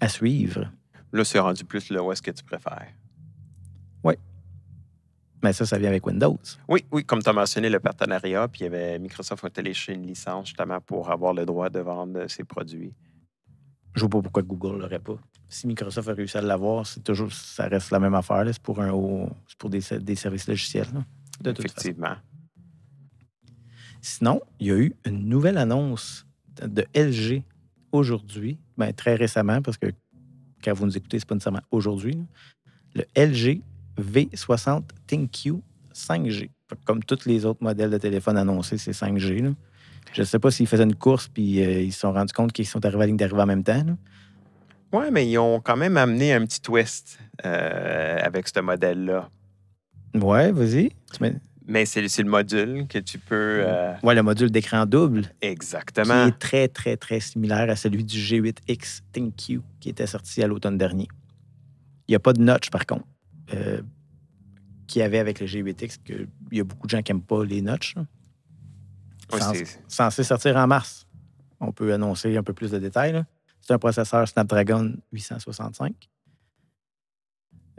À 0.00 0.08
suivre. 0.08 0.70
Là, 1.12 1.24
c'est 1.24 1.38
rendu 1.38 1.64
plus 1.64 1.90
là 1.90 2.02
où 2.02 2.12
est-ce 2.12 2.22
que 2.22 2.30
tu 2.30 2.44
préfères. 2.44 2.92
Mais 5.42 5.52
ça, 5.52 5.64
ça 5.64 5.78
vient 5.78 5.88
avec 5.88 6.04
Windows. 6.06 6.38
Oui, 6.68 6.84
oui, 6.90 7.04
comme 7.04 7.22
tu 7.22 7.28
as 7.28 7.32
mentionné 7.32 7.68
le 7.70 7.78
partenariat, 7.78 8.48
puis 8.48 8.62
il 8.62 8.64
y 8.64 8.66
avait 8.66 8.98
Microsoft 8.98 9.44
a 9.44 9.50
téléchargé 9.50 9.94
une 9.94 10.06
licence 10.06 10.48
justement 10.48 10.80
pour 10.80 11.10
avoir 11.10 11.32
le 11.32 11.46
droit 11.46 11.70
de 11.70 11.78
vendre 11.78 12.26
ses 12.26 12.44
produits. 12.44 12.92
Je 13.98 14.02
vois 14.02 14.10
pas 14.10 14.22
pourquoi 14.22 14.42
Google 14.42 14.78
l'aurait 14.80 14.98
pas. 14.98 15.18
Si 15.48 15.66
Microsoft 15.66 16.08
a 16.08 16.12
réussi 16.14 16.36
à 16.38 16.40
l'avoir, 16.42 16.86
c'est 16.86 17.00
toujours, 17.02 17.32
ça 17.32 17.68
reste 17.68 17.90
la 17.90 17.98
même 17.98 18.14
affaire. 18.14 18.44
C'est 18.46 18.62
pour, 18.62 18.80
un 18.80 18.90
haut- 18.92 19.30
pour 19.58 19.70
des, 19.70 19.80
des 20.00 20.14
services 20.14 20.46
logiciels. 20.46 20.86
là, 20.94 21.04
de 21.40 21.52
toute 21.52 21.70
façon. 21.70 21.78
Effectivement. 21.88 22.16
Sinon, 24.00 24.40
il 24.60 24.66
y 24.66 24.70
a 24.70 24.76
eu 24.78 24.94
une 25.04 25.28
nouvelle 25.28 25.58
annonce 25.58 26.26
de 26.62 26.84
LG 26.94 27.42
aujourd'hui, 27.92 28.58
ben, 28.76 28.92
très 28.92 29.14
récemment, 29.16 29.60
parce 29.62 29.76
que 29.76 29.86
quand 30.62 30.72
vous 30.74 30.86
nous 30.86 30.96
écoutez, 30.96 31.18
c'est 31.18 31.26
pas 31.28 31.34
nécessairement 31.34 31.62
aujourd'hui. 31.70 32.16
Le 32.94 33.04
LG 33.16 33.60
V60 34.00 34.82
ThinQ 35.06 35.54
5G. 35.94 36.50
Fait 36.68 36.76
que 36.76 36.84
Comme 36.84 37.02
tous 37.02 37.24
les 37.26 37.44
autres 37.44 37.62
modèles 37.62 37.90
de 37.90 37.98
téléphone 37.98 38.36
annoncés, 38.36 38.78
c'est 38.78 38.92
5G. 38.92 39.42
là. 39.42 39.50
Je 40.12 40.20
ne 40.22 40.26
sais 40.26 40.38
pas 40.38 40.50
s'ils 40.50 40.66
faisaient 40.66 40.84
une 40.84 40.94
course 40.94 41.28
puis 41.28 41.62
euh, 41.62 41.80
ils 41.82 41.92
se 41.92 42.00
sont 42.00 42.12
rendus 42.12 42.32
compte 42.32 42.52
qu'ils 42.52 42.66
sont 42.66 42.84
arrivés 42.84 42.98
à 42.98 43.00
la 43.00 43.06
ligne 43.08 43.16
d'arrivée 43.16 43.42
en 43.42 43.46
même 43.46 43.62
temps. 43.64 43.84
Oui, 44.92 45.06
mais 45.12 45.28
ils 45.28 45.38
ont 45.38 45.60
quand 45.60 45.76
même 45.76 45.96
amené 45.96 46.32
un 46.32 46.44
petit 46.46 46.60
twist 46.62 47.18
euh, 47.44 48.18
avec 48.22 48.48
ce 48.48 48.60
modèle-là. 48.60 49.28
Ouais, 50.14 50.50
vas-y. 50.52 50.90
Mais 51.66 51.84
c'est 51.84 52.00
le 52.00 52.30
module 52.30 52.86
que 52.88 52.98
tu 52.98 53.18
peux. 53.18 53.62
euh, 53.66 53.92
Ouais, 54.02 54.14
le 54.14 54.22
module 54.22 54.50
d'écran 54.50 54.86
double. 54.86 55.22
qui 55.22 55.28
exactement. 55.48 56.26
est 56.28 56.38
très, 56.38 56.68
très, 56.68 56.96
très 56.96 57.20
similaire 57.20 57.68
à 57.68 57.76
celui 57.76 58.02
du 58.04 58.16
G8X 58.18 59.00
ThinQ 59.12 59.60
qui 59.78 59.90
était 59.90 60.06
sorti 60.06 60.42
à 60.42 60.46
l'automne 60.46 60.78
dernier. 60.78 61.08
Il 62.06 62.12
n'y 62.12 62.16
a 62.16 62.20
pas 62.20 62.32
de 62.32 62.40
notch, 62.40 62.70
par 62.70 62.86
contre, 62.86 63.04
euh, 63.52 63.82
qu'il 64.86 65.00
y 65.00 65.02
avait 65.02 65.18
avec 65.18 65.40
le 65.40 65.46
G8X, 65.46 65.98
que 66.02 66.26
il 66.50 66.56
y 66.56 66.60
a 66.62 66.64
beaucoup 66.64 66.86
de 66.86 66.90
gens 66.90 67.02
qui 67.02 67.12
n'aiment 67.12 67.20
pas 67.20 67.44
les 67.44 67.60
notches. 67.60 67.94
là. 67.96 68.06
Ouais, 69.32 69.40
censé 69.88 70.24
sortir 70.24 70.56
en 70.56 70.66
mars. 70.66 71.06
On 71.60 71.72
peut 71.72 71.92
annoncer 71.92 72.36
un 72.36 72.42
peu 72.42 72.52
plus 72.52 72.70
de 72.70 72.78
détails. 72.78 73.22
C'est 73.60 73.72
un 73.74 73.78
processeur 73.78 74.26
Snapdragon 74.28 74.94
865. 75.12 75.94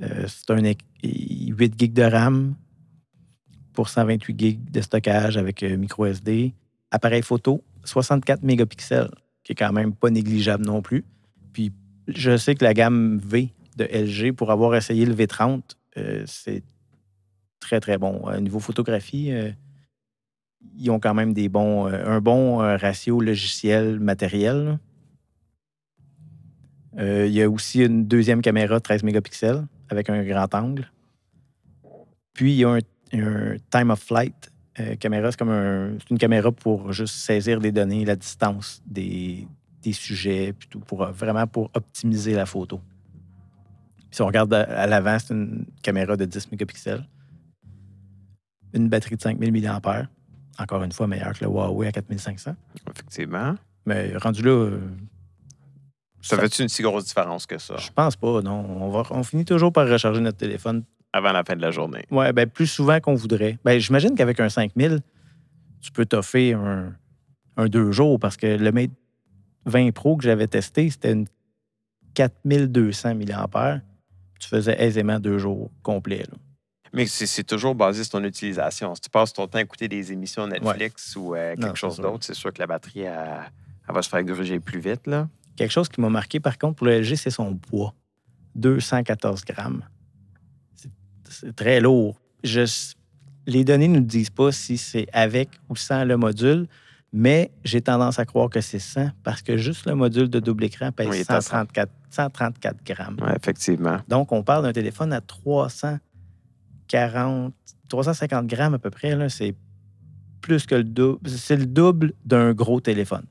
Euh, 0.01 0.25
c'est 0.27 0.49
un 0.51 0.63
éc- 0.63 0.79
8 1.03 1.73
GB 1.79 1.93
de 1.93 2.03
RAM 2.03 2.55
pour 3.73 3.89
128 3.89 4.39
GB 4.39 4.71
de 4.71 4.81
stockage 4.81 5.37
avec 5.37 5.63
euh, 5.63 5.77
micro 5.77 6.05
SD. 6.05 6.53
Appareil 6.91 7.21
photo, 7.21 7.63
64 7.83 8.43
mégapixels, 8.43 9.11
qui 9.43 9.51
est 9.53 9.55
quand 9.55 9.71
même 9.73 9.93
pas 9.93 10.09
négligeable 10.09 10.65
non 10.65 10.81
plus. 10.81 11.05
Puis 11.53 11.71
je 12.07 12.37
sais 12.37 12.55
que 12.55 12.63
la 12.63 12.73
gamme 12.73 13.17
V 13.17 13.53
de 13.77 13.85
LG, 13.85 14.33
pour 14.33 14.51
avoir 14.51 14.75
essayé 14.75 15.05
le 15.05 15.13
V30, 15.13 15.61
euh, 15.97 16.23
c'est 16.25 16.63
très, 17.59 17.79
très 17.79 17.97
bon. 17.97 18.21
Au 18.25 18.39
niveau 18.39 18.59
photographie, 18.59 19.31
ils 20.79 20.89
ont 20.89 20.99
quand 20.99 21.13
même 21.13 21.33
des 21.33 21.49
bons, 21.49 21.87
euh, 21.87 22.05
un 22.05 22.21
bon 22.21 22.61
euh, 22.61 22.77
ratio 22.77 23.19
logiciel-matériel. 23.19 24.79
Euh, 26.97 27.27
il 27.27 27.33
y 27.33 27.41
a 27.41 27.49
aussi 27.49 27.83
une 27.83 28.07
deuxième 28.07 28.41
caméra 28.41 28.79
13 28.79 29.03
mégapixels 29.03 29.65
avec 29.89 30.09
un 30.09 30.23
grand 30.23 30.53
angle. 30.55 30.91
Puis, 32.33 32.53
il 32.53 32.57
y 32.57 32.65
a 32.65 32.77
un, 33.13 33.55
time 33.69 33.89
of 33.89 33.99
flight 33.99 34.51
caméra. 34.99 35.31
C'est 35.31 35.37
comme 35.37 35.49
une 36.09 36.17
caméra 36.17 36.51
pour 36.51 36.93
juste 36.93 37.15
saisir 37.15 37.59
des 37.59 37.71
données, 37.71 38.05
la 38.05 38.15
distance 38.15 38.81
des, 38.85 39.47
sujets, 39.91 40.53
puis 40.53 40.69
pour, 40.79 41.05
vraiment 41.07 41.47
pour 41.47 41.69
optimiser 41.73 42.33
la 42.33 42.45
photo. 42.45 42.79
Si 44.11 44.21
on 44.21 44.27
regarde 44.27 44.53
à, 44.53 44.61
à 44.61 44.87
l'avant, 44.87 45.17
c'est 45.19 45.33
une 45.33 45.65
caméra 45.81 46.15
de 46.15 46.25
10 46.25 46.51
mégapixels. 46.51 47.05
Une 48.73 48.87
batterie 48.87 49.15
de 49.15 49.21
5000 49.21 49.51
mAh. 49.51 50.07
Encore 50.59 50.83
une 50.83 50.91
fois, 50.91 51.07
meilleure 51.07 51.33
que 51.37 51.45
le 51.45 51.49
Huawei 51.51 51.87
à 51.87 51.91
4500. 51.91 52.55
Effectivement. 52.91 53.55
Mais 53.85 54.15
rendu 54.17 54.41
là, 54.43 54.51
euh, 54.51 54.79
Ça, 56.21 56.35
Ça- 56.35 56.41
fait 56.41 56.59
une 56.63 56.67
si 56.69 56.81
grosse 56.83 57.05
différence 57.05 57.45
que 57.45 57.57
ça? 57.57 57.77
Je 57.77 57.89
pense 57.95 58.15
pas, 58.17 58.41
non. 58.41 58.65
On, 58.81 58.89
va, 58.89 59.03
on 59.11 59.23
finit 59.23 59.45
toujours 59.45 59.71
par 59.71 59.87
recharger 59.87 60.19
notre 60.19 60.37
téléphone 60.37 60.83
avant 61.13 61.31
la 61.31 61.43
fin 61.45 61.55
de 61.55 61.61
la 61.61 61.71
journée? 61.71 62.03
Ouais, 62.11 62.33
ben 62.33 62.47
plus 62.47 62.67
souvent 62.67 62.99
qu'on 62.99 63.15
voudrait. 63.15 63.57
Ben, 63.63 63.79
j'imagine 63.79 64.15
qu'avec 64.15 64.39
un 64.41 64.49
5000, 64.49 64.99
tu 65.81 65.91
peux 65.91 66.05
t'offrir 66.05 66.59
un, 66.59 66.93
un 67.57 67.67
deux 67.67 67.91
jours 67.93 68.19
parce 68.19 68.35
que 68.37 68.45
le 68.47 68.71
Mate 68.73 68.91
20 69.65 69.91
Pro 69.93 70.17
que 70.17 70.23
j'avais 70.23 70.47
testé, 70.47 70.89
c'était 70.89 71.13
une 71.13 71.25
4200 72.15 73.15
mAh. 73.15 73.79
Tu 74.39 74.47
faisais 74.49 74.75
aisément 74.81 75.19
deux 75.19 75.37
jours 75.37 75.69
complets. 75.83 76.23
là. 76.29 76.37
Mais 76.93 77.05
c'est 77.05 77.43
toujours 77.43 77.75
basé 77.75 78.03
sur 78.03 78.11
ton 78.13 78.23
utilisation. 78.23 78.95
Si 78.95 79.01
tu 79.01 79.09
passes 79.09 79.33
ton 79.33 79.47
temps 79.47 79.57
à 79.57 79.61
écouter 79.61 79.87
des 79.87 80.11
émissions 80.11 80.47
Netflix 80.47 81.15
ou 81.15 81.35
euh, 81.35 81.55
quelque 81.55 81.67
Non, 81.67 81.75
chose 81.75 81.97
d'autre, 81.97 82.23
c'est 82.25 82.33
sûr 82.33 82.51
que 82.53 82.59
la 82.59 82.67
batterie, 82.67 83.01
elle, 83.01 83.51
elle 83.87 83.95
va 83.95 84.01
se 84.01 84.09
faire 84.09 84.23
gruger 84.23 84.59
plus 84.59 84.79
vite. 84.79 85.05
Là. 85.07 85.27
Quelque 85.55 85.71
chose 85.71 85.89
qui 85.89 86.01
m'a 86.01 86.09
marqué, 86.09 86.39
par 86.39 86.57
contre, 86.57 86.75
pour 86.75 86.87
le 86.87 86.99
LG, 87.01 87.15
c'est 87.15 87.29
son 87.29 87.55
poids. 87.55 87.93
214 88.55 89.43
grammes. 89.45 89.83
C'est- 90.75 91.55
très 91.55 91.79
lourd. 91.79 92.19
Je- 92.43 92.93
les 93.45 93.63
données 93.63 93.87
ne 93.87 93.99
nous 93.99 94.05
disent 94.05 94.29
pas 94.31 94.51
si 94.51 94.77
c'est 94.77 95.07
avec 95.13 95.49
ou 95.69 95.75
sans 95.75 96.03
le 96.03 96.17
module, 96.17 96.67
mais 97.13 97.51
j'ai 97.63 97.81
tendance 97.81 98.19
à 98.19 98.25
croire 98.25 98.49
que 98.49 98.61
c'est 98.61 98.79
sans 98.79 99.11
parce 99.23 99.41
que 99.41 99.57
juste 99.57 99.85
le 99.85 99.95
module 99.95 100.29
de 100.29 100.39
double 100.39 100.63
écran 100.65 100.91
pèse 100.91 101.07
Oui, 101.07 101.17
il 101.17 101.21
est 101.21 101.31
à 101.31 101.41
134, 101.41 101.91
134 102.09 102.83
grammes. 102.83 103.17
Ouais, 103.21 103.35
effectivement. 103.35 103.99
Donc, 104.07 104.31
on 104.31 104.43
parle 104.43 104.63
d'un 104.63 104.73
téléphone 104.73 105.13
à 105.13 105.21
340, 106.89 107.53
350 107.87 108.47
grammes 108.47 108.73
à 108.73 108.79
peu 108.79 108.89
près. 108.89 109.15
là. 109.15 109.29
C'est 109.29 109.55
plus 110.41 110.65
que 110.65 110.75
le 110.75 110.83
double. 110.83 111.29
C'est 111.29 111.55
le 111.57 111.65
double 111.65 112.13
d'un 112.25 112.53
gros 112.53 112.81
téléphone. 112.81 113.25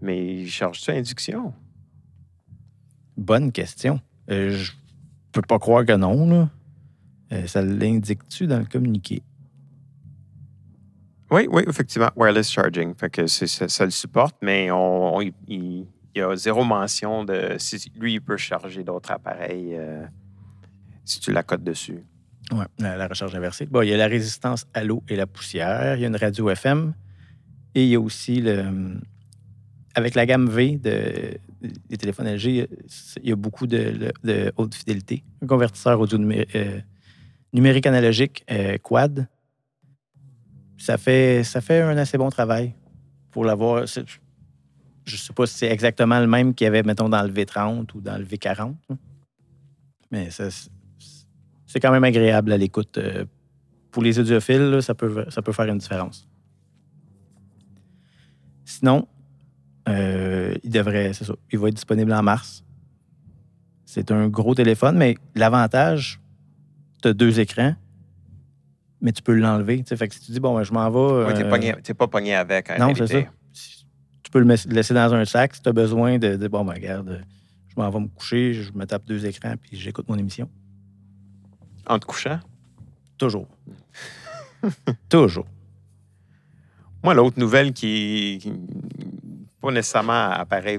Mais 0.00 0.42
il 0.42 0.48
charge-tu 0.50 0.90
induction? 0.90 1.52
Bonne 3.16 3.52
question. 3.52 4.00
Euh, 4.30 4.50
je 4.56 4.72
peux 5.32 5.42
pas 5.42 5.58
croire 5.58 5.84
que 5.84 5.92
non. 5.96 6.28
Là. 6.28 6.50
Euh, 7.32 7.46
ça 7.46 7.62
l'indique-tu 7.62 8.46
dans 8.46 8.58
le 8.58 8.66
communiqué? 8.66 9.22
Oui, 11.30 11.48
oui, 11.50 11.64
effectivement. 11.66 12.10
Wireless 12.16 12.50
charging. 12.50 12.94
Fait 12.94 13.10
que 13.10 13.26
c'est- 13.26 13.46
ça, 13.48 13.68
ça 13.68 13.84
le 13.84 13.90
supporte, 13.90 14.36
mais 14.42 14.70
on, 14.70 15.16
on- 15.16 15.20
il, 15.20 15.32
il 15.48 15.86
y 16.14 16.20
a 16.20 16.36
zéro 16.36 16.64
mention 16.64 17.24
de 17.24 17.56
si 17.58 17.90
lui, 17.96 18.14
il 18.14 18.20
peut 18.20 18.36
charger 18.36 18.84
d'autres 18.84 19.10
appareils 19.10 19.74
euh, 19.74 20.06
si 21.06 21.20
tu 21.20 21.32
l'accotes 21.32 21.64
dessus. 21.64 22.04
Oui, 22.52 22.64
la, 22.78 22.96
la 22.96 23.08
recharge 23.08 23.34
inversée. 23.34 23.66
Bon, 23.66 23.82
il 23.82 23.88
y 23.88 23.94
a 23.94 23.96
la 23.96 24.06
résistance 24.06 24.66
à 24.74 24.84
l'eau 24.84 25.02
et 25.08 25.16
la 25.16 25.26
poussière. 25.26 25.96
Il 25.96 26.02
y 26.02 26.04
a 26.04 26.08
une 26.08 26.16
radio 26.16 26.50
FM. 26.50 26.92
Et 27.74 27.84
il 27.84 27.88
y 27.88 27.94
a 27.94 28.00
aussi 28.00 28.40
le. 28.40 29.00
Avec 29.94 30.14
la 30.14 30.26
gamme 30.26 30.48
V 30.48 30.76
de, 30.76 31.38
des 31.88 31.96
téléphones 31.96 32.28
LG, 32.28 32.46
il 32.46 33.28
y 33.28 33.32
a 33.32 33.36
beaucoup 33.36 33.66
de, 33.66 34.12
haute 34.56 34.74
fidélité. 34.74 35.24
Un 35.42 35.46
convertisseur 35.46 35.98
audio 35.98 36.18
euh, 36.18 36.80
numérique 37.52 37.86
analogique 37.86 38.44
euh, 38.50 38.76
quad. 38.78 39.26
Ça 40.76 40.98
fait, 40.98 41.42
ça 41.44 41.62
fait 41.62 41.80
un 41.80 41.96
assez 41.96 42.18
bon 42.18 42.28
travail 42.28 42.74
pour 43.30 43.44
l'avoir. 43.44 43.86
Je 43.86 44.00
ne 44.00 45.16
sais 45.16 45.32
pas 45.32 45.46
si 45.46 45.54
c'est 45.54 45.70
exactement 45.70 46.20
le 46.20 46.26
même 46.26 46.54
qu'il 46.54 46.66
y 46.66 46.68
avait, 46.68 46.82
mettons, 46.82 47.08
dans 47.08 47.22
le 47.22 47.32
V30 47.32 47.88
ou 47.94 48.00
dans 48.00 48.18
le 48.18 48.24
V40. 48.24 48.74
là. 48.90 48.96
Mais 50.10 50.30
ça, 50.30 50.48
c'est- 51.66 51.80
quand 51.80 51.90
même 51.92 52.04
agréable 52.04 52.52
à 52.52 52.56
l'écoute. 52.56 52.98
Euh, 52.98 53.24
Pour 53.90 54.02
les 54.02 54.18
audiophiles, 54.18 54.70
là, 54.70 54.82
ça, 54.82 54.94
peut, 54.94 55.24
ça 55.30 55.40
peut 55.40 55.52
faire 55.52 55.66
une 55.66 55.78
différence. 55.78 56.28
Sinon, 58.64 59.06
euh, 59.88 60.54
il 60.64 60.70
devrait, 60.70 61.12
c'est 61.14 61.24
ça, 61.24 61.34
il 61.52 61.58
va 61.58 61.68
être 61.68 61.74
disponible 61.74 62.12
en 62.12 62.22
mars. 62.22 62.62
C'est 63.84 64.10
un 64.10 64.28
gros 64.28 64.54
téléphone, 64.54 64.96
mais 64.98 65.14
l'avantage, 65.34 66.20
tu 67.00 67.08
as 67.08 67.14
deux 67.14 67.38
écrans, 67.40 67.74
mais 69.00 69.12
tu 69.12 69.22
peux 69.22 69.34
l'enlever. 69.34 69.82
Fait 69.86 70.08
que 70.08 70.14
si 70.14 70.20
tu 70.20 70.32
dis, 70.32 70.40
bon, 70.40 70.56
ben, 70.56 70.62
je 70.64 70.72
m'en 70.72 70.90
vais. 70.90 71.26
Oui, 71.28 71.34
tu 71.34 71.90
n'es 71.90 71.94
pas 71.94 72.08
pogné 72.08 72.34
avec. 72.34 72.68
en 72.70 72.78
non, 72.78 72.94
c'est 72.94 73.06
ça. 73.06 73.30
Tu 74.22 74.30
peux 74.30 74.40
le 74.40 74.54
laisser 74.74 74.92
dans 74.92 75.14
un 75.14 75.24
sac 75.24 75.54
si 75.54 75.62
tu 75.62 75.68
as 75.68 75.72
besoin 75.72 76.18
de, 76.18 76.36
de, 76.36 76.48
bon, 76.48 76.64
ben, 76.64 76.74
regarde, 76.74 77.24
je 77.68 77.74
m'en 77.80 77.88
vais 77.88 78.00
me 78.00 78.08
coucher, 78.08 78.52
je 78.52 78.72
me 78.72 78.84
tape 78.84 79.04
deux 79.06 79.24
écrans, 79.24 79.54
puis 79.56 79.76
j'écoute 79.78 80.08
mon 80.08 80.18
émission. 80.18 80.50
En 81.86 81.98
te 81.98 82.06
couchant? 82.06 82.40
Toujours. 83.18 83.46
Toujours. 85.08 85.46
Moi, 87.02 87.14
l'autre 87.14 87.38
nouvelle 87.38 87.72
qui, 87.72 88.38
qui- 88.40 88.52
pas 89.60 89.70
nécessairement 89.70 90.30
appareil 90.30 90.78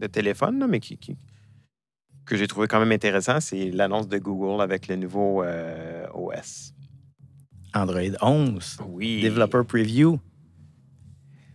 de 0.00 0.06
téléphone, 0.06 0.58
là, 0.58 0.66
mais 0.66 0.80
qui, 0.80 0.96
qui- 0.96 1.16
que 2.24 2.36
j'ai 2.36 2.46
trouvé 2.46 2.66
quand 2.68 2.78
même 2.78 2.92
intéressant, 2.92 3.40
c'est 3.40 3.70
l'annonce 3.70 4.08
de 4.08 4.18
Google 4.18 4.62
avec 4.62 4.88
le 4.88 4.96
nouveau 4.96 5.42
euh, 5.42 6.06
OS. 6.14 6.72
Android 7.74 8.00
11. 8.22 8.78
Oui. 8.88 9.20
Developer 9.22 9.62
Preview. 9.66 10.18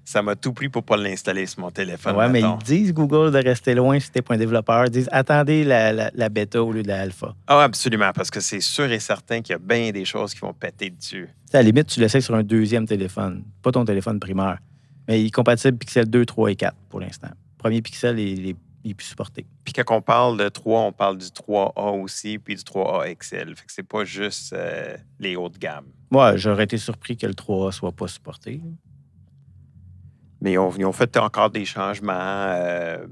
Ça 0.05 0.21
m'a 0.21 0.35
tout 0.35 0.53
pris 0.53 0.69
pour 0.69 0.83
pas 0.83 0.97
l'installer 0.97 1.47
sur 1.47 1.61
mon 1.61 1.71
téléphone. 1.71 2.15
ouais, 2.15 2.29
mais 2.29 2.41
ils 2.41 2.63
disent 2.63 2.93
Google 2.93 3.31
de 3.31 3.43
rester 3.43 3.73
loin 3.73 3.99
si 3.99 4.11
t'es 4.11 4.21
pas 4.21 4.35
un 4.35 4.37
développeur. 4.37 4.85
Ils 4.85 4.91
disent 4.91 5.09
attendez 5.11 5.63
la, 5.63 5.91
la, 5.91 6.11
la 6.13 6.29
bêta 6.29 6.63
au 6.63 6.71
lieu 6.71 6.83
de 6.83 6.87
la 6.87 7.01
alpha. 7.01 7.35
Ah, 7.47 7.63
absolument, 7.63 8.11
parce 8.13 8.29
que 8.29 8.39
c'est 8.39 8.61
sûr 8.61 8.85
et 8.91 8.99
certain 8.99 9.41
qu'il 9.41 9.53
y 9.53 9.55
a 9.55 9.59
bien 9.59 9.91
des 9.91 10.05
choses 10.05 10.33
qui 10.35 10.41
vont 10.41 10.53
péter 10.53 10.91
dessus. 10.91 11.27
Tu 11.49 11.57
à 11.57 11.59
la 11.59 11.63
limite, 11.63 11.87
tu 11.87 11.99
l'essayes 11.99 12.21
sur 12.21 12.35
un 12.35 12.43
deuxième 12.43 12.85
téléphone, 12.87 13.43
pas 13.63 13.71
ton 13.71 13.83
téléphone 13.83 14.19
primaire. 14.19 14.59
Mais 15.07 15.21
il 15.21 15.27
est 15.27 15.31
compatible 15.31 15.77
Pixel 15.77 16.09
2, 16.09 16.25
3 16.25 16.51
et 16.51 16.55
4 16.55 16.75
pour 16.89 16.99
l'instant. 16.99 17.29
Premier 17.57 17.81
Pixel, 17.81 18.19
il 18.19 18.49
est, 18.49 18.55
il 18.83 18.91
est 18.91 18.93
plus 18.93 19.07
supporté. 19.07 19.45
Puis 19.63 19.73
quand 19.73 19.95
on 19.95 20.01
parle 20.01 20.37
de 20.37 20.49
3, 20.49 20.81
on 20.81 20.91
parle 20.91 21.17
du 21.17 21.25
3A 21.25 21.99
aussi, 21.99 22.37
puis 22.37 22.55
du 22.55 22.61
3A 22.61 23.15
XL. 23.17 23.55
Fait 23.55 23.65
que 23.65 23.71
c'est 23.71 23.81
pas 23.87 24.03
juste 24.05 24.53
euh, 24.53 24.95
les 25.19 25.35
hauts 25.35 25.49
de 25.49 25.57
gamme. 25.57 25.85
Moi, 26.11 26.37
j'aurais 26.37 26.65
été 26.65 26.77
surpris 26.77 27.17
que 27.17 27.25
le 27.25 27.33
3A 27.33 27.71
soit 27.71 27.91
pas 27.91 28.07
supporté. 28.07 28.61
Mais 30.45 30.51
ils 30.53 30.59
ont, 30.59 30.71
ils 30.77 30.85
ont 30.85 30.91
fait 30.91 31.17
encore 31.17 31.49
des 31.49 31.65
changements 31.65 32.13
euh, 32.13 33.03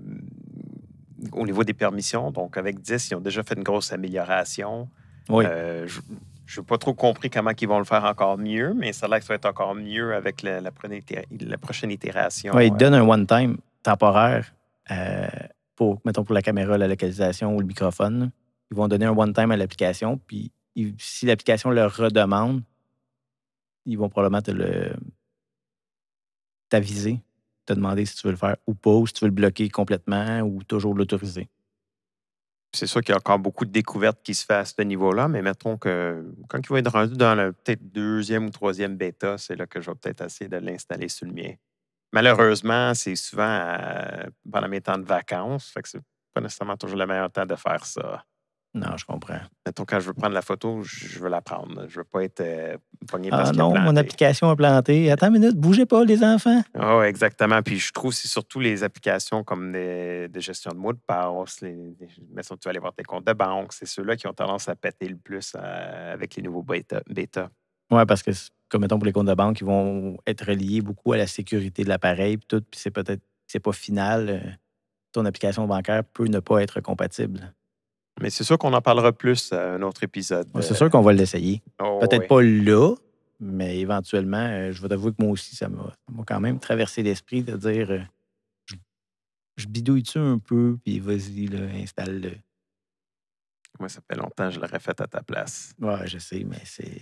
au 1.32 1.46
niveau 1.46 1.64
des 1.64 1.74
permissions. 1.74 2.30
Donc, 2.30 2.58
avec 2.58 2.80
10, 2.80 3.10
ils 3.10 3.16
ont 3.16 3.22
déjà 3.22 3.42
fait 3.42 3.56
une 3.56 3.64
grosse 3.64 3.92
amélioration. 3.92 4.88
Oui. 5.30 5.44
Euh, 5.48 5.88
je 6.46 6.60
n'ai 6.60 6.66
pas 6.66 6.78
trop 6.78 6.94
compris 6.94 7.32
comment 7.32 7.50
ils 7.60 7.68
vont 7.68 7.80
le 7.80 7.86
faire 7.86 8.04
encore 8.04 8.38
mieux, 8.38 8.76
mais 8.76 8.94
ça 8.94 9.08
a 9.08 9.10
l'air 9.10 9.18
que 9.20 9.26
ça 9.26 9.34
va 9.34 9.36
être 9.38 9.46
encore 9.48 9.74
mieux 9.74 10.14
avec 10.14 10.44
la, 10.44 10.62
la 10.62 10.70
prochaine, 10.72 11.00
itér- 11.00 11.26
la 11.50 11.58
prochaine 11.58 11.90
itération. 11.90 12.54
Ouais, 12.54 12.68
il 12.68 12.70
te 12.70 12.76
Euh, 12.76 12.78
donne 12.90 12.94
un 12.94 13.08
one-time 13.10 13.58
temporaire 13.82 14.54
pour, 15.76 16.02
mettons, 16.06 16.24
pour 16.24 16.36
la 16.36 16.44
caméra, 16.44 16.78
la 16.78 16.88
localisation 16.88 17.56
ou 17.56 17.60
le 17.62 17.66
microphone. 17.66 18.30
Ils 18.70 18.78
vont 18.78 18.88
donner 18.88 19.06
un 19.08 19.18
one-time 19.18 19.50
à 19.50 19.58
l'application, 19.58 20.20
puis 20.28 20.52
ils- 20.76 20.94
si 21.00 21.26
l'application 21.26 21.72
le 21.72 21.86
redemande, 21.88 22.62
ils 23.88 23.98
vont 23.98 24.10
probablement 24.10 24.42
te 24.44 24.52
le 24.52 24.92
t'aviser, 26.74 27.20
te 27.68 27.74
demander 27.74 28.04
si 28.04 28.16
tu 28.16 28.26
veux 28.26 28.32
le 28.32 28.38
faire 28.38 28.58
ou 28.66 28.74
pas, 28.74 28.90
ou 28.90 29.06
si 29.06 29.14
tu 29.14 29.26
veux 29.26 29.30
le 29.30 29.36
bloquer 29.36 29.70
complètement 29.70 30.40
ou 30.42 30.64
toujours 30.64 30.96
l'autoriser. 30.96 31.48
C'est 32.76 32.88
sûr 32.88 33.02
qu'il 33.02 33.12
y 33.12 33.14
a 33.14 33.18
encore 33.18 33.38
beaucoup 33.38 33.66
de 33.66 33.70
découvertes 33.70 34.18
qui 34.24 34.34
se 34.34 34.44
font 34.44 34.56
à 34.56 34.66
ce 34.66 34.82
niveau-là, 34.82 35.28
mais 35.28 35.44
mettons 35.44 35.78
que 35.78 36.26
quand 36.50 36.58
il 36.58 36.70
va 36.70 36.80
être 36.80 36.92
rendu 36.92 37.14
dans 37.16 37.36
le 37.36 37.54
peut-être 37.54 37.92
deuxième 37.92 38.48
ou 38.48 38.50
troisième 38.50 38.98
bêta, 38.98 39.38
c'est 39.38 39.56
là 39.56 39.68
que 39.68 39.80
je 39.80 39.92
vais 39.92 39.96
peut-être 39.96 40.26
essayer 40.26 40.50
de 40.50 40.58
l'installer 40.58 41.10
sur 41.10 41.28
le 41.28 41.34
mien. 41.34 41.54
Malheureusement, 42.12 42.96
c'est 42.96 43.16
souvent 43.16 43.44
euh, 43.44 44.24
pendant 44.52 44.68
mes 44.68 44.82
temps 44.82 44.98
de 44.98 45.06
vacances, 45.06 45.70
fait 45.70 45.84
que 45.84 45.90
c'est 45.90 46.02
pas 46.34 46.42
nécessairement 46.42 46.78
toujours 46.78 46.98
le 46.98 47.06
meilleur 47.06 47.32
temps 47.32 47.46
de 47.46 47.56
faire 47.56 47.86
ça. 47.86 48.26
Non, 48.76 48.98
je 48.98 49.06
comprends. 49.06 49.38
Mettons, 49.68 49.86
quand 49.86 50.00
je 50.00 50.08
veux 50.08 50.14
prendre 50.16 50.34
la 50.34 50.42
photo, 50.42 50.82
je 50.82 51.20
veux 51.20 51.30
la 51.30 51.42
prendre. 51.42 51.86
Je 51.88 51.98
veux 52.00 52.04
pas 52.04 52.24
être 52.24 52.42
euh, 52.42 52.76
pogné 53.08 53.30
parce 53.30 53.50
Ah 53.50 53.52
qu'il 53.52 53.62
a 53.62 53.64
non, 53.64 53.80
mon 53.80 53.96
application 53.96 54.50
a 54.50 54.56
planté. 54.56 55.12
Attends 55.12 55.28
une 55.28 55.34
minute, 55.40 55.56
bougez 55.58 55.86
pas, 55.86 56.04
les 56.04 56.24
enfants. 56.24 56.64
Ouais, 56.74 57.08
exactement. 57.08 57.62
Puis 57.62 57.78
je 57.78 57.92
trouve 57.94 58.10
que 58.12 58.18
c'est 58.18 58.28
surtout 58.28 58.60
les 58.60 58.84
applications 58.84 59.44
comme 59.44 59.72
des- 59.72 60.28
de 60.28 60.40
gestion 60.40 60.72
de 60.72 60.78
mots 60.78 60.94
de 60.94 61.00
passe, 61.06 61.62
les, 61.62 61.72
les- 62.00 62.08
mettons, 62.34 62.56
tu 62.58 62.66
vas 62.66 62.72
aller 62.72 62.80
voir 62.80 62.94
tes 62.96 63.04
comptes 63.04 63.28
de 63.28 63.34
banque, 63.34 63.74
c'est 63.74 63.86
ceux-là 63.86 64.16
qui 64.16 64.26
ont 64.26 64.34
tendance 64.34 64.68
à 64.68 64.76
péter 64.76 65.08
le 65.08 65.18
plus 65.18 65.54
euh, 65.56 66.14
avec 66.14 66.36
les 66.36 66.42
nouveaux 66.42 66.64
bêta. 66.64 67.02
bêta. 67.08 67.52
Oui, 67.92 68.04
parce 68.08 68.24
que, 68.24 68.32
comme 68.70 68.82
mettons 68.82 68.98
pour 68.98 69.06
les 69.06 69.12
comptes 69.14 69.28
de 69.28 69.36
banque, 69.36 69.62
ils 69.62 69.66
vont 69.66 70.18
être 70.26 70.48
reliés 70.48 70.82
beaucoup 70.82 71.14
à 71.14 71.18
la 71.18 71.28
sécurité 71.28 71.84
de 71.84 71.90
l'appareil, 71.90 72.38
puis 72.38 72.48
tout, 72.48 72.62
puis 72.72 72.80
c'est 72.80 72.90
peut-être, 72.92 73.22
c'est 73.46 73.60
pas 73.60 73.72
final. 73.72 74.30
euh, 74.30 74.40
Ton 75.12 75.26
application 75.26 75.68
bancaire 75.68 76.04
peut 76.04 76.26
ne 76.26 76.40
pas 76.40 76.64
être 76.64 76.82
compatible. 76.82 77.54
Mais 78.22 78.30
c'est 78.30 78.44
sûr 78.44 78.58
qu'on 78.58 78.74
en 78.74 78.82
parlera 78.82 79.12
plus 79.12 79.52
à 79.54 79.74
un 79.74 79.82
autre 79.82 80.04
épisode. 80.04 80.48
Ouais, 80.54 80.62
C'est 80.62 80.76
sûr 80.76 80.90
qu'on 80.90 81.02
va 81.02 81.14
l'essayer. 81.14 81.62
Oh, 81.82 81.98
Peut-être 82.00 82.22
oui. 82.22 82.28
pas 82.28 82.42
là, 82.72 82.96
mais 83.40 83.80
éventuellement, 83.80 84.38
euh, 84.38 84.72
je 84.72 84.82
vais 84.82 84.88
t'avouer 84.88 85.12
que 85.12 85.22
moi 85.22 85.32
aussi, 85.32 85.56
ça 85.56 85.68
m'a 85.68 85.94
quand 86.26 86.40
même 86.40 86.60
traversé 86.60 87.02
l'esprit 87.04 87.44
de 87.44 87.58
dire 87.58 87.90
euh, 87.92 88.00
je, 88.66 88.76
je 89.58 89.68
bidouille-tu 89.68 90.20
un 90.20 90.38
peu, 90.38 90.78
puis 90.84 91.00
vas-y, 91.00 91.50
installe-le. 91.82 92.34
Moi, 93.80 93.90
ça 93.90 94.02
fait 94.08 94.16
longtemps 94.16 94.48
que 94.50 94.52
je 94.56 94.60
l'aurais 94.60 94.80
fait 94.80 95.00
à 95.02 95.08
ta 95.08 95.22
place. 95.24 95.74
Ouais, 95.82 96.08
je 96.08 96.20
sais, 96.20 96.44
mais 96.44 96.62
c'est 96.64 97.02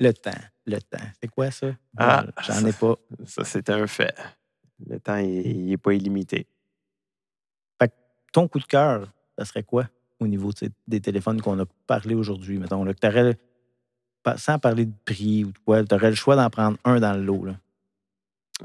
le 0.00 0.12
temps. 0.12 0.30
Le 0.66 0.80
temps. 0.80 0.98
C'est 1.22 1.28
quoi 1.28 1.50
ça? 1.52 1.68
Ah, 1.96 2.26
J'en 2.42 2.66
ai 2.66 2.72
pas. 2.72 2.96
Ça, 3.24 3.44
c'est 3.44 3.70
un 3.70 3.86
fait. 3.86 4.14
Le 4.84 4.98
temps, 4.98 5.16
il 5.18 5.66
n'est 5.66 5.76
pas 5.76 5.92
illimité. 5.94 6.46
Ton 8.30 8.46
coup 8.46 8.58
de 8.58 8.64
cœur, 8.66 9.10
ça 9.38 9.46
serait 9.46 9.62
quoi? 9.62 9.88
Au 10.20 10.26
niveau 10.26 10.50
des 10.86 11.00
téléphones 11.00 11.40
qu'on 11.40 11.58
a 11.60 11.64
parlé 11.86 12.14
aujourd'hui? 12.14 12.58
Mettons, 12.58 12.84
là, 12.84 12.94
que 12.94 12.98
t'aurais- 13.00 13.38
sans 14.36 14.58
parler 14.58 14.84
de 14.86 14.92
prix 15.04 15.44
ou 15.44 15.52
de 15.52 15.58
quoi, 15.64 15.82
tu 15.84 15.94
aurais 15.94 16.10
le 16.10 16.16
choix 16.16 16.36
d'en 16.36 16.50
prendre 16.50 16.76
un 16.84 17.00
dans 17.00 17.14
le 17.14 17.22
lot. 17.22 17.44
là. 17.46 17.58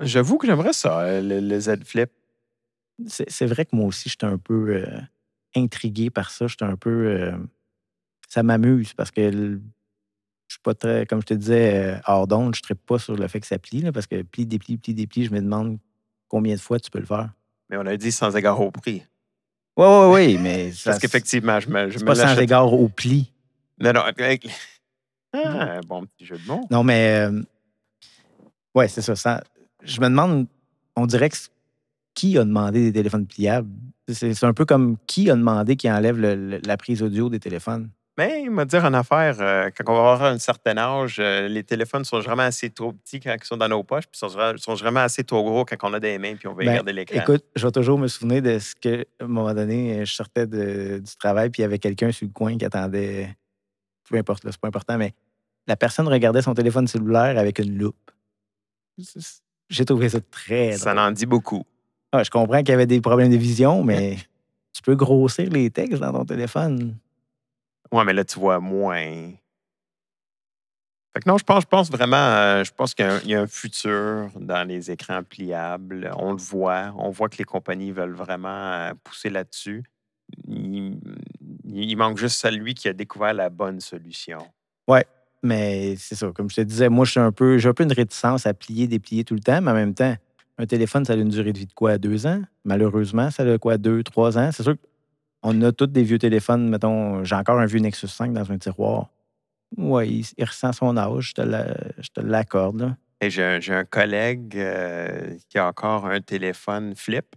J'avoue 0.02 0.38
que 0.38 0.48
j'aimerais 0.48 0.74
ça, 0.74 1.02
euh, 1.02 1.22
le, 1.22 1.40
le 1.40 1.60
Z 1.60 1.84
Flip. 1.86 2.10
C'est 3.08 3.30
c'est 3.30 3.46
vrai 3.46 3.66
que 3.66 3.76
moi 3.76 3.86
aussi, 3.88 4.10
j'étais 4.10 4.26
un 4.26 4.38
peu 4.38 4.76
euh, 4.76 5.00
intrigué 5.56 6.10
par 6.10 6.32
ça. 6.32 6.48
J'étais 6.48 6.66
un 6.66 6.76
peu. 6.76 7.08
euh, 7.08 7.38
ça 8.28 8.42
m'amuse 8.44 8.94
parce 8.94 9.12
que 9.12 9.22
le- 9.22 9.62
je 10.48 10.56
suis 10.56 10.62
pas 10.64 10.74
très. 10.74 11.06
Comme 11.06 11.22
je 11.22 11.28
te 11.28 11.34
disais, 11.36 11.96
euh, 11.96 12.00
hors 12.08 12.28
d'onde, 12.28 12.56
je 12.56 12.62
ne 12.70 12.76
pas 12.76 12.98
sur 13.00 13.16
le 13.16 13.28
fait 13.28 13.40
que 13.40 13.48
ça 13.48 13.60
plie, 13.60 13.82
là, 13.82 13.92
parce 13.92 14.08
que 14.08 14.22
plie, 14.24 14.46
déplie, 14.46 14.78
plie, 14.78 14.94
déplie, 14.94 15.26
je 15.26 15.32
me 15.32 15.40
demande 15.42 15.78
combien 16.28 16.56
de 16.56 16.60
fois 16.60 16.80
tu 16.80 16.90
peux 16.90 17.00
le 17.00 17.06
faire. 17.06 17.32
Mais 17.70 17.78
on 17.78 17.86
a 17.86 17.96
dit 17.96 18.12
sans 18.12 18.36
égard 18.36 18.60
au 18.60 18.72
prix. 18.72 19.04
Oui, 19.78 19.86
oui, 19.88 20.12
oui, 20.14 20.38
mais 20.42 20.72
ça, 20.74 20.92
Parce 20.92 21.02
qu'effectivement, 21.02 21.60
je 21.60 21.70
me, 21.70 21.90
je 21.90 22.00
me 22.00 22.06
pas 22.06 22.16
sans 22.16 22.40
égard 22.40 22.72
au 22.74 22.88
pli. 22.90 23.32
Non, 23.80 23.94
non. 23.94 24.02
avec- 24.02 24.48
Ah, 25.34 25.80
bon 25.88 26.06
petit 26.06 26.26
jeu 26.26 26.38
de 26.38 26.48
mots. 26.48 26.62
Non, 26.70 26.84
mais. 26.84 27.26
euh, 27.28 27.42
ouais, 28.76 28.88
c'est 28.88 29.02
ça, 29.02 29.16
ça. 29.16 29.44
Je 29.84 30.00
me 30.00 30.06
demande, 30.08 30.48
on 30.96 31.06
dirait 31.06 31.30
que 31.30 31.38
qui 32.14 32.38
a 32.38 32.44
demandé 32.44 32.84
des 32.84 32.94
téléphones 32.94 33.26
pliables? 33.26 33.70
C'est 34.08 34.34
c'est 34.36 34.46
un 34.46 34.54
peu 34.54 34.66
comme 34.66 34.98
qui 35.08 35.30
a 35.32 35.36
demandé 35.36 35.76
qu'il 35.76 35.90
enlève 35.92 36.20
le- 36.20 36.36
le- 36.36 36.62
la 36.64 36.78
prise 36.78 37.02
audio 37.02 37.30
des 37.30 37.40
téléphones? 37.40 37.90
Mais 38.18 38.44
il 38.44 38.52
m'a 38.52 38.64
dit 38.66 38.76
en 38.78 38.94
affaire, 38.94 39.38
euh, 39.40 39.72
quand 39.76 39.92
on 39.92 39.94
va 39.96 40.00
avoir 40.14 40.24
un 40.26 40.38
certain 40.38 40.78
âge, 40.78 41.18
euh, 41.20 41.48
les 41.48 41.64
téléphones 41.64 42.06
sont 42.06 42.20
vraiment 42.20 42.44
assez 42.44 42.70
trop 42.70 42.94
petits 42.94 43.20
quand 43.20 43.36
ils 43.36 43.44
sont 43.44 43.58
dans 43.58 43.68
nos 43.68 43.84
poches, 43.84 44.06
puis 44.06 44.20
sont, 44.20 44.30
sont 44.58 44.76
vraiment 44.76 45.00
assez 45.00 45.24
trop 45.24 45.44
gros 45.44 45.66
quand 45.66 45.78
on 45.82 45.94
a 45.94 46.00
des 46.00 46.20
mains 46.20 46.36
puis 46.36 46.48
on 46.48 46.54
veut 46.54 46.64
Ben, 46.64 46.70
regarder 46.72 46.94
l'écran. 46.94 47.20
Écoute, 47.20 47.44
je 47.56 47.66
vais 47.66 47.72
toujours 47.72 47.98
me 47.98 48.08
souvenir 48.08 48.44
de 48.44 48.60
ce 48.60 48.76
que, 48.76 49.02
à 49.20 49.24
un 49.24 49.28
moment 49.28 49.54
donné, 49.56 50.06
je 50.06 50.14
sortais 50.14 50.46
de- 50.46 51.00
du 51.00 51.16
travail, 51.16 51.50
puis 51.50 51.62
il 51.62 51.64
y 51.64 51.66
avait 51.66 51.80
quelqu'un 51.80 52.12
sur 52.12 52.28
le 52.28 52.34
coin 52.34 52.56
qui 52.56 52.66
attendait. 52.66 53.36
Peu 54.08 54.16
importe, 54.18 54.44
là, 54.44 54.52
c'est 54.52 54.62
pas 54.62 54.68
important, 54.68 54.98
mais 54.98 55.14
la 55.66 55.76
personne 55.76 56.08
regardait 56.08 56.44
son 56.44 56.54
téléphone 56.54 56.86
cellulaire 56.86 57.40
avec 57.40 57.58
une 57.58 57.78
loupe. 57.80 58.12
J'ai 59.70 59.86
trouvé 59.86 60.10
ça 60.10 60.20
très 60.22 60.74
Ça 60.74 60.94
en 60.96 61.12
dit 61.12 61.26
beaucoup. 61.26 61.64
Ah, 62.12 62.22
je 62.24 62.30
comprends 62.30 62.60
qu'il 62.60 62.70
y 62.70 62.74
avait 62.74 62.86
des 62.86 63.02
problèmes 63.02 63.32
de 63.32 63.38
vision, 63.38 63.84
mais 63.84 64.18
tu 64.72 64.84
peux 64.84 64.94
grossir 64.96 65.50
les 65.50 65.72
textes 65.72 66.00
dans 66.00 66.12
ton 66.12 66.26
téléphone. 66.26 66.96
Ouais, 67.94 68.04
mais 68.04 68.14
là, 68.14 68.26
tu 68.26 68.40
vois 68.40 68.60
moins. 68.60 69.34
Fait 71.14 71.22
que 71.22 71.30
non, 71.30 71.38
je 71.38 71.44
pense, 71.44 71.62
je 71.62 71.68
pense 71.68 71.92
vraiment, 71.92 72.18
euh, 72.18 72.64
je 72.64 72.72
pense 72.72 72.96
qu'il 72.96 73.06
y 73.26 73.36
a 73.36 73.42
un- 73.42 73.46
futur 73.46 74.32
dans 74.36 74.68
les 74.68 74.90
écrans 74.90 75.22
pliables. 75.22 76.12
On 76.18 76.32
le 76.32 76.40
voit. 76.40 76.92
On 76.98 77.12
voit 77.12 77.30
que 77.30 77.38
les 77.38 77.44
compagnies 77.44 77.92
veulent 77.92 78.16
vraiment 78.16 78.50
euh, 78.50 78.94
pousser 79.04 79.30
là-dessus. 79.30 79.84
Il, 80.48 81.96
manque 81.96 82.18
juste 82.18 82.42
celui 82.42 82.74
qui 82.74 82.88
a 82.88 82.94
découvert 82.94 83.36
la 83.36 83.52
bonne 83.52 83.80
solution. 83.80 84.40
Mais 85.44 85.96
c'est 85.98 86.16
ça, 86.16 86.32
comme 86.32 86.50
je 86.50 86.56
te 86.56 86.62
disais, 86.62 86.88
moi, 86.90 87.04
je 87.04 87.12
suis 87.12 87.20
un 87.20 87.34
peu, 87.34 87.58
j'ai 87.58 87.68
un 87.68 87.74
peu 87.74 87.84
une 87.84 87.92
réticence 87.92 88.48
à 88.48 88.54
plier, 88.54 88.88
déplier 88.88 89.26
tout 89.26 89.34
le 89.34 89.42
temps, 89.42 89.62
mais 89.62 89.72
en 89.72 89.74
même 89.74 89.94
temps, 89.94 90.16
un 90.58 90.66
téléphone, 90.66 91.04
ça 91.04 91.14
a 91.14 91.16
une 91.18 91.28
durée 91.28 91.52
de 91.52 91.60
vie 91.60 91.66
de 91.66 91.74
quoi? 91.74 91.98
Deux 91.98 92.26
ans? 92.26 92.42
Malheureusement, 92.64 93.30
ça 93.30 93.44
a 93.44 93.58
quoi? 93.58 93.78
Deux, 93.78 94.04
trois 94.04 94.38
ans? 94.38 94.52
C'est 94.54 94.64
sûr 94.64 94.78
qu'on 95.44 95.62
a 95.62 95.72
tous 95.72 95.88
des 95.88 96.04
vieux 96.04 96.20
téléphones. 96.20 96.70
Mettons, 96.70 97.24
j'ai 97.24 97.36
encore 97.36 97.60
un 97.60 97.66
vieux 97.66 97.80
Nexus 97.80 98.08
5 98.08 98.34
dans 98.34 98.50
un 98.52 98.58
tiroir. 98.58 99.10
Oui, 99.78 100.20
il, 100.20 100.26
il 100.38 100.46
ressent 100.46 100.72
son 100.72 100.96
âge, 100.98 101.34
je 101.38 102.10
te 102.14 102.22
l'accorde. 102.22 102.96
Et 103.22 103.30
j'ai 103.30 103.44
un, 103.70 103.86
collègue 103.86 104.58
euh, 104.58 105.38
qui 105.50 105.58
a 105.58 105.68
encore 105.68 106.06
un 106.06 106.20
téléphone 106.20 106.96
flip, 106.96 107.36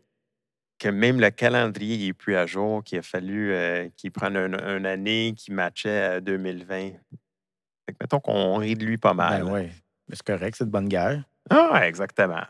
que 0.79 0.89
même 0.89 1.21
le 1.21 1.31
calendrier 1.31 2.07
n'est 2.07 2.13
plus 2.13 2.37
à 2.37 2.45
jour, 2.47 2.83
qu'il 2.83 2.99
a 2.99 3.03
fallu 3.03 3.53
euh, 3.53 3.89
qu'il 3.97 4.11
prenne 4.11 4.37
un- 4.37 4.77
une 4.77 4.87
année 4.87 5.33
qui 5.37 5.53
matchait 5.53 6.03
à 6.03 6.21
2020. 6.21 6.67
Fait 6.67 7.93
que 7.93 7.97
mettons 8.01 8.19
qu'on 8.21 8.57
rit 8.57 8.75
de 8.75 8.85
lui 8.85 8.99
pas 8.99 9.15
mal. 9.15 9.45
Ben 9.45 9.53
ouais. 9.53 9.71
Mais 10.09 10.17
c'est 10.17 10.27
correct, 10.27 10.57
c'est 10.59 10.65
de 10.65 10.71
bonne 10.71 10.89
guerre. 10.89 11.23
Ah, 11.51 11.87
exactement. 11.87 12.43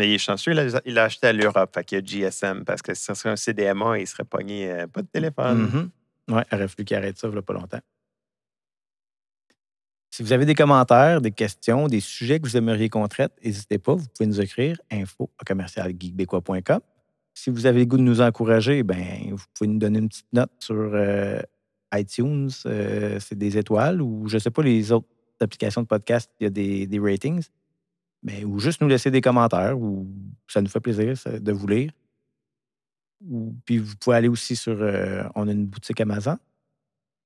Mais 0.00 0.08
il 0.08 0.14
est 0.14 0.18
chanceux, 0.18 0.52
il 0.86 0.94
l'a 0.94 1.04
acheté 1.04 1.26
à 1.26 1.34
l'Europe, 1.34 1.74
fait 1.74 1.84
qu'il 1.84 1.98
y 1.98 2.24
a 2.24 2.30
GSM, 2.30 2.64
parce 2.64 2.80
que 2.80 2.94
si 2.94 3.04
ça 3.04 3.14
serait 3.14 3.28
un 3.28 3.36
CDMA, 3.36 3.98
il 3.98 4.06
serait 4.06 4.24
pogné 4.24 4.70
euh, 4.70 4.86
pas 4.86 5.02
de 5.02 5.08
téléphone. 5.08 5.58
Mhm. 5.58 6.34
Ouais, 6.34 6.42
il 6.50 6.54
aurait 6.54 6.68
fallu 6.68 6.86
qu'il 6.86 6.96
arrête 6.96 7.18
ça, 7.18 7.28
il 7.30 7.42
pas 7.42 7.52
longtemps. 7.52 7.80
Si 10.10 10.22
vous 10.22 10.32
avez 10.32 10.46
des 10.46 10.54
commentaires, 10.54 11.20
des 11.20 11.32
questions, 11.32 11.86
des 11.86 12.00
sujets 12.00 12.40
que 12.40 12.48
vous 12.48 12.56
aimeriez 12.56 12.88
qu'on 12.88 13.06
traite, 13.08 13.32
n'hésitez 13.44 13.76
pas, 13.76 13.94
vous 13.94 14.06
pouvez 14.06 14.26
nous 14.26 14.40
écrire 14.40 14.78
info. 14.90 15.30
Si 17.34 17.50
vous 17.50 17.66
avez 17.66 17.80
le 17.80 17.84
goût 17.84 17.98
de 17.98 18.02
nous 18.02 18.22
encourager, 18.22 18.82
ben, 18.82 19.34
vous 19.34 19.44
pouvez 19.52 19.68
nous 19.68 19.78
donner 19.78 19.98
une 19.98 20.08
petite 20.08 20.32
note 20.32 20.50
sur 20.60 20.76
euh, 20.94 21.42
iTunes, 21.92 22.48
euh, 22.64 23.20
c'est 23.20 23.36
des 23.36 23.58
étoiles, 23.58 24.00
ou 24.00 24.28
je 24.28 24.36
ne 24.36 24.40
sais 24.40 24.50
pas, 24.50 24.62
les 24.62 24.92
autres 24.92 25.08
applications 25.42 25.82
de 25.82 25.86
podcast, 25.86 26.30
il 26.40 26.44
y 26.44 26.46
a 26.46 26.50
des, 26.50 26.86
des 26.86 26.98
ratings. 26.98 27.44
Mais, 28.22 28.44
ou 28.44 28.58
juste 28.58 28.80
nous 28.82 28.88
laisser 28.88 29.10
des 29.10 29.20
commentaires, 29.22 29.78
ou 29.78 30.06
ça 30.48 30.60
nous 30.60 30.68
fait 30.68 30.80
plaisir 30.80 31.16
ça, 31.16 31.38
de 31.38 31.52
vous 31.52 31.66
lire. 31.66 31.90
Ou, 33.26 33.54
puis 33.64 33.78
vous 33.78 33.96
pouvez 33.96 34.16
aller 34.16 34.28
aussi 34.28 34.56
sur. 34.56 34.76
euh, 34.80 35.22
on 35.34 35.48
a 35.48 35.52
une 35.52 35.66
boutique 35.66 36.00
Amazon 36.00 36.38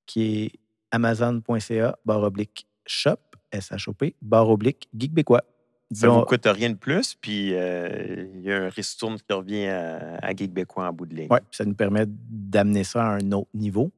qui 0.07 0.23
est 0.45 0.53
amazon.ca 0.91 1.97
barre 2.05 2.23
oblique 2.23 2.67
shop, 2.87 3.17
S-H-O-P, 3.53 4.15
barre 4.23 4.49
oblique 4.51 4.89
geekbécois. 4.97 5.43
Ça 5.93 6.07
ne 6.09 6.13
vous 6.13 6.23
coûte 6.25 6.47
rien 6.47 6.71
de 6.71 6.75
plus, 6.77 7.15
puis 7.15 7.51
euh, 7.55 8.27
il 8.35 8.41
y 8.43 8.53
a 8.53 8.65
un 8.65 8.69
ristourne 8.69 9.17
qui 9.19 9.33
revient 9.33 9.67
à, 9.67 10.17
à 10.23 10.35
Geekbécois 10.35 10.89
en 10.89 10.93
bout 10.93 11.07
de 11.07 11.15
ligne. 11.15 11.29
ouais, 11.31 11.41
ça 11.53 11.65
nous 11.65 11.75
permet 11.75 12.05
d'amener 12.09 12.83
ça 12.85 13.05
à 13.05 13.11
un 13.19 13.33
autre 13.33 13.51
niveau. 13.55 13.93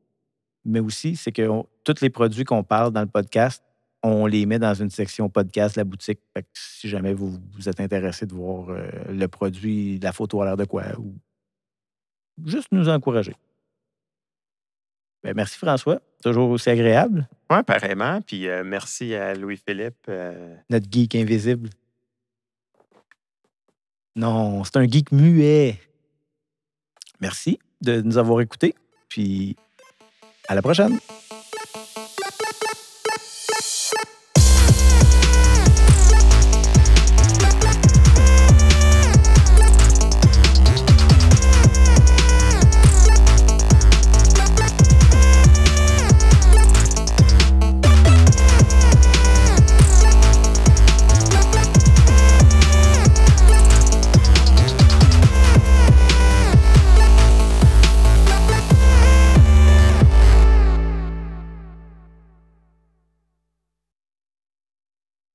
Mais 0.65 0.81
aussi, 0.81 1.17
c'est 1.17 1.33
que 1.33 1.49
on- 1.49 1.67
tous 1.85 2.01
les 2.03 2.11
produits 2.11 2.45
qu'on 2.45 2.65
parle 2.65 2.93
dans 2.93 3.01
le 3.01 3.07
podcast, 3.07 3.63
on 4.07 4.27
les 4.27 4.47
met 4.47 4.59
dans 4.59 4.75
une 4.75 4.91
section 4.91 5.29
podcast, 5.29 5.77
la 5.77 5.85
boutique. 5.85 6.21
Fait 6.35 6.43
que 6.43 6.49
si 6.55 6.89
jamais 6.89 7.13
vous, 7.15 7.39
vous 7.55 7.69
êtes 7.69 7.81
intéressé 7.81 8.27
de 8.27 8.35
voir 8.35 8.71
euh, 8.71 8.89
le 9.09 9.27
produit, 9.29 9.99
la 10.01 10.13
photo 10.13 10.41
à 10.43 10.45
l'air 10.47 10.57
de 10.57 10.65
quoi, 10.65 10.85
ou 10.99 11.15
juste 12.45 12.69
nous 12.73 12.89
encourager. 12.89 13.35
Ben, 15.23 15.35
merci 15.35 15.59
François, 15.59 16.01
toujours 16.23 16.51
aussi 16.51 16.71
agréable. 16.71 17.29
Oui, 17.51 17.63
pareillement. 17.65 18.21
Puis 18.21 18.47
euh, 18.49 18.63
merci 18.65 19.15
à 19.15 19.35
Louis-Philippe. 19.35 20.07
euh, 20.09 20.57
Notre 20.71 20.87
geek 20.91 21.15
invisible. 21.15 21.71
Non, 24.15 24.63
c'est 24.65 24.77
un 24.77 24.87
geek 24.87 25.11
muet. 25.13 25.81
Merci 27.21 27.59
de 27.83 28.01
nous 28.03 28.19
avoir 28.19 28.41
écoutés. 28.41 28.75
Puis 29.09 29.57
à 30.49 30.55
la 30.55 30.63
prochaine. 30.63 30.99